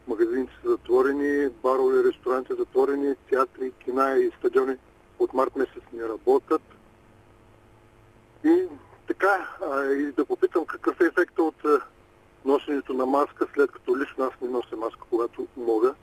магазините 0.07 0.53
са 0.63 0.69
затворени, 0.69 1.49
барове, 1.63 2.03
ресторанти 2.03 2.53
затворени, 2.59 3.15
театри, 3.29 3.71
кина 3.71 4.17
и 4.17 4.31
стадиони 4.39 4.75
от 5.19 5.33
март 5.33 5.55
месец 5.55 5.83
не 5.93 6.03
работят. 6.03 6.61
И 8.45 8.67
така, 9.07 9.47
и 9.99 10.11
да 10.11 10.25
попитам 10.25 10.65
какъв 10.65 11.01
е 11.01 11.05
ефекта 11.05 11.43
от 11.43 11.63
носенето 12.45 12.93
на 12.93 13.05
маска, 13.05 13.47
след 13.53 13.71
като 13.71 13.97
лично 13.97 14.25
аз 14.25 14.41
не 14.41 14.49
нося 14.49 14.75
маска, 14.75 15.01
когато 15.09 15.47
мога. 15.57 15.95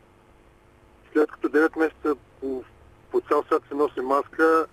След 1.12 1.30
като 1.30 1.48
9 1.48 1.78
месеца 1.78 2.16
по, 2.40 2.64
по 3.10 3.20
цял 3.20 3.42
свят 3.42 3.62
се 3.68 3.74
носи 3.74 4.00
маска, 4.00 4.66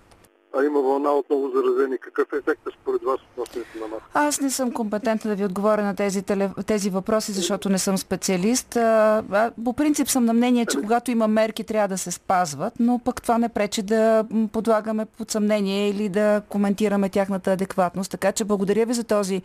а 0.58 0.64
има 0.64 0.80
вълна 0.80 1.10
от 1.10 1.30
много 1.30 1.50
заразени. 1.54 1.98
Какъв 1.98 2.32
е 2.32 2.36
ефектът 2.36 2.74
според 2.82 3.02
вас 3.02 3.16
от 3.20 3.38
носенето 3.38 3.78
на 3.80 3.86
маска? 3.86 4.06
Аз 4.14 4.40
не 4.40 4.50
съм 4.50 4.72
компетентна 4.72 5.30
да 5.30 5.36
ви 5.36 5.44
отговоря 5.44 5.84
на 5.84 5.96
тези, 5.96 6.22
теле... 6.22 6.50
тези 6.66 6.90
въпроси, 6.90 7.32
защото 7.32 7.68
не 7.68 7.78
съм 7.78 7.98
специалист. 7.98 8.76
А, 8.76 9.50
по 9.64 9.72
принцип 9.72 10.08
съм 10.08 10.24
на 10.24 10.32
мнение, 10.32 10.66
че 10.66 10.80
когато 10.80 11.10
има 11.10 11.28
мерки, 11.28 11.64
трябва 11.64 11.88
да 11.88 11.98
се 11.98 12.10
спазват, 12.10 12.74
но 12.80 12.98
пък 12.98 13.22
това 13.22 13.38
не 13.38 13.48
пречи 13.48 13.82
да 13.82 14.24
подлагаме 14.52 15.04
под 15.04 15.30
съмнение 15.30 15.88
или 15.88 16.08
да 16.08 16.42
коментираме 16.48 17.08
тяхната 17.08 17.52
адекватност. 17.52 18.10
Така 18.10 18.32
че 18.32 18.44
благодаря 18.44 18.86
ви 18.86 18.94
за 18.94 19.04
този 19.04 19.42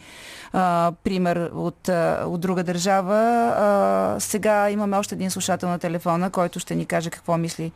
а, 0.53 0.91
пример 1.03 1.51
от, 1.55 1.89
а, 1.89 2.23
от 2.27 2.41
друга 2.41 2.63
държава. 2.63 3.15
А, 3.57 4.19
сега 4.19 4.69
имаме 4.69 4.97
още 4.97 5.15
един 5.15 5.31
слушател 5.31 5.69
на 5.69 5.79
телефона, 5.79 6.29
който 6.29 6.59
ще 6.59 6.75
ни 6.75 6.85
каже 6.85 7.09
какво 7.09 7.37
мисли 7.37 7.71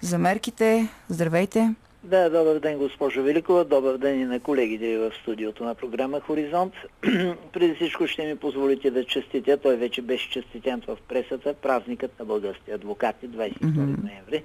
за 0.00 0.18
мерките. 0.18 0.88
Здравейте! 1.08 1.74
Да, 2.04 2.30
добър 2.30 2.58
ден, 2.58 2.78
госпожо 2.78 3.22
Великова. 3.22 3.64
Добър 3.64 3.98
ден 3.98 4.20
и 4.20 4.24
на 4.24 4.40
колегите 4.40 4.98
в 4.98 5.12
студиото 5.22 5.64
на 5.64 5.74
програма 5.74 6.20
Хоризонт. 6.20 6.74
Преди 7.52 7.74
всичко 7.74 8.06
ще 8.06 8.26
ми 8.26 8.36
позволите 8.36 8.90
да 8.90 9.04
честитя, 9.04 9.56
той 9.56 9.76
вече 9.76 10.02
беше 10.02 10.30
честитен 10.30 10.82
в 10.86 10.98
пресата, 11.08 11.54
празникът 11.54 12.18
на 12.18 12.24
български 12.24 12.70
адвокати, 12.70 13.28
22 13.28 13.58
mm-hmm. 13.58 14.04
ноември. 14.04 14.44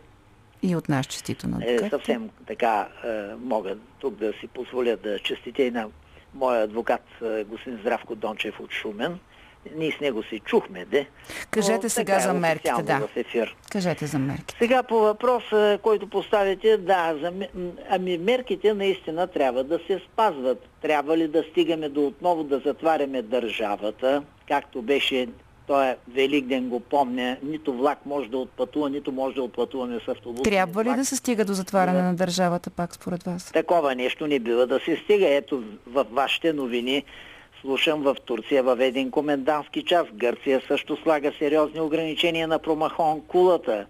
И 0.64 0.76
от 0.76 0.89
нас 0.89 1.07
честито 1.07 1.47
на 1.47 1.57
адвокати. 1.57 1.86
Е, 1.86 1.89
съвсем 1.89 2.30
така 2.47 2.88
е, 3.05 3.10
мога 3.39 3.78
тук 3.99 4.16
да 4.16 4.34
си 4.34 4.47
позволя 4.47 4.95
да 4.95 5.20
честитя 5.20 5.64
и 5.64 5.72
на 5.72 5.88
моя 6.34 6.64
адвокат, 6.64 7.03
е, 7.22 7.43
господин 7.43 7.80
Здравко 7.80 8.16
Дончев 8.16 8.60
от 8.60 8.72
Шумен, 8.72 9.20
ние 9.76 9.91
с 9.91 9.99
него 9.99 10.24
си 10.24 10.39
чухме, 10.39 10.86
де. 10.86 11.07
Кажете 11.51 11.80
но, 11.84 11.89
сега 11.89 12.16
е 12.16 12.20
за 12.20 12.34
мерките, 12.34 12.84
да. 12.84 12.99
В 12.99 13.18
ефир. 13.18 13.55
Кажете 13.72 14.05
за 14.05 14.20
мерките. 14.20 14.55
Сега 14.57 14.84
по 14.84 14.99
въпроса, 14.99 15.80
който 15.84 16.07
поставяте, 16.07 16.78
да, 16.78 17.16
за, 17.22 17.34
ами 17.89 18.18
мерките 18.18 18.74
наистина 18.74 19.28
трябва 19.28 19.64
да 19.64 19.80
се 19.88 20.01
спазват. 20.14 20.66
Трябва 20.82 21.18
ли 21.18 21.28
да 21.28 21.43
стигаме 21.51 21.89
до 21.89 22.07
отново 22.07 22.43
да 22.43 22.60
затваряме 22.60 23.22
държавата, 23.22 24.24
както 24.47 24.82
беше 24.82 25.28
той 25.68 25.88
е 25.88 25.97
Великден 26.07 26.70
го 26.70 26.80
помня, 26.80 27.38
нито 27.43 27.74
влак 27.74 28.05
може 28.05 28.30
да 28.30 28.38
отпътува, 28.38 28.89
нито 28.89 29.12
може 29.12 29.36
да 29.36 29.43
отпътуваме 29.43 29.99
с 30.05 30.07
автобус. 30.07 30.43
Трябва 30.43 30.84
ли 30.84 30.93
да 30.95 31.05
се 31.05 31.16
стига 31.16 31.45
до 31.45 31.53
затваряне 31.53 31.97
да. 31.97 32.03
на 32.03 32.16
държавата 32.16 32.70
пак 32.70 32.95
според 32.95 33.24
вас? 33.24 33.51
Такова 33.51 33.95
нещо 33.95 34.28
не 34.28 34.39
бива 34.39 34.68
да 34.68 34.80
се 34.80 34.95
стига. 34.95 35.28
Ето 35.30 35.64
в 35.88 36.05
вашите 36.12 36.53
новини 36.53 37.03
Слушам 37.62 38.01
в 38.01 38.16
Турция 38.26 38.64
въведен 38.64 39.12
комендантски 39.12 39.84
час. 39.84 40.07
Гърция 40.14 40.62
също 40.68 40.97
слага 40.97 41.32
сериозни 41.39 41.82
ограничения 41.82 42.47
на 42.47 42.60
промахон 42.60 43.22
кулата. 43.28 43.86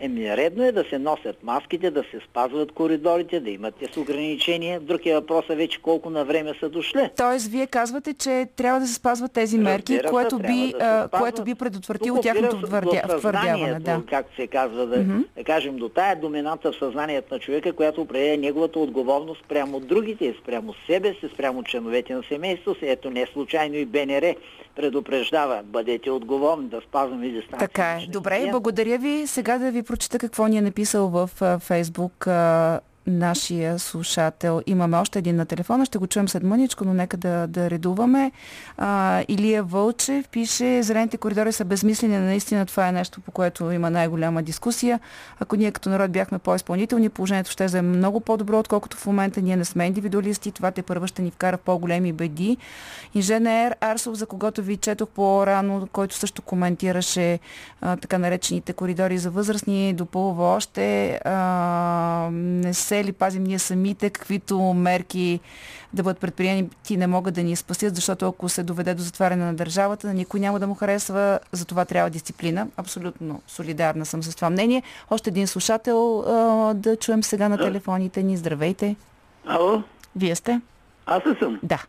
Еми, 0.00 0.36
редно 0.36 0.64
е 0.64 0.72
да 0.72 0.84
се 0.84 0.98
носят 0.98 1.42
маските, 1.42 1.90
да 1.90 2.02
се 2.02 2.20
спазват 2.30 2.72
коридорите, 2.72 3.40
да 3.40 3.50
имат 3.50 3.74
с 3.92 3.96
ограничения. 3.96 4.80
Друг 4.80 5.06
е 5.06 5.14
въпросът 5.14 5.56
вече 5.56 5.82
колко 5.82 6.10
на 6.10 6.24
време 6.24 6.52
са 6.60 6.68
дошли. 6.68 7.10
Тоест, 7.16 7.46
вие 7.46 7.66
казвате, 7.66 8.14
че 8.14 8.46
трябва 8.56 8.80
да 8.80 8.86
се 8.86 8.94
спазват 8.94 9.32
тези 9.32 9.58
мерки, 9.58 9.92
Разбира 9.92 10.10
което, 10.10 10.38
би, 10.38 10.74
да 10.78 11.08
което 11.12 11.44
би 11.44 11.54
предотвратило 11.54 12.20
тяхното 12.20 12.58
втвърдяване. 12.58 13.80
Да. 13.80 14.02
Както 14.10 14.36
се 14.36 14.46
казва, 14.46 14.86
да, 14.86 14.96
mm-hmm. 14.96 15.24
да 15.36 15.44
кажем, 15.44 15.76
до 15.76 15.88
тая 15.88 16.16
доминанта 16.16 16.72
в 16.72 16.76
съзнанието 16.76 17.34
на 17.34 17.40
човека, 17.40 17.72
която 17.72 18.00
определя 18.00 18.36
неговата 18.36 18.78
отговорност 18.78 19.44
спрямо 19.44 19.80
другите, 19.80 20.34
спрямо 20.42 20.74
себе 20.86 21.14
си, 21.14 21.28
спрямо 21.34 21.62
членовете 21.62 22.14
на 22.14 22.22
семейството 22.22 22.78
си. 22.78 22.86
Ето 22.88 23.10
не 23.10 23.26
случайно 23.32 23.74
и 23.74 23.84
БНР 23.84 24.34
предупреждава, 24.76 25.62
бъдете 25.64 26.10
отговорни 26.10 26.68
да 26.68 26.80
спазваме 26.80 27.28
дистанция. 27.28 27.58
Така 27.58 27.84
е. 27.84 28.06
Добре, 28.08 28.48
благодаря 28.50 28.98
ви. 28.98 29.26
Сега 29.26 29.58
да 29.58 29.70
ви 29.70 29.82
прочета 29.84 30.18
какво 30.18 30.46
ни 30.46 30.56
е 30.56 30.62
написал 30.62 31.08
в 31.08 31.30
Фейсбук 31.60 32.26
нашия 33.06 33.78
слушател. 33.78 34.62
Имаме 34.66 34.96
още 34.96 35.18
един 35.18 35.36
на 35.36 35.46
телефона, 35.46 35.86
ще 35.86 35.98
го 35.98 36.06
чуем 36.06 36.28
след 36.28 36.42
мъничко, 36.42 36.84
но 36.84 36.94
нека 36.94 37.16
да, 37.16 37.46
да 37.46 37.70
редуваме. 37.70 38.32
А, 38.76 39.22
Илия 39.28 39.62
Вълчев 39.62 40.28
пише, 40.28 40.82
зелените 40.82 41.16
коридори 41.16 41.52
са 41.52 41.64
безмислени, 41.64 42.18
наистина 42.18 42.66
това 42.66 42.88
е 42.88 42.92
нещо, 42.92 43.20
по 43.20 43.30
което 43.30 43.70
има 43.70 43.90
най-голяма 43.90 44.42
дискусия. 44.42 45.00
Ако 45.40 45.56
ние 45.56 45.72
като 45.72 45.88
народ 45.88 46.10
бяхме 46.10 46.38
по-изпълнителни, 46.38 47.08
положението 47.08 47.50
ще 47.50 47.64
е 47.64 47.82
много 47.82 48.20
по-добро, 48.20 48.58
отколкото 48.58 48.96
в 48.96 49.06
момента 49.06 49.42
ние 49.42 49.56
не 49.56 49.64
сме 49.64 49.86
индивидуалисти, 49.86 50.52
това 50.52 50.70
те 50.70 50.82
първа 50.82 51.06
ще 51.06 51.22
ни 51.22 51.30
вкара 51.30 51.56
в 51.56 51.60
по-големи 51.60 52.12
беди. 52.12 52.56
Инженер 53.14 53.76
Арсов, 53.80 54.14
за 54.14 54.26
когото 54.26 54.62
ви 54.62 54.76
четох 54.76 55.08
по-рано, 55.08 55.88
който 55.92 56.14
също 56.14 56.42
коментираше 56.42 57.38
а, 57.80 57.96
така 57.96 58.18
наречените 58.18 58.72
коридори 58.72 59.18
за 59.18 59.30
възрастни, 59.30 59.92
допълва 59.92 60.44
още 60.44 61.10
а, 61.24 62.28
не 62.32 62.74
се 62.74 62.93
ли 63.02 63.12
пазим 63.12 63.44
ние 63.44 63.58
самите, 63.58 64.10
каквито 64.10 64.60
мерки 64.60 65.40
да 65.94 66.02
бъдат 66.02 66.20
предприяти 66.20 66.96
не 66.96 67.06
могат 67.06 67.34
да 67.34 67.42
ни 67.42 67.56
спасят, 67.56 67.94
защото 67.94 68.28
ако 68.28 68.48
се 68.48 68.62
доведе 68.62 68.94
до 68.94 69.02
затваряне 69.02 69.44
на 69.44 69.54
държавата, 69.54 70.14
никой 70.14 70.40
няма 70.40 70.60
да 70.60 70.66
му 70.66 70.74
харесва, 70.74 71.38
за 71.52 71.64
това 71.64 71.84
трябва 71.84 72.10
дисциплина. 72.10 72.66
Абсолютно 72.76 73.42
солидарна 73.46 74.06
съм 74.06 74.22
с 74.22 74.34
това 74.34 74.50
мнение. 74.50 74.82
Още 75.10 75.30
един 75.30 75.46
слушател 75.46 76.20
а, 76.20 76.74
да 76.74 76.96
чуем 76.96 77.22
сега 77.22 77.48
на 77.48 77.58
телефоните 77.58 78.22
ни. 78.22 78.36
Здравейте. 78.36 78.96
Ало? 79.46 79.82
Вие 80.16 80.34
сте? 80.34 80.60
Аз 81.06 81.26
ли 81.26 81.36
съм? 81.38 81.60
Да. 81.62 81.82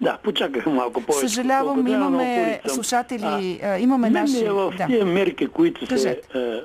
Да, 0.00 0.18
почаках 0.22 0.66
малко 0.66 1.02
повече. 1.02 1.28
Съжалявам, 1.28 1.86
имаме 1.86 2.60
слушатели, 2.66 3.60
а, 3.62 3.78
имаме 3.78 4.10
наши... 4.10 4.32
Мен 4.32 4.46
е 4.46 4.50
в 4.50 4.74
да. 4.78 4.86
тия 4.86 5.06
мерки, 5.06 5.46
които 5.46 5.86
Кажете. 5.86 6.28
се 6.32 6.62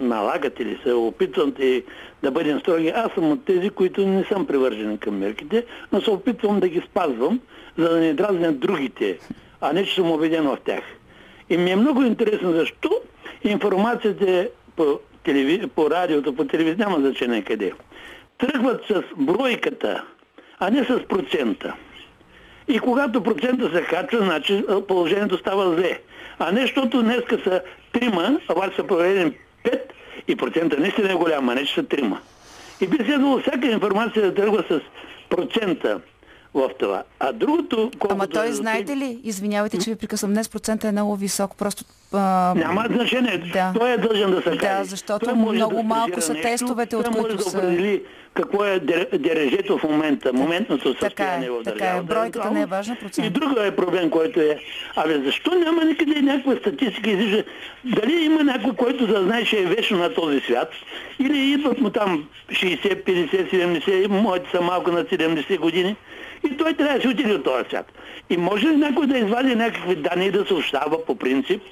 е, 0.00 0.02
налагат 0.04 0.60
или 0.60 0.78
се 0.82 0.92
опитват 0.92 1.58
и 1.58 1.84
да 2.22 2.30
бъдем 2.30 2.60
строги. 2.60 2.88
Аз 2.88 3.12
съм 3.12 3.32
от 3.32 3.44
тези, 3.44 3.70
които 3.70 4.06
не 4.06 4.24
съм 4.24 4.46
привържен 4.46 4.98
към 4.98 5.18
мерките, 5.18 5.64
но 5.92 6.00
се 6.00 6.10
опитвам 6.10 6.60
да 6.60 6.68
ги 6.68 6.82
спазвам, 6.90 7.40
за 7.78 7.88
да 7.88 7.96
не 7.96 8.14
дразнят 8.14 8.60
другите, 8.60 9.18
а 9.60 9.72
не 9.72 9.84
че 9.84 9.94
съм 9.94 10.10
убеден 10.10 10.44
в 10.44 10.58
тях. 10.64 10.82
И 11.50 11.56
ми 11.56 11.70
е 11.70 11.76
много 11.76 12.02
интересно 12.02 12.52
защо 12.52 12.90
информацията 13.44 14.48
по, 14.76 14.98
телеви... 15.24 15.66
по 15.66 15.90
радиото, 15.90 16.34
по 16.34 16.44
телевизия, 16.44 16.76
няма 16.78 17.00
значение 17.00 17.42
къде. 17.42 17.72
Тръгват 18.38 18.84
с 18.86 19.02
бройката, 19.16 20.04
а 20.58 20.70
не 20.70 20.84
с 20.84 21.00
процента. 21.08 21.74
И 22.68 22.78
когато 22.78 23.22
процента 23.22 23.70
се 23.74 23.82
качва, 23.82 24.18
значи 24.18 24.64
положението 24.88 25.38
става 25.38 25.76
зле. 25.76 26.00
А 26.38 26.52
не, 26.52 26.60
защото 26.60 27.02
днеска 27.02 27.38
са 27.44 27.62
трима, 27.92 28.40
а 28.48 28.52
обаче 28.52 28.76
са 28.76 28.84
проведени 28.84 29.32
пет 29.70 29.92
и 30.28 30.36
процента 30.36 30.80
наистина 30.80 31.12
е 31.12 31.14
голям, 31.14 31.48
а 31.48 31.54
не 31.54 31.64
че 31.64 31.74
са 31.74 31.82
трима. 31.82 32.20
И 32.80 32.86
би 32.86 32.96
следвало 32.96 33.40
всяка 33.40 33.66
информация 33.66 34.22
да 34.22 34.34
тръгва 34.34 34.64
с 34.70 34.80
процента 35.28 36.00
в 36.54 36.70
това. 36.78 37.02
А 37.20 37.32
другото. 37.32 37.90
Ама 38.10 38.26
той, 38.26 38.52
знаете 38.52 38.96
ли, 38.96 39.18
извинявайте, 39.24 39.78
че 39.78 39.90
ви 39.90 39.96
прекъсвам, 39.96 40.32
днес 40.32 40.48
процента 40.48 40.88
е 40.88 40.92
много 40.92 41.16
висок, 41.16 41.56
просто... 41.56 41.84
А... 42.12 42.54
Няма 42.56 42.84
значение. 42.90 43.38
Да. 43.52 43.72
Той 43.74 43.92
е 43.92 43.98
дължен 43.98 44.30
да 44.30 44.42
се 44.42 44.50
Да, 44.50 44.56
каже. 44.58 44.84
защото 44.84 45.36
много 45.36 45.74
да 45.74 45.82
малко 45.82 46.20
са 46.20 46.32
нещо, 46.32 46.48
тестовете, 46.48 46.96
от 46.96 47.04
той 47.04 47.12
може 47.12 47.22
които 47.28 47.50
да 47.50 47.58
определи 47.58 48.02
какво 48.34 48.64
е 48.64 48.80
дер- 48.80 49.18
дережето 49.18 49.78
в 49.78 49.84
момента, 49.84 50.32
моментното 50.32 50.94
Така 50.94 51.06
е, 51.06 51.08
състояние 51.08 51.50
в 51.50 51.62
така 51.64 51.76
е. 51.76 51.78
държавата. 51.78 52.14
Бройката 52.14 52.50
не 52.50 52.60
е 52.60 52.66
важна, 52.66 52.94
И 52.94 52.98
процент. 52.98 53.32
друга 53.32 53.66
е 53.66 53.76
проблем, 53.76 54.10
който 54.10 54.40
е, 54.40 54.58
абе 54.96 55.20
защо 55.20 55.54
няма 55.54 55.84
никъде 55.84 56.22
някаква 56.22 56.56
статистика 56.56 57.10
излиза, 57.10 57.44
дали 57.86 58.12
има 58.14 58.44
някой, 58.44 58.72
който 58.74 59.06
да 59.06 59.22
знае, 59.22 59.44
че 59.44 59.58
е 59.58 59.64
вечно 59.64 59.98
на 59.98 60.14
този 60.14 60.40
свят, 60.40 60.70
или 61.18 61.38
идват 61.40 61.80
му 61.80 61.90
там 61.90 62.28
60, 62.48 63.04
50, 63.04 63.52
70, 63.52 64.06
моите 64.06 64.50
са 64.50 64.60
малко 64.60 64.90
на 64.90 65.04
70 65.04 65.58
години, 65.58 65.96
и 66.52 66.56
той 66.56 66.74
трябва 66.74 66.94
да 66.94 67.00
си 67.00 67.08
отиде 67.08 67.32
от 67.32 67.44
този 67.44 67.64
свят. 67.68 67.92
И 68.30 68.36
може 68.36 68.66
ли 68.66 68.76
някой 68.76 69.06
да 69.06 69.18
извади 69.18 69.54
някакви 69.54 69.96
данни 69.96 70.26
и 70.26 70.30
да 70.30 70.46
съобщава 70.46 71.04
по 71.06 71.16
принцип, 71.16 71.62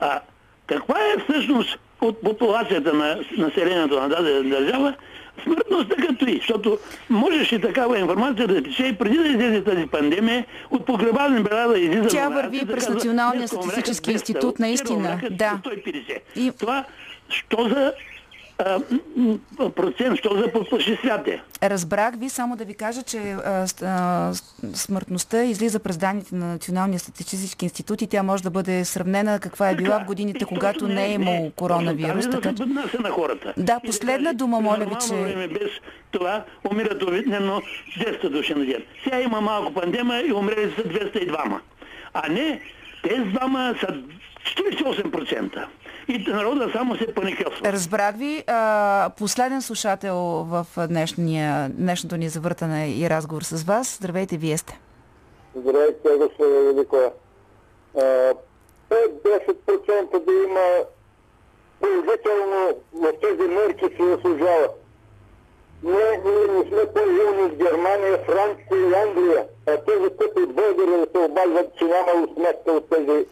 а, 0.00 0.20
каква 0.66 0.94
е 0.98 1.22
всъщност 1.22 1.78
от 2.00 2.20
популацията 2.22 2.92
на 2.92 3.18
населението 3.38 4.00
на 4.00 4.08
дадена 4.08 4.50
държава, 4.50 4.94
смъртността 5.42 5.96
като 5.96 6.28
и, 6.28 6.36
защото 6.36 6.78
можеш 7.10 7.52
и 7.52 7.60
такава 7.60 7.98
информация 7.98 8.48
да 8.48 8.62
тече 8.62 8.86
и 8.86 8.92
преди 8.92 9.18
да 9.18 9.28
излезе 9.28 9.64
тази 9.64 9.86
пандемия, 9.86 10.44
от 10.70 10.86
погребални 10.86 11.42
бела 11.42 11.68
да 11.68 11.78
излиза. 11.78 12.08
Тя 12.08 12.28
върви 12.28 12.56
и 12.56 12.60
да 12.60 12.72
през 12.72 12.84
казва, 12.84 12.94
Националния 12.94 13.48
статистически 13.48 14.10
200, 14.10 14.12
институт, 14.12 14.58
наистина, 14.58 15.20
да. 15.30 15.60
150. 15.64 16.18
И- 16.36 16.52
Това, 16.60 16.84
що 17.28 17.68
за 17.68 17.92
а, 18.58 18.80
процент, 19.70 20.18
що 20.18 20.36
за 20.36 20.52
подпашисвяте? 20.52 21.42
Разбрах 21.62 22.14
ви, 22.16 22.28
само 22.28 22.56
да 22.56 22.64
ви 22.64 22.74
кажа, 22.74 23.02
че 23.02 23.18
а, 23.18 23.66
смъртността 24.74 25.42
излиза 25.42 25.78
през 25.78 25.96
данните 25.96 26.34
на 26.34 26.46
Националния 26.46 26.98
статистически 26.98 27.64
институт 27.64 28.02
и 28.02 28.06
тя 28.06 28.22
може 28.22 28.42
да 28.42 28.50
бъде 28.50 28.84
сравнена 28.84 29.38
каква 29.40 29.70
е 29.70 29.74
била 29.74 29.98
в 29.98 30.04
годините, 30.04 30.44
когато 30.44 30.88
не 30.88 31.06
е 31.06 31.12
имало 31.12 31.50
коронавирус. 31.50 32.24
Точно, 32.24 32.40
Така, 32.40 32.54
че- 32.90 32.98
на 32.98 33.10
хората. 33.10 33.54
Да, 33.56 33.80
последна 33.86 34.32
дума, 34.32 34.60
моля 34.60 34.84
ви, 34.84 34.94
че- 35.08 35.14
Време 35.14 35.48
без 35.48 35.70
това 36.10 36.44
умират 36.70 37.02
обикновено 37.02 37.62
200 37.98 38.28
души 38.28 38.54
на 38.54 38.66
ден. 38.66 38.82
Сега 39.04 39.20
има 39.20 39.40
малко 39.40 39.74
пандемия 39.74 40.26
и 40.26 40.32
умрели 40.32 40.72
са 40.76 40.82
202. 40.82 41.58
А 42.14 42.28
не, 42.28 42.60
тези 43.02 43.22
двама 43.22 43.74
са 43.80 43.86
48%. 44.44 45.64
И 46.08 46.18
народа 46.18 46.70
само 46.72 46.96
се 46.96 47.14
паникьосва. 47.14 47.72
Разбрах 47.72 48.16
ви. 48.16 48.44
А, 48.46 49.10
последен 49.18 49.62
слушател 49.62 50.16
в 50.48 50.66
днешния, 50.88 51.68
днешното 51.68 52.16
ни 52.16 52.28
завъртане 52.28 52.88
и 52.88 53.10
разговор 53.10 53.42
с 53.42 53.64
вас. 53.64 53.96
Здравейте, 53.96 54.36
вие 54.36 54.58
сте. 54.58 54.80
Здравейте, 55.56 56.08
господин 56.18 56.64
Великова. 56.64 57.10
5-10% 57.94 60.24
да 60.24 60.32
има 60.32 60.84
положително 61.80 62.80
в 62.92 63.12
тези 63.22 63.48
мерки 63.48 63.84
се 63.96 64.04
заслужава. 64.04 64.68
Не, 65.82 66.20
ние 66.24 66.46
не 66.52 66.64
сме 66.68 66.86
по-юни 66.94 67.42
от 67.42 67.56
Германия, 67.56 68.18
Франция 68.26 68.90
и 68.90 68.94
Англия, 68.94 69.46
а 69.66 69.76
тези 69.76 70.10
тъпи 70.18 70.46
българи 70.46 70.90
да 70.90 71.06
се 71.12 71.18
обаждат, 71.18 71.78
че 71.78 71.84
няма 71.84 72.28
сметка 72.34 72.72
от 72.72 72.90
тези 72.90 73.26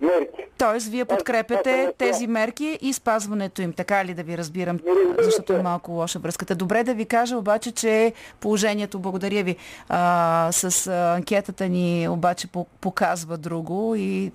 мерки. 0.00 0.42
Тоест, 0.58 0.88
вие 0.88 1.04
подкрепяте 1.04 1.92
тези 1.98 2.26
мерки 2.26 2.78
и 2.82 2.92
спазването 2.92 3.62
им. 3.62 3.72
Така 3.72 4.04
ли 4.04 4.14
да 4.14 4.22
ви 4.22 4.38
разбирам? 4.38 4.78
разбира 4.86 5.24
Защото 5.24 5.52
е 5.52 5.62
малко 5.62 5.92
лоша 5.92 6.18
връзката. 6.18 6.54
Добре 6.54 6.84
да 6.84 6.94
ви 6.94 7.04
кажа 7.04 7.36
обаче, 7.36 7.72
че 7.72 8.12
положението, 8.40 8.98
благодаря 8.98 9.42
ви, 9.42 9.56
а, 9.88 10.48
с 10.52 10.86
анкетата 11.16 11.68
ни 11.68 12.08
обаче 12.08 12.46
по- 12.46 12.66
показва 12.80 13.38
друго 13.38 13.94
и 13.94 14.32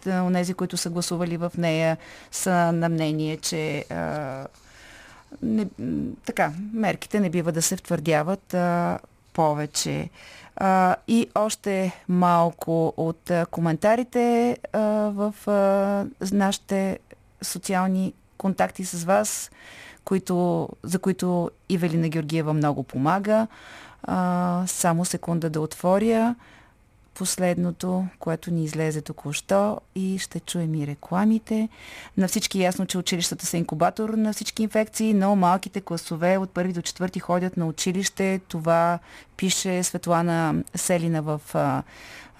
тези, 0.50 0.54
които 0.54 0.78
са 0.78 0.90
гласували 0.90 1.38
в 1.38 1.52
нея, 1.58 1.98
са 2.32 2.72
на 2.72 2.90
мнение, 2.90 3.38
че 3.38 3.86
а, 3.90 4.48
не, 5.42 5.68
така, 6.26 6.52
мерките 6.74 7.20
не 7.20 7.30
бива 7.30 7.52
да 7.52 7.62
се 7.62 7.76
втвърдяват 7.76 8.54
а, 8.54 9.00
повече. 9.34 10.10
А, 10.60 10.96
и 11.08 11.28
още 11.36 12.04
малко 12.10 12.94
от 12.98 13.32
коментарите 13.52 14.58
а, 14.74 14.80
в 15.10 15.34
а, 15.48 16.06
нашите 16.36 17.00
социални 17.42 18.14
контакти 18.38 18.86
с 18.86 19.04
вас, 19.04 19.52
които, 20.04 20.70
за 20.84 21.00
които 21.00 21.52
Ивелина 21.70 22.10
Георгиева 22.10 22.54
много 22.54 22.84
помага. 22.84 23.48
А, 24.04 24.64
само 24.68 25.06
секунда 25.06 25.50
да 25.50 25.62
отворя 25.62 26.36
последното, 27.20 28.06
което 28.20 28.52
ни 28.52 28.64
излезе 28.64 29.02
току-що 29.02 29.78
и 29.96 30.20
ще 30.20 30.40
чуем 30.40 30.76
и 30.76 30.88
рекламите. 30.88 31.70
На 32.18 32.28
всички 32.28 32.60
е 32.60 32.64
ясно, 32.64 32.86
че 32.86 32.98
училищата 32.98 33.46
са 33.46 33.58
инкубатор 33.58 34.10
на 34.10 34.34
всички 34.34 34.64
инфекции, 34.64 35.14
но 35.14 35.36
малките 35.36 35.82
класове 35.82 36.38
от 36.38 36.50
първи 36.50 36.74
до 36.74 36.82
четвърти 36.82 37.20
ходят 37.20 37.58
на 37.58 37.66
училище. 37.66 38.42
Това 38.48 39.00
пише 39.38 39.84
Светлана 39.84 40.64
Селина 40.76 41.22
в 41.22 41.42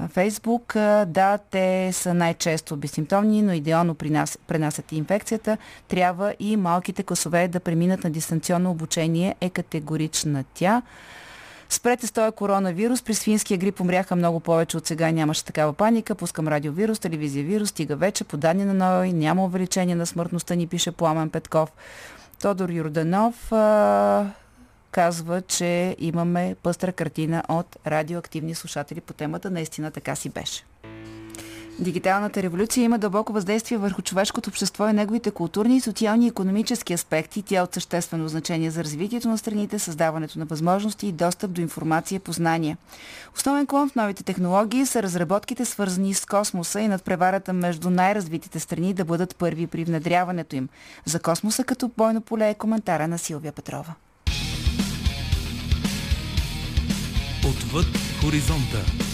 Фейсбук. 0.08 0.74
Да, 1.08 1.40
те 1.52 1.94
са 1.94 2.14
най-често 2.14 2.78
безсимптомни, 2.78 3.42
но 3.42 3.54
идеално 3.54 3.96
при 3.96 4.10
нас, 4.10 4.38
пренасят 4.48 4.92
и 4.92 4.98
инфекцията. 4.98 5.58
Трябва 5.88 6.36
и 6.40 6.58
малките 6.58 7.04
класове 7.04 7.48
да 7.48 7.60
преминат 7.60 8.04
на 8.04 8.10
дистанционно 8.10 8.72
обучение, 8.72 9.36
е 9.42 9.50
категорична 9.50 10.44
тя. 10.54 10.82
Спрете 11.70 12.08
с 12.08 12.12
този 12.12 12.32
коронавирус. 12.32 13.02
При 13.04 13.14
свинския 13.14 13.58
грип 13.58 13.82
умряха 13.82 14.16
много 14.16 14.40
повече 14.40 14.78
от 14.78 14.88
сега. 14.88 15.12
Нямаше 15.12 15.46
такава 15.46 15.74
паника. 15.74 16.16
Пускам 16.16 16.48
радиовирус, 16.48 17.00
телевизия 17.00 17.44
вирус. 17.44 17.70
Стига 17.70 17.96
вече. 17.96 18.24
По 18.24 18.38
данни 18.38 18.66
на 18.66 18.74
НОИ 18.74 19.14
няма 19.14 19.46
увеличение 19.46 19.96
на 19.96 20.06
смъртността, 20.06 20.56
ни 20.56 20.68
пише 20.68 20.92
Пламен 20.92 21.30
Петков. 21.30 21.72
Тодор 22.42 22.70
Юрданов 22.70 23.52
а, 23.52 24.26
казва, 24.92 25.42
че 25.42 25.96
имаме 26.00 26.56
пъстра 26.64 26.92
картина 26.92 27.44
от 27.50 27.78
радиоактивни 27.88 28.56
слушатели 28.56 29.02
по 29.02 29.14
темата. 29.14 29.50
Наистина 29.50 29.92
така 29.92 30.16
си 30.16 30.30
беше. 30.30 30.66
Дигиталната 31.82 32.44
революция 32.44 32.84
има 32.84 33.00
дълбоко 33.00 33.34
въздействие 33.34 33.78
върху 33.78 34.02
човешкото 34.02 34.50
общество 34.50 34.88
и 34.88 34.94
неговите 34.94 35.32
културни, 35.32 35.82
социални 35.82 36.26
и 36.26 36.28
економически 36.28 36.94
аспекти. 36.94 37.42
Тя 37.42 37.58
е 37.58 37.62
от 37.62 37.74
съществено 37.74 38.28
значение 38.28 38.72
за 38.72 38.84
развитието 38.84 39.28
на 39.30 39.38
страните, 39.38 39.80
създаването 39.80 40.40
на 40.40 40.46
възможности 40.46 41.08
и 41.08 41.12
достъп 41.12 41.52
до 41.52 41.62
информация 41.62 42.16
и 42.16 42.20
познания. 42.20 42.78
Основен 43.36 43.68
клон 43.68 43.90
в 43.90 43.96
новите 43.96 44.24
технологии 44.24 44.86
са 44.86 45.04
разработките 45.04 45.66
свързани 45.66 46.14
с 46.14 46.26
космоса 46.26 46.82
и 46.82 46.88
надпреварата 46.88 47.54
между 47.54 47.90
най-развитите 47.90 48.60
страни 48.60 48.94
да 48.94 49.06
бъдат 49.06 49.36
първи 49.36 49.68
при 49.68 49.84
внедряването 49.84 50.56
им. 50.56 50.70
За 51.06 51.20
космоса 51.20 51.64
като 51.64 51.92
бойно 51.98 52.22
поле 52.22 52.50
е 52.50 52.54
коментара 52.54 53.08
на 53.08 53.18
Силвия 53.18 53.52
Петрова. 53.52 53.94
Отвъд 57.50 57.88
хоризонта. 58.22 59.09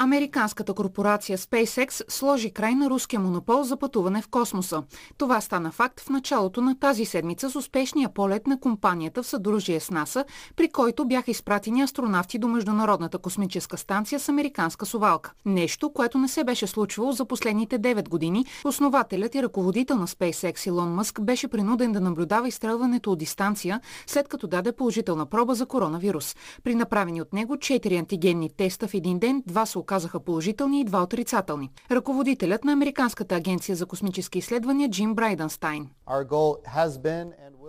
Американската 0.00 0.74
корпорация 0.74 1.38
SpaceX 1.38 2.10
сложи 2.10 2.50
край 2.50 2.74
на 2.74 2.90
руския 2.90 3.20
монопол 3.20 3.62
за 3.62 3.76
пътуване 3.76 4.22
в 4.22 4.28
космоса. 4.28 4.82
Това 5.16 5.40
стана 5.40 5.70
факт 5.70 6.00
в 6.00 6.10
началото 6.10 6.60
на 6.60 6.78
тази 6.78 7.04
седмица 7.04 7.50
с 7.50 7.56
успешния 7.56 8.08
полет 8.08 8.46
на 8.46 8.60
компанията 8.60 9.22
в 9.22 9.26
съдружие 9.26 9.80
с 9.80 9.90
НАСА, 9.90 10.24
при 10.56 10.68
който 10.68 11.04
бяха 11.04 11.30
изпратени 11.30 11.82
астронавти 11.82 12.38
до 12.38 12.48
Международната 12.48 13.18
космическа 13.18 13.76
станция 13.76 14.20
с 14.20 14.28
американска 14.28 14.86
совалка. 14.86 15.32
Нещо, 15.44 15.92
което 15.92 16.18
не 16.18 16.28
се 16.28 16.44
беше 16.44 16.66
случвало 16.66 17.12
за 17.12 17.24
последните 17.24 17.78
9 17.78 18.08
години. 18.08 18.46
Основателят 18.64 19.34
и 19.34 19.42
ръководител 19.42 19.96
на 19.96 20.06
SpaceX 20.06 20.68
Илон 20.68 20.94
Мъск 20.94 21.20
беше 21.20 21.48
принуден 21.48 21.92
да 21.92 22.00
наблюдава 22.00 22.48
изстрелването 22.48 23.12
от 23.12 23.18
дистанция, 23.18 23.80
след 24.06 24.28
като 24.28 24.46
даде 24.46 24.72
положителна 24.72 25.26
проба 25.26 25.54
за 25.54 25.66
коронавирус. 25.66 26.36
При 26.64 26.74
направени 26.74 27.22
от 27.22 27.32
него 27.32 27.56
4 27.56 27.98
антигенни 27.98 28.50
теста 28.56 28.88
в 28.88 28.94
един 28.94 29.18
ден, 29.18 29.42
два 29.46 29.66
се 29.66 29.78
оказаха 29.88 30.20
положителни 30.20 30.80
и 30.80 30.84
два 30.84 31.02
отрицателни. 31.02 31.70
Ръководителят 31.90 32.64
на 32.64 32.72
Американската 32.72 33.34
агенция 33.34 33.76
за 33.76 33.86
космически 33.86 34.38
изследвания 34.38 34.90
Джим 34.90 35.14
Брайденстайн. 35.14 35.88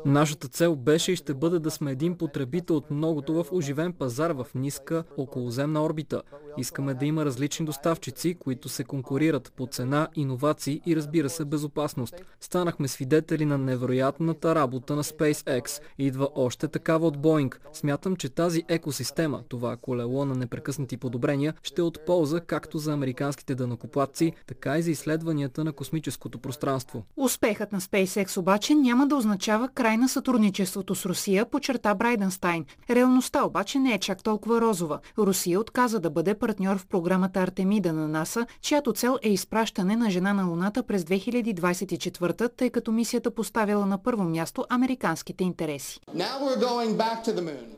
Нашата 0.05 0.47
цел 0.47 0.76
беше 0.76 1.11
и 1.11 1.15
ще 1.15 1.34
бъде 1.34 1.59
да 1.59 1.72
сме 1.72 1.91
един 1.91 2.17
потребител 2.17 2.76
от 2.76 2.91
многото 2.91 3.34
в 3.34 3.45
оживен 3.51 3.93
пазар 3.93 4.32
в 4.32 4.47
ниска 4.55 5.03
околоземна 5.17 5.84
орбита. 5.84 6.22
Искаме 6.57 6.93
да 6.93 7.05
има 7.05 7.26
различни 7.26 7.65
доставчици, 7.65 8.34
които 8.39 8.70
се 8.70 8.84
конкурират 8.84 9.53
по 9.55 9.67
цена, 9.67 10.07
иновации 10.15 10.82
и 10.86 10.95
разбира 10.95 11.30
се 11.30 11.45
безопасност. 11.45 12.15
Станахме 12.39 12.88
свидетели 12.88 13.45
на 13.45 13.57
невероятната 13.57 14.55
работа 14.55 14.95
на 14.95 15.03
SpaceX. 15.03 15.82
Идва 15.97 16.30
още 16.36 16.67
такава 16.67 17.07
от 17.07 17.17
Boeing. 17.17 17.55
Смятам, 17.74 18.15
че 18.15 18.30
тази 18.30 18.63
екосистема, 18.67 19.43
това 19.49 19.78
колело 19.78 20.26
на 20.26 20.36
непрекъснати 20.36 20.97
подобрения, 20.97 21.53
ще 21.63 21.82
е 21.82 21.84
от 21.84 21.99
полза 22.10 22.39
както 22.39 22.78
за 22.78 22.93
американските 22.93 23.55
дънакоплатци, 23.55 24.34
така 24.47 24.78
и 24.78 24.82
за 24.82 24.91
изследванията 24.91 25.64
на 25.64 25.74
космическото 25.74 26.39
пространство. 26.39 27.03
Успехът 27.18 27.72
на 27.72 27.82
SpaceX 27.82 28.38
обаче 28.38 28.76
няма 28.76 29.07
да 29.07 29.16
означава 29.16 29.70
край 29.70 29.97
на 29.97 30.10
сътрудничеството 30.10 30.95
с 30.95 31.05
Русия, 31.05 31.45
почерта 31.45 31.95
Брайденстайн. 31.95 32.66
Реалността 32.89 33.43
обаче 33.45 33.80
не 33.80 33.93
е 33.93 33.99
чак 33.99 34.24
толкова 34.24 34.62
розова. 34.62 34.99
Русия 35.18 35.60
отказа 35.60 35.99
да 35.99 36.10
бъде 36.10 36.34
партньор 36.34 36.78
в 36.78 36.88
програмата 36.88 37.39
Артемида 37.39 37.93
на 37.93 38.07
НАСА, 38.07 38.45
чиято 38.62 38.93
цел 38.93 39.18
е 39.22 39.30
изпращане 39.30 39.95
на 39.95 40.10
жена 40.10 40.34
на 40.34 40.45
Луната 40.45 40.84
през 40.84 41.03
2024, 41.03 42.51
тъй 42.57 42.70
като 42.70 42.91
мисията 42.91 43.32
поставила 43.32 43.86
на 43.86 44.03
първо 44.03 44.24
място 44.24 44.66
американските 44.70 45.43
интереси. 45.43 45.99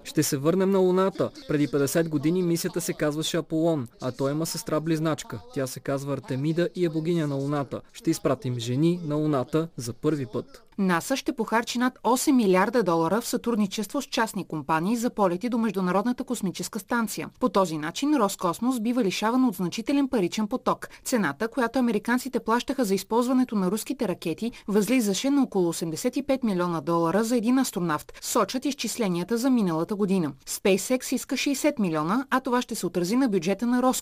Ще 0.04 0.24
се 0.24 0.38
върнем 0.38 0.72
на 0.72 0.80
Луната. 0.80 1.30
Преди 1.48 1.68
50 1.68 2.10
години 2.10 2.44
мисията 2.44 2.82
се 2.82 2.94
казваше 2.94 3.38
Аполон, 3.38 3.88
а 4.02 4.12
той 4.22 4.32
има 4.32 4.46
сестра-близначка. 4.46 5.40
Тя 5.54 5.68
се 5.68 5.80
казва 5.80 6.14
Артемида 6.14 6.70
и 6.76 6.86
е 6.86 6.90
богиня 6.90 7.28
на 7.28 7.36
Луната. 7.36 7.82
Ще 7.94 8.12
изпратим 8.12 8.60
жени 8.60 9.00
на 9.06 9.16
Луната 9.16 9.68
за 9.78 9.94
първи 9.94 10.26
път. 10.26 10.64
НАСА 10.78 11.16
ще 11.16 11.34
похарчи 11.34 11.78
над 11.78 12.00
8 12.04 12.32
милиарда 12.32 12.84
долара 12.84 13.22
в 13.22 13.28
сътрудничество 13.28 14.02
с 14.02 14.06
частни 14.06 14.48
компании 14.48 14.98
за 14.98 15.10
полети 15.10 15.50
до 15.50 15.58
Международната 15.58 16.24
космическа 16.24 16.80
станция. 16.80 17.30
По 17.40 17.50
този 17.50 17.78
начин 17.78 18.16
Роскосмос 18.16 18.80
бива 18.80 19.04
лишаван 19.04 19.46
от 19.46 19.56
значителен 19.56 20.08
паричен 20.08 20.48
поток. 20.48 20.90
Цената, 21.04 21.48
която 21.48 21.80
американците 21.80 22.40
плащаха 22.40 22.86
за 22.86 22.96
използването 22.96 23.56
на 23.56 23.72
руските 23.72 24.08
ракети, 24.08 24.52
възлизаше 24.68 25.30
на 25.30 25.44
около 25.44 25.74
85 25.74 26.44
милиона 26.44 26.82
долара 26.82 27.24
за 27.24 27.38
един 27.38 27.60
астронавт, 27.60 28.14
сочат 28.22 28.66
изчисленията 28.66 29.38
за 29.38 29.50
миналата 29.50 29.96
година. 29.96 30.32
SpaceX 30.48 31.14
иска 31.14 31.36
60 31.36 31.80
милиона, 31.80 32.26
а 32.30 32.40
това 32.40 32.62
ще 32.62 32.76
се 32.76 32.86
отрази 32.86 33.16
на 33.16 33.30
бюджета 33.30 33.66
на 33.66 33.82
Роскосмос, 33.82 34.01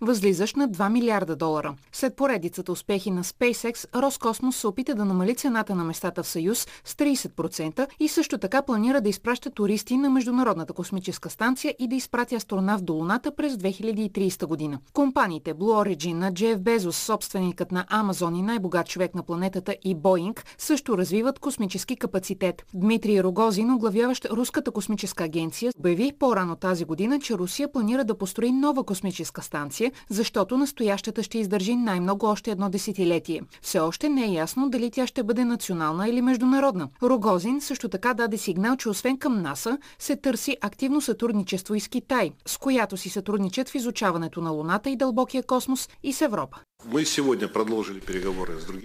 възлизащ 0.00 0.56
на 0.56 0.68
2 0.68 0.88
милиарда 0.88 1.36
долара. 1.36 1.74
След 1.92 2.16
поредицата 2.16 2.72
успехи 2.72 3.10
на 3.10 3.24
SpaceX, 3.24 4.02
Роскосмос 4.02 4.56
се 4.56 4.66
опита 4.66 4.94
да 4.94 5.04
намали 5.04 5.34
цената 5.34 5.74
на 5.74 5.84
местата 5.84 6.22
в 6.22 6.26
Съюз 6.26 6.66
с 6.84 6.94
30% 6.94 7.86
и 8.00 8.08
също 8.08 8.38
така 8.38 8.62
планира 8.62 9.00
да 9.00 9.08
изпраща 9.08 9.50
туристи 9.50 9.96
на 9.96 10.10
Международната 10.10 10.72
космическа 10.72 11.30
станция 11.30 11.74
и 11.78 11.88
да 11.88 11.96
изпрати 11.96 12.34
астронавт 12.34 12.84
до 12.84 12.92
Луната 12.92 13.36
през 13.36 13.54
2030 13.54 14.46
година. 14.46 14.78
Компаниите 14.92 15.54
Blue 15.54 15.96
Origin 15.96 16.12
на 16.12 16.34
Джеф 16.34 16.60
Безос, 16.60 16.96
собственикът 16.96 17.72
на 17.72 17.86
Амазон 17.88 18.36
и 18.36 18.42
най-богат 18.42 18.88
човек 18.88 19.14
на 19.14 19.22
планетата 19.22 19.76
и 19.84 19.94
Боинг 19.94 20.44
също 20.58 20.98
развиват 20.98 21.38
космически 21.38 21.96
капацитет. 21.96 22.62
Дмитрий 22.74 23.22
Рогозин, 23.22 23.70
оглавяващ 23.70 24.24
Руската 24.30 24.70
космическа 24.70 25.24
агенция, 25.24 25.72
обяви 25.78 26.12
по-рано 26.18 26.56
тази 26.56 26.84
година, 26.84 27.20
че 27.20 27.34
Русия 27.34 27.72
планира 27.72 28.04
да 28.04 28.18
построи 28.18 28.52
нова 28.52 28.84
космическа 28.84 29.33
станция, 29.42 29.92
защото 30.08 30.58
настоящата 30.58 31.22
ще 31.22 31.38
издържи 31.38 31.76
най-много 31.76 32.26
още 32.26 32.50
едно 32.50 32.70
десетилетие. 32.70 33.42
Все 33.62 33.78
още 33.78 34.08
не 34.08 34.24
е 34.24 34.32
ясно 34.32 34.70
дали 34.70 34.90
тя 34.90 35.06
ще 35.06 35.22
бъде 35.22 35.44
национална 35.44 36.08
или 36.08 36.22
международна. 36.22 36.88
Рогозин 37.02 37.60
също 37.60 37.88
така 37.88 38.14
даде 38.14 38.38
сигнал, 38.38 38.76
че 38.76 38.88
освен 38.88 39.18
към 39.18 39.42
НАСА 39.42 39.78
се 39.98 40.16
търси 40.16 40.56
активно 40.60 41.00
сътрудничество 41.00 41.74
и 41.74 41.80
с 41.80 41.88
Китай, 41.88 42.32
с 42.46 42.58
която 42.58 42.96
си 42.96 43.08
сътрудничат 43.08 43.68
в 43.68 43.74
изучаването 43.74 44.40
на 44.40 44.50
Луната 44.50 44.90
и 44.90 44.96
дълбокия 44.96 45.42
космос 45.42 45.88
и 46.02 46.12
с 46.12 46.22
Европа. 46.22 46.58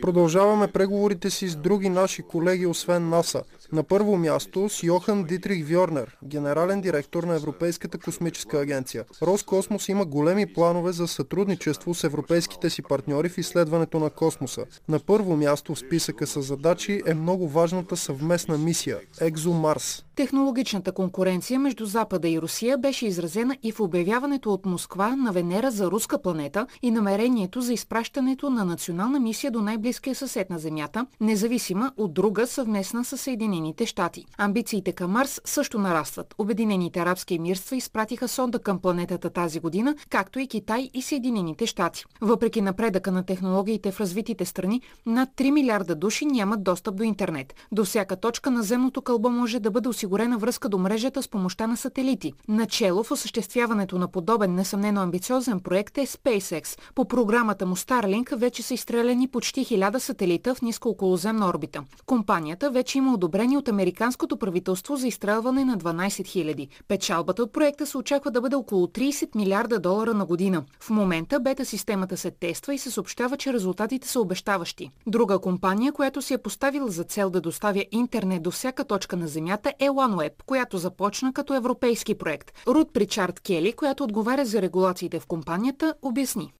Продължаваме 0.01 0.67
преговорите 0.67 1.29
си 1.29 1.47
с 1.47 1.55
други 1.55 1.89
наши 1.89 2.21
колеги, 2.21 2.65
освен 2.65 3.09
НАСА. 3.09 3.43
На 3.71 3.83
първо 3.83 4.17
място 4.17 4.69
с 4.69 4.83
Йохан 4.83 5.23
Дитрих 5.23 5.65
Вьорнер, 5.67 6.17
генерален 6.23 6.81
директор 6.81 7.23
на 7.23 7.35
Европейската 7.35 7.97
космическа 7.97 8.59
агенция. 8.59 9.05
Роскосмос 9.21 9.89
има 9.89 10.05
големи 10.05 10.53
планове 10.53 10.91
за 10.91 11.07
сътрудничество 11.07 11.93
с 11.93 12.03
европейските 12.03 12.69
си 12.69 12.81
партньори 12.81 13.29
в 13.29 13.37
изследването 13.37 13.99
на 13.99 14.09
космоса. 14.09 14.65
На 14.89 14.99
първо 14.99 15.35
място 15.35 15.75
в 15.75 15.79
списъка 15.79 16.27
с 16.27 16.41
задачи 16.41 17.01
е 17.05 17.13
много 17.13 17.47
важната 17.47 17.97
съвместна 17.97 18.57
мисия– 18.57 18.99
ExoMars. 19.21 20.03
Технологичната 20.19 20.91
конкуренция 20.91 21.59
между 21.59 21.85
Запада 21.85 22.29
и 22.29 22.41
Русия 22.41 22.77
беше 22.77 23.07
изразена 23.07 23.57
и 23.63 23.71
в 23.71 23.79
обявяването 23.79 24.53
от 24.53 24.65
Москва 24.65 25.15
на 25.15 25.31
Венера 25.31 25.71
за 25.71 25.91
руска 25.91 26.21
планета 26.21 26.67
и 26.81 26.91
намерението 26.91 27.61
за 27.61 27.73
изпращането 27.73 28.49
на 28.49 28.65
национална 28.65 29.19
мисия 29.19 29.51
до 29.51 29.61
най-близкия 29.61 30.15
съсед 30.15 30.49
на 30.49 30.59
Земята, 30.59 31.05
независима 31.21 31.91
от 31.97 32.13
друга 32.13 32.47
съвместна 32.47 33.05
с 33.05 33.17
Съединените 33.17 33.85
щати. 33.85 34.25
Амбициите 34.37 34.91
към 34.91 35.11
Марс 35.11 35.41
също 35.45 35.79
нарастват. 35.79 36.35
Обединените 36.37 36.99
арабски 36.99 37.35
емирства 37.35 37.75
изпратиха 37.75 38.27
сонда 38.27 38.59
към 38.59 38.79
планетата 38.79 39.29
тази 39.29 39.59
година, 39.59 39.95
както 40.09 40.39
и 40.39 40.47
Китай 40.47 40.89
и 40.93 41.01
Съединените 41.01 41.65
щати. 41.65 42.05
Въпреки 42.21 42.61
напредъка 42.61 43.11
на 43.11 43.23
технологиите 43.23 43.91
в 43.91 43.99
развитите 43.99 44.45
страни, 44.45 44.81
над 45.05 45.29
3 45.37 45.51
милиарда 45.51 45.95
души 45.95 46.25
нямат 46.25 46.63
достъп 46.63 46.95
до 46.95 47.03
интернет. 47.03 47.53
До 47.71 47.85
всяка 47.85 48.15
точка 48.15 48.51
на 48.51 48.63
земното 48.63 49.01
кълбо 49.01 49.29
може 49.29 49.59
да 49.59 49.71
бъде 49.71 49.89
осигурена 50.09 50.37
връзка 50.37 50.69
до 50.69 50.77
мрежата 50.77 51.23
с 51.23 51.27
помощта 51.27 51.67
на 51.67 51.77
сателити. 51.77 52.33
Начело 52.47 53.03
в 53.03 53.11
осъществяването 53.11 53.97
на 53.97 54.07
подобен 54.07 54.55
несъмнено 54.55 55.01
амбициозен 55.01 55.59
проект 55.59 55.97
е 55.97 56.05
SpaceX. 56.05 56.79
По 56.95 57.05
програмата 57.05 57.65
му 57.65 57.75
Starlink 57.75 58.35
вече 58.35 58.63
са 58.63 58.73
изстреляни 58.73 59.27
почти 59.27 59.65
1000 59.65 59.97
сателита 59.97 60.55
в 60.55 60.61
ниско 60.61 60.89
околоземна 60.89 61.47
орбита. 61.49 61.83
Компанията 62.05 62.71
вече 62.71 62.97
има 62.97 63.13
одобрение 63.13 63.57
от 63.57 63.67
американското 63.67 64.37
правителство 64.37 64.95
за 64.95 65.07
изстрелване 65.07 65.65
на 65.65 65.77
12 65.77 66.07
000. 66.07 66.67
Печалбата 66.87 67.43
от 67.43 67.53
проекта 67.53 67.85
се 67.85 67.97
очаква 67.97 68.31
да 68.31 68.41
бъде 68.41 68.55
около 68.55 68.87
30 68.87 69.35
милиарда 69.35 69.79
долара 69.79 70.13
на 70.13 70.25
година. 70.25 70.63
В 70.79 70.89
момента 70.89 71.39
бета 71.39 71.65
системата 71.65 72.17
се 72.17 72.31
тества 72.31 72.73
и 72.73 72.77
се 72.77 72.91
съобщава, 72.91 73.37
че 73.37 73.53
резултатите 73.53 74.07
са 74.07 74.19
обещаващи. 74.19 74.91
Друга 75.07 75.39
компания, 75.39 75.91
която 75.91 76.21
си 76.21 76.33
е 76.33 76.37
поставила 76.37 76.87
за 76.87 77.03
цел 77.03 77.29
да 77.29 77.41
доставя 77.41 77.85
интернет 77.91 78.43
до 78.43 78.51
всяка 78.51 78.83
точка 78.83 79.17
на 79.17 79.27
Земята 79.27 79.73
е 79.79 79.89
OneWeb, 79.99 80.33
която 80.45 80.77
започна 80.77 81.33
като 81.33 81.53
европейски 81.53 82.15
проект. 82.15 82.51
Рут 82.67 82.93
Причард 82.93 83.39
Кели, 83.39 83.73
която 83.73 84.03
отговаря 84.03 84.45
за 84.45 84.61
регулациите 84.61 85.19
в 85.19 85.25
компанията, 85.25 85.93
обясни. 86.01 86.53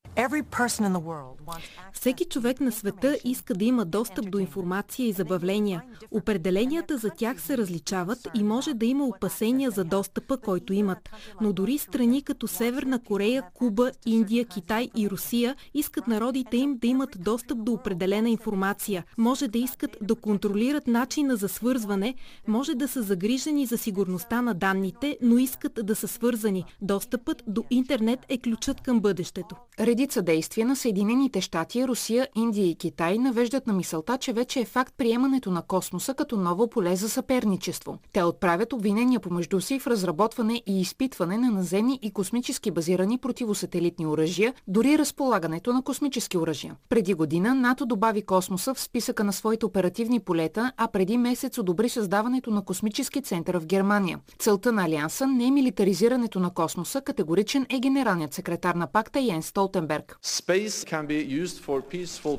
Всеки 1.94 2.26
човек 2.26 2.60
на 2.60 2.72
света 2.72 3.18
иска 3.26 3.54
да 3.54 3.66
има 3.66 3.86
достъп 3.86 4.32
до 4.32 4.40
информация 4.40 5.08
и 5.08 5.12
забавления. 5.12 5.84
Определенията 6.12 6.98
за 6.98 7.10
тях 7.10 7.42
се 7.42 7.58
различават 7.58 8.20
и 8.36 8.44
може 8.44 8.74
да 8.74 8.86
има 8.86 9.06
опасения 9.06 9.72
за 9.72 9.84
достъпа, 9.84 10.38
който 10.38 10.74
имат. 10.74 11.10
Но 11.42 11.54
дори 11.54 11.78
страни 11.78 12.22
като 12.22 12.48
Северна 12.48 13.04
Корея, 13.04 13.44
Куба, 13.54 13.92
Индия, 14.06 14.46
Китай 14.46 14.90
и 14.96 15.10
Русия 15.10 15.56
искат 15.74 16.08
народите 16.08 16.58
им 16.58 16.78
да 16.78 16.88
имат 16.88 17.10
достъп 17.20 17.64
до 17.64 17.72
определена 17.72 18.30
информация. 18.30 19.04
Може 19.18 19.48
да 19.48 19.58
искат 19.58 19.98
да 20.02 20.16
контролират 20.16 20.88
начина 20.88 21.36
за 21.36 21.50
свързване, 21.50 22.16
може 22.48 22.76
да 22.76 22.88
са 22.88 23.02
загрижени 23.02 23.19
за 23.66 23.78
сигурността 23.78 24.42
на 24.42 24.54
данните, 24.54 25.18
но 25.22 25.38
искат 25.38 25.80
да 25.84 25.96
са 25.96 26.08
свързани. 26.08 26.66
Достъпът 26.82 27.44
до 27.48 27.64
интернет 27.70 28.20
е 28.30 28.38
ключът 28.38 28.82
към 28.82 29.00
бъдещето. 29.00 29.56
Редица 29.80 30.22
действия 30.22 30.68
на 30.68 30.76
Съединените 30.76 31.42
щати, 31.42 31.88
Русия, 31.88 32.28
Индия 32.36 32.68
и 32.68 32.76
Китай 32.76 33.18
навеждат 33.18 33.68
на 33.68 33.74
мисълта, 33.74 34.18
че 34.18 34.34
вече 34.34 34.60
е 34.60 34.66
факт 34.66 34.94
приемането 34.98 35.52
на 35.52 35.62
космоса 35.62 36.14
като 36.14 36.38
ново 36.38 36.70
поле 36.70 36.96
за 36.96 37.10
съперничество. 37.10 37.98
Те 38.14 38.24
отправят 38.24 38.74
обвинения 38.74 39.20
помежду 39.20 39.62
си 39.62 39.80
в 39.80 39.88
разработване 39.88 40.64
и 40.66 40.82
изпитване 40.82 41.38
на 41.38 41.52
наземни 41.52 42.00
и 42.02 42.12
космически 42.12 42.72
базирани 42.72 43.18
противосателитни 43.18 44.08
оръжия, 44.08 44.54
дори 44.68 44.98
разполагането 44.98 45.74
на 45.74 45.82
космически 45.82 46.38
оръжия. 46.38 46.76
Преди 46.90 47.14
година 47.14 47.56
НАТО 47.56 47.86
добави 47.86 48.22
космоса 48.22 48.74
в 48.74 48.80
списъка 48.80 49.24
на 49.24 49.34
своите 49.34 49.66
оперативни 49.66 50.20
полета, 50.20 50.72
а 50.78 50.88
преди 50.88 51.18
месец 51.18 51.58
одобри 51.58 51.90
създаването 51.90 52.52
на 52.52 52.66
космически 52.66 53.09
център 53.22 53.60
в 53.60 53.66
Германия. 53.66 54.20
Целта 54.40 54.72
на 54.72 54.86
Алианса 54.86 55.28
не 55.28 55.48
е 55.48 55.52
милитаризирането 55.52 56.40
на 56.40 56.50
космоса, 56.50 57.02
категоричен 57.02 57.66
е 57.70 57.80
генералният 57.80 58.34
секретар 58.34 58.76
на 58.76 58.88
пакта 58.88 59.20
Йен 59.20 59.42
Столтенберг. 59.42 60.20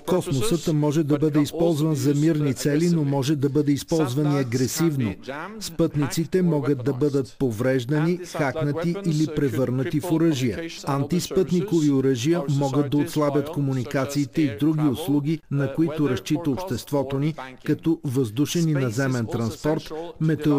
Космосът 0.06 0.74
може 0.74 1.04
да 1.04 1.18
бъде 1.18 1.40
използван 1.40 1.94
за 1.94 2.14
мирни 2.14 2.54
цели, 2.54 2.90
но 2.90 3.04
може 3.04 3.36
да 3.36 3.48
бъде 3.48 3.72
използван 3.72 4.36
и 4.36 4.38
агресивно. 4.38 5.14
Спътниците 5.60 6.42
могат 6.42 6.84
да 6.84 6.92
бъдат 6.92 7.36
повреждани, 7.38 8.16
хакнати 8.16 8.96
или 9.04 9.26
превърнати 9.36 10.00
в 10.00 10.12
оръжия. 10.12 10.60
Антиспътникови 10.86 11.90
оръжия 11.90 12.42
могат 12.50 12.90
да 12.90 12.96
отслабят 12.96 13.50
комуникациите 13.50 14.42
и 14.42 14.56
други 14.58 14.88
услуги, 14.88 15.40
на 15.50 15.74
които 15.74 16.08
разчита 16.08 16.50
обществото 16.50 17.18
ни, 17.18 17.34
като 17.64 18.00
въздушен 18.04 18.68
и 18.68 18.72
наземен 18.72 19.26
транспорт, 19.26 19.92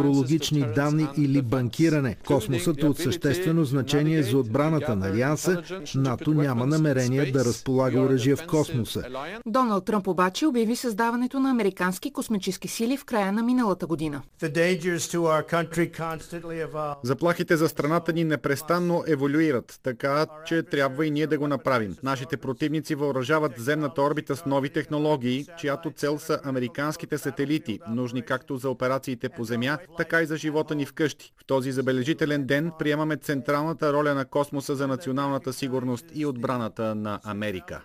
метеорологични 0.01 0.65
данни 0.75 1.07
или 1.17 1.41
банкиране. 1.41 2.15
Космосът 2.27 2.83
е 2.83 2.85
от 2.85 2.97
съществено 2.97 3.65
значение 3.65 4.23
за 4.23 4.37
отбраната 4.37 4.95
на 4.95 5.07
Алианса. 5.07 5.63
НАТО 5.95 6.33
няма 6.33 6.67
намерение 6.67 7.31
да 7.31 7.45
разполага 7.45 8.01
оръжия 8.01 8.35
в 8.35 8.47
космоса. 8.47 9.03
Доналд 9.45 9.85
Тръмп 9.85 10.07
обаче 10.07 10.45
обяви 10.45 10.75
създаването 10.75 11.39
на 11.39 11.49
американски 11.49 12.13
космически 12.13 12.67
сили 12.67 12.97
в 12.97 13.05
края 13.05 13.31
на 13.31 13.43
миналата 13.43 13.87
година. 13.87 14.21
Заплахите 17.03 17.57
за 17.57 17.69
страната 17.69 18.13
ни 18.13 18.23
непрестанно 18.23 19.03
еволюират, 19.07 19.79
така 19.83 20.25
че 20.45 20.63
трябва 20.63 21.05
и 21.05 21.11
ние 21.11 21.27
да 21.27 21.37
го 21.37 21.47
направим. 21.47 21.95
Нашите 22.03 22.37
противници 22.37 22.95
въоръжават 22.95 23.51
земната 23.57 24.01
орбита 24.01 24.35
с 24.35 24.45
нови 24.45 24.69
технологии, 24.69 25.45
чиято 25.57 25.91
цел 25.91 26.19
са 26.19 26.39
американските 26.43 27.17
сателити, 27.17 27.79
нужни 27.89 28.21
както 28.21 28.57
за 28.57 28.69
операциите 28.69 29.29
по 29.29 29.43
земя, 29.43 29.77
така 29.97 30.21
и 30.21 30.25
за 30.25 30.37
живота 30.37 30.75
ни 30.75 30.85
вкъщи. 30.85 31.33
В 31.37 31.45
този 31.45 31.71
забележителен 31.71 32.45
ден 32.45 32.71
приемаме 32.79 33.17
централната 33.17 33.93
роля 33.93 34.13
на 34.13 34.25
космоса 34.25 34.75
за 34.75 34.87
националната 34.87 35.53
сигурност 35.53 36.05
и 36.13 36.25
отбраната 36.25 36.95
на 36.95 37.19
Америка. 37.23 37.81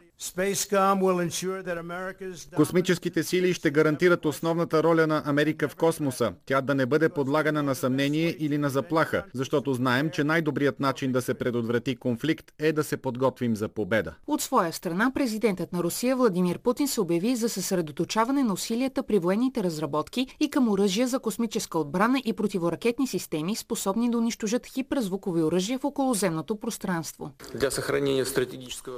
Космическите 2.56 3.22
сили 3.22 3.54
ще 3.54 3.70
гарантират 3.70 4.24
основната 4.24 4.82
роля 4.82 5.06
на 5.06 5.22
Америка 5.26 5.68
в 5.68 5.76
космоса. 5.76 6.32
Тя 6.46 6.60
да 6.60 6.74
не 6.74 6.86
бъде 6.86 7.08
подлагана 7.08 7.62
на 7.62 7.74
съмнение 7.74 8.36
или 8.38 8.58
на 8.58 8.70
заплаха, 8.70 9.24
защото 9.34 9.74
знаем, 9.74 10.10
че 10.10 10.24
най-добрият 10.24 10.80
начин 10.80 11.12
да 11.12 11.22
се 11.22 11.34
предотврати 11.34 11.96
конфликт 11.96 12.52
е 12.58 12.72
да 12.72 12.84
се 12.84 12.96
подготвим 12.96 13.56
за 13.56 13.68
победа. 13.68 14.14
От 14.26 14.42
своя 14.42 14.72
страна, 14.72 15.12
президентът 15.14 15.72
на 15.72 15.82
Русия 15.82 16.16
Владимир 16.16 16.58
Путин 16.58 16.88
се 16.88 17.00
обяви 17.00 17.36
за 17.36 17.48
съсредоточаване 17.48 18.42
на 18.42 18.52
усилията 18.52 19.02
при 19.02 19.18
военните 19.18 19.62
разработки 19.62 20.26
и 20.40 20.50
към 20.50 20.68
оръжия 20.68 21.08
за 21.08 21.18
космическа 21.18 21.78
отбрана 21.78 22.22
и 22.24 22.32
противоракетни 22.32 23.06
системи, 23.06 23.56
способни 23.56 24.10
да 24.10 24.18
унищожат 24.18 24.66
хиперзвукови 24.66 25.42
оръжия 25.42 25.78
в 25.78 25.84
околоземното 25.84 26.56
пространство. 26.56 27.30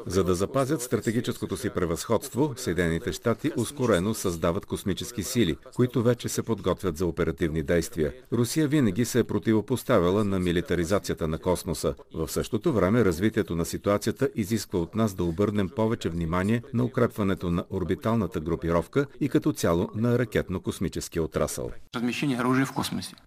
За 0.06 0.24
да 0.24 0.34
запазят 0.34 0.82
стратегически 0.82 1.07
стратегическото 1.08 1.56
си 1.56 1.70
превъзходство, 1.70 2.54
Съединените 2.56 3.12
щати 3.12 3.52
ускорено 3.56 4.14
създават 4.14 4.66
космически 4.66 5.22
сили, 5.22 5.56
които 5.74 6.02
вече 6.02 6.28
се 6.28 6.42
подготвят 6.42 6.96
за 6.96 7.06
оперативни 7.06 7.62
действия. 7.62 8.12
Русия 8.32 8.68
винаги 8.68 9.04
се 9.04 9.18
е 9.18 9.24
противопоставила 9.24 10.24
на 10.24 10.38
милитаризацията 10.38 11.28
на 11.28 11.38
космоса. 11.38 11.94
В 12.14 12.28
същото 12.28 12.72
време 12.72 13.04
развитието 13.04 13.56
на 13.56 13.64
ситуацията 13.64 14.28
изисква 14.34 14.78
от 14.78 14.94
нас 14.94 15.14
да 15.14 15.24
обърнем 15.24 15.68
повече 15.68 16.08
внимание 16.08 16.62
на 16.74 16.84
укрепването 16.84 17.50
на 17.50 17.64
орбиталната 17.70 18.40
групировка 18.40 19.06
и 19.20 19.28
като 19.28 19.52
цяло 19.52 19.90
на 19.94 20.18
ракетно-космическия 20.18 21.22
отрасъл. 21.22 21.70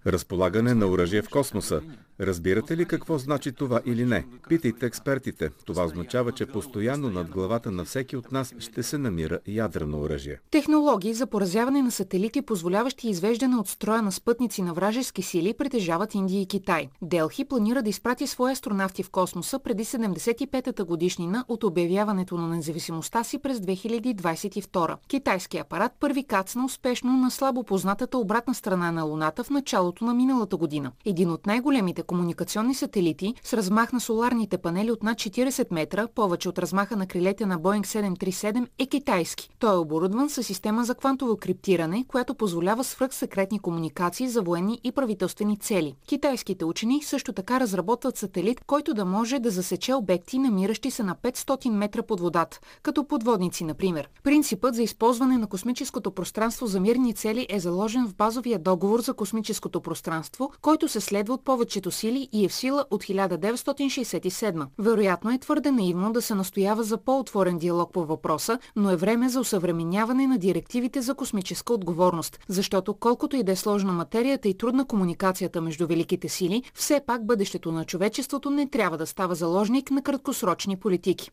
Разполагане 0.07 0.73
на 0.73 0.87
оръжие 0.87 1.21
в 1.21 1.29
космоса. 1.29 1.81
Разбирате 2.21 2.77
ли 2.77 2.85
какво 2.85 3.17
значи 3.17 3.51
това 3.51 3.81
или 3.85 4.05
не? 4.05 4.25
Питайте 4.49 4.85
експертите. 4.85 5.49
Това 5.65 5.85
означава, 5.85 6.31
че 6.31 6.45
постоянно 6.45 7.09
над 7.09 7.29
главата 7.29 7.71
на 7.71 7.85
всеки 7.85 8.17
от 8.17 8.31
нас 8.31 8.53
ще 8.59 8.83
се 8.83 8.97
намира 8.97 9.39
ядрено 9.47 9.99
оръжие. 9.99 10.39
Технологии 10.51 11.13
за 11.13 11.27
поразяване 11.27 11.81
на 11.81 11.91
сателити, 11.91 12.41
позволяващи 12.41 13.09
извеждане 13.09 13.55
от 13.55 13.67
строя 13.67 14.01
на 14.01 14.11
спътници 14.11 14.61
на 14.61 14.73
вражески 14.73 15.21
сили, 15.21 15.53
притежават 15.53 16.15
Индия 16.15 16.41
и 16.41 16.45
Китай. 16.45 16.89
Делхи 17.01 17.45
планира 17.45 17.81
да 17.81 17.89
изпрати 17.89 18.27
свои 18.27 18.51
астронавти 18.51 19.03
в 19.03 19.09
космоса 19.09 19.59
преди 19.59 19.85
75-та 19.85 20.83
годишнина 20.83 21.45
от 21.47 21.63
обявяването 21.63 22.37
на 22.37 22.47
независимостта 22.47 23.23
си 23.23 23.37
през 23.37 23.57
2022. 23.57 24.95
Китайски 25.07 25.57
апарат 25.57 25.91
първи 25.99 26.23
кацна 26.23 26.65
успешно 26.65 27.17
на 27.17 27.31
слабо 27.31 27.63
познатата 27.63 28.17
обратна 28.17 28.55
страна 28.55 28.91
на 28.91 29.03
Луната 29.03 29.43
в 29.43 29.49
началото 29.49 30.05
на 30.05 30.13
миналата 30.13 30.57
година. 30.57 30.91
Един 31.05 31.31
от 31.31 31.45
най-големите 31.45 32.03
комуникационни 32.11 32.75
сателити 32.75 33.33
с 33.43 33.53
размах 33.53 33.93
на 33.93 33.99
соларните 33.99 34.57
панели 34.57 34.91
от 34.91 35.03
над 35.03 35.17
40 35.17 35.67
метра, 35.71 36.07
повече 36.07 36.49
от 36.49 36.59
размаха 36.59 36.95
на 36.95 37.07
крилете 37.07 37.45
на 37.45 37.59
Boeing 37.59 37.85
737 37.85 38.67
е 38.79 38.85
китайски. 38.85 39.49
Той 39.59 39.73
е 39.73 39.77
оборудван 39.77 40.29
с 40.29 40.43
система 40.43 40.83
за 40.83 40.95
квантово 40.95 41.37
криптиране, 41.37 42.05
която 42.07 42.35
позволява 42.35 42.83
свръхсекретни 42.83 43.59
комуникации 43.59 44.27
за 44.27 44.41
военни 44.41 44.79
и 44.83 44.91
правителствени 44.91 45.57
цели. 45.57 45.95
Китайските 46.07 46.65
учени 46.65 47.03
също 47.03 47.33
така 47.33 47.59
разработват 47.59 48.17
сателит, 48.17 48.61
който 48.67 48.93
да 48.93 49.05
може 49.05 49.39
да 49.39 49.49
засече 49.49 49.93
обекти, 49.93 50.39
намиращи 50.39 50.91
се 50.91 51.03
на 51.03 51.15
500 51.15 51.69
метра 51.69 52.03
под 52.03 52.19
водата, 52.19 52.59
като 52.83 53.07
подводници, 53.07 53.63
например. 53.63 54.09
Принципът 54.23 54.75
за 54.75 54.83
използване 54.83 55.37
на 55.37 55.47
космическото 55.47 56.11
пространство 56.11 56.67
за 56.67 56.79
мирни 56.79 57.13
цели 57.13 57.47
е 57.49 57.59
заложен 57.59 58.07
в 58.07 58.15
базовия 58.15 58.59
договор 58.59 59.01
за 59.01 59.13
космическото 59.13 59.81
пространство, 59.81 60.51
който 60.61 60.87
се 60.87 61.01
следва 61.01 61.33
от 61.33 61.43
повечето 61.43 61.91
сили 62.01 62.29
и 62.31 62.45
е 62.45 62.49
в 62.49 62.53
сила 62.53 62.85
от 62.91 63.03
1967. 63.03 64.67
Вероятно 64.79 65.31
е 65.31 65.37
твърде 65.37 65.71
наивно 65.71 66.13
да 66.13 66.21
се 66.21 66.35
настоява 66.35 66.83
за 66.83 66.97
по-отворен 66.97 67.57
диалог 67.57 67.93
по 67.93 68.05
въпроса, 68.05 68.59
но 68.75 68.91
е 68.91 68.95
време 68.95 69.29
за 69.29 69.39
усъвременяване 69.39 70.27
на 70.27 70.37
директивите 70.37 71.01
за 71.01 71.15
космическа 71.15 71.73
отговорност, 71.73 72.39
защото 72.47 72.93
колкото 72.93 73.35
и 73.35 73.43
да 73.43 73.51
е 73.51 73.55
сложна 73.55 73.93
материята 73.93 74.49
и 74.49 74.57
трудна 74.57 74.85
комуникацията 74.85 75.61
между 75.61 75.87
великите 75.87 76.29
сили, 76.29 76.63
все 76.73 77.01
пак 77.07 77.25
бъдещето 77.25 77.71
на 77.71 77.85
човечеството 77.85 78.49
не 78.49 78.69
трябва 78.69 78.97
да 78.97 79.05
става 79.05 79.35
заложник 79.35 79.91
на 79.91 80.01
краткосрочни 80.01 80.77
политики. 80.77 81.31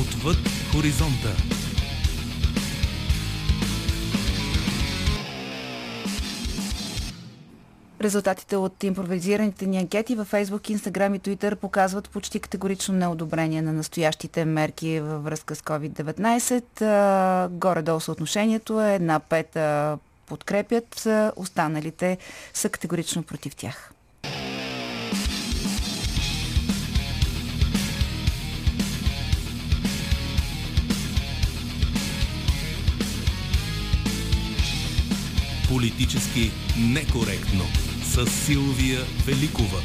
Отвъд 0.00 0.38
хоризонта. 0.72 1.61
Резултатите 8.02 8.56
от 8.56 8.84
импровизираните 8.84 9.66
ни 9.66 9.78
анкети 9.78 10.14
във 10.14 10.30
Facebook, 10.30 10.76
Instagram 10.76 11.16
и 11.16 11.20
Twitter 11.20 11.54
показват 11.54 12.10
почти 12.10 12.40
категорично 12.40 12.94
неодобрение 12.94 13.62
на 13.62 13.72
настоящите 13.72 14.44
мерки 14.44 15.00
във 15.00 15.24
връзка 15.24 15.54
с 15.54 15.62
COVID-19. 15.62 17.48
Горе-долу 17.48 18.00
съотношението 18.00 18.80
е 18.80 18.94
една 18.94 19.20
пета 19.20 19.98
подкрепят, 20.26 21.08
останалите 21.36 22.18
са 22.54 22.68
категорично 22.68 23.22
против 23.22 23.56
тях. 23.56 23.92
Политически 35.68 36.50
некоректно 36.78 37.81
с 38.12 38.26
Силвия 38.26 39.00
Великова. 39.26 39.78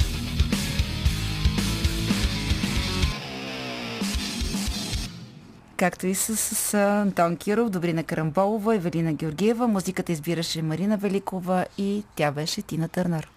както 5.78 6.08
и 6.08 6.16
с, 6.16 6.36
с 6.36 6.74
Антон 6.74 7.38
Киров, 7.38 7.70
Добрина 7.70 8.04
Карамболова, 8.04 8.76
Евелина 8.76 9.14
Георгиева. 9.14 9.68
Музиката 9.68 10.12
избираше 10.12 10.62
Марина 10.62 10.98
Великова 10.98 11.66
и 11.78 12.04
тя 12.16 12.32
беше 12.32 12.62
Тина 12.62 12.88
Търнар. 12.88 13.28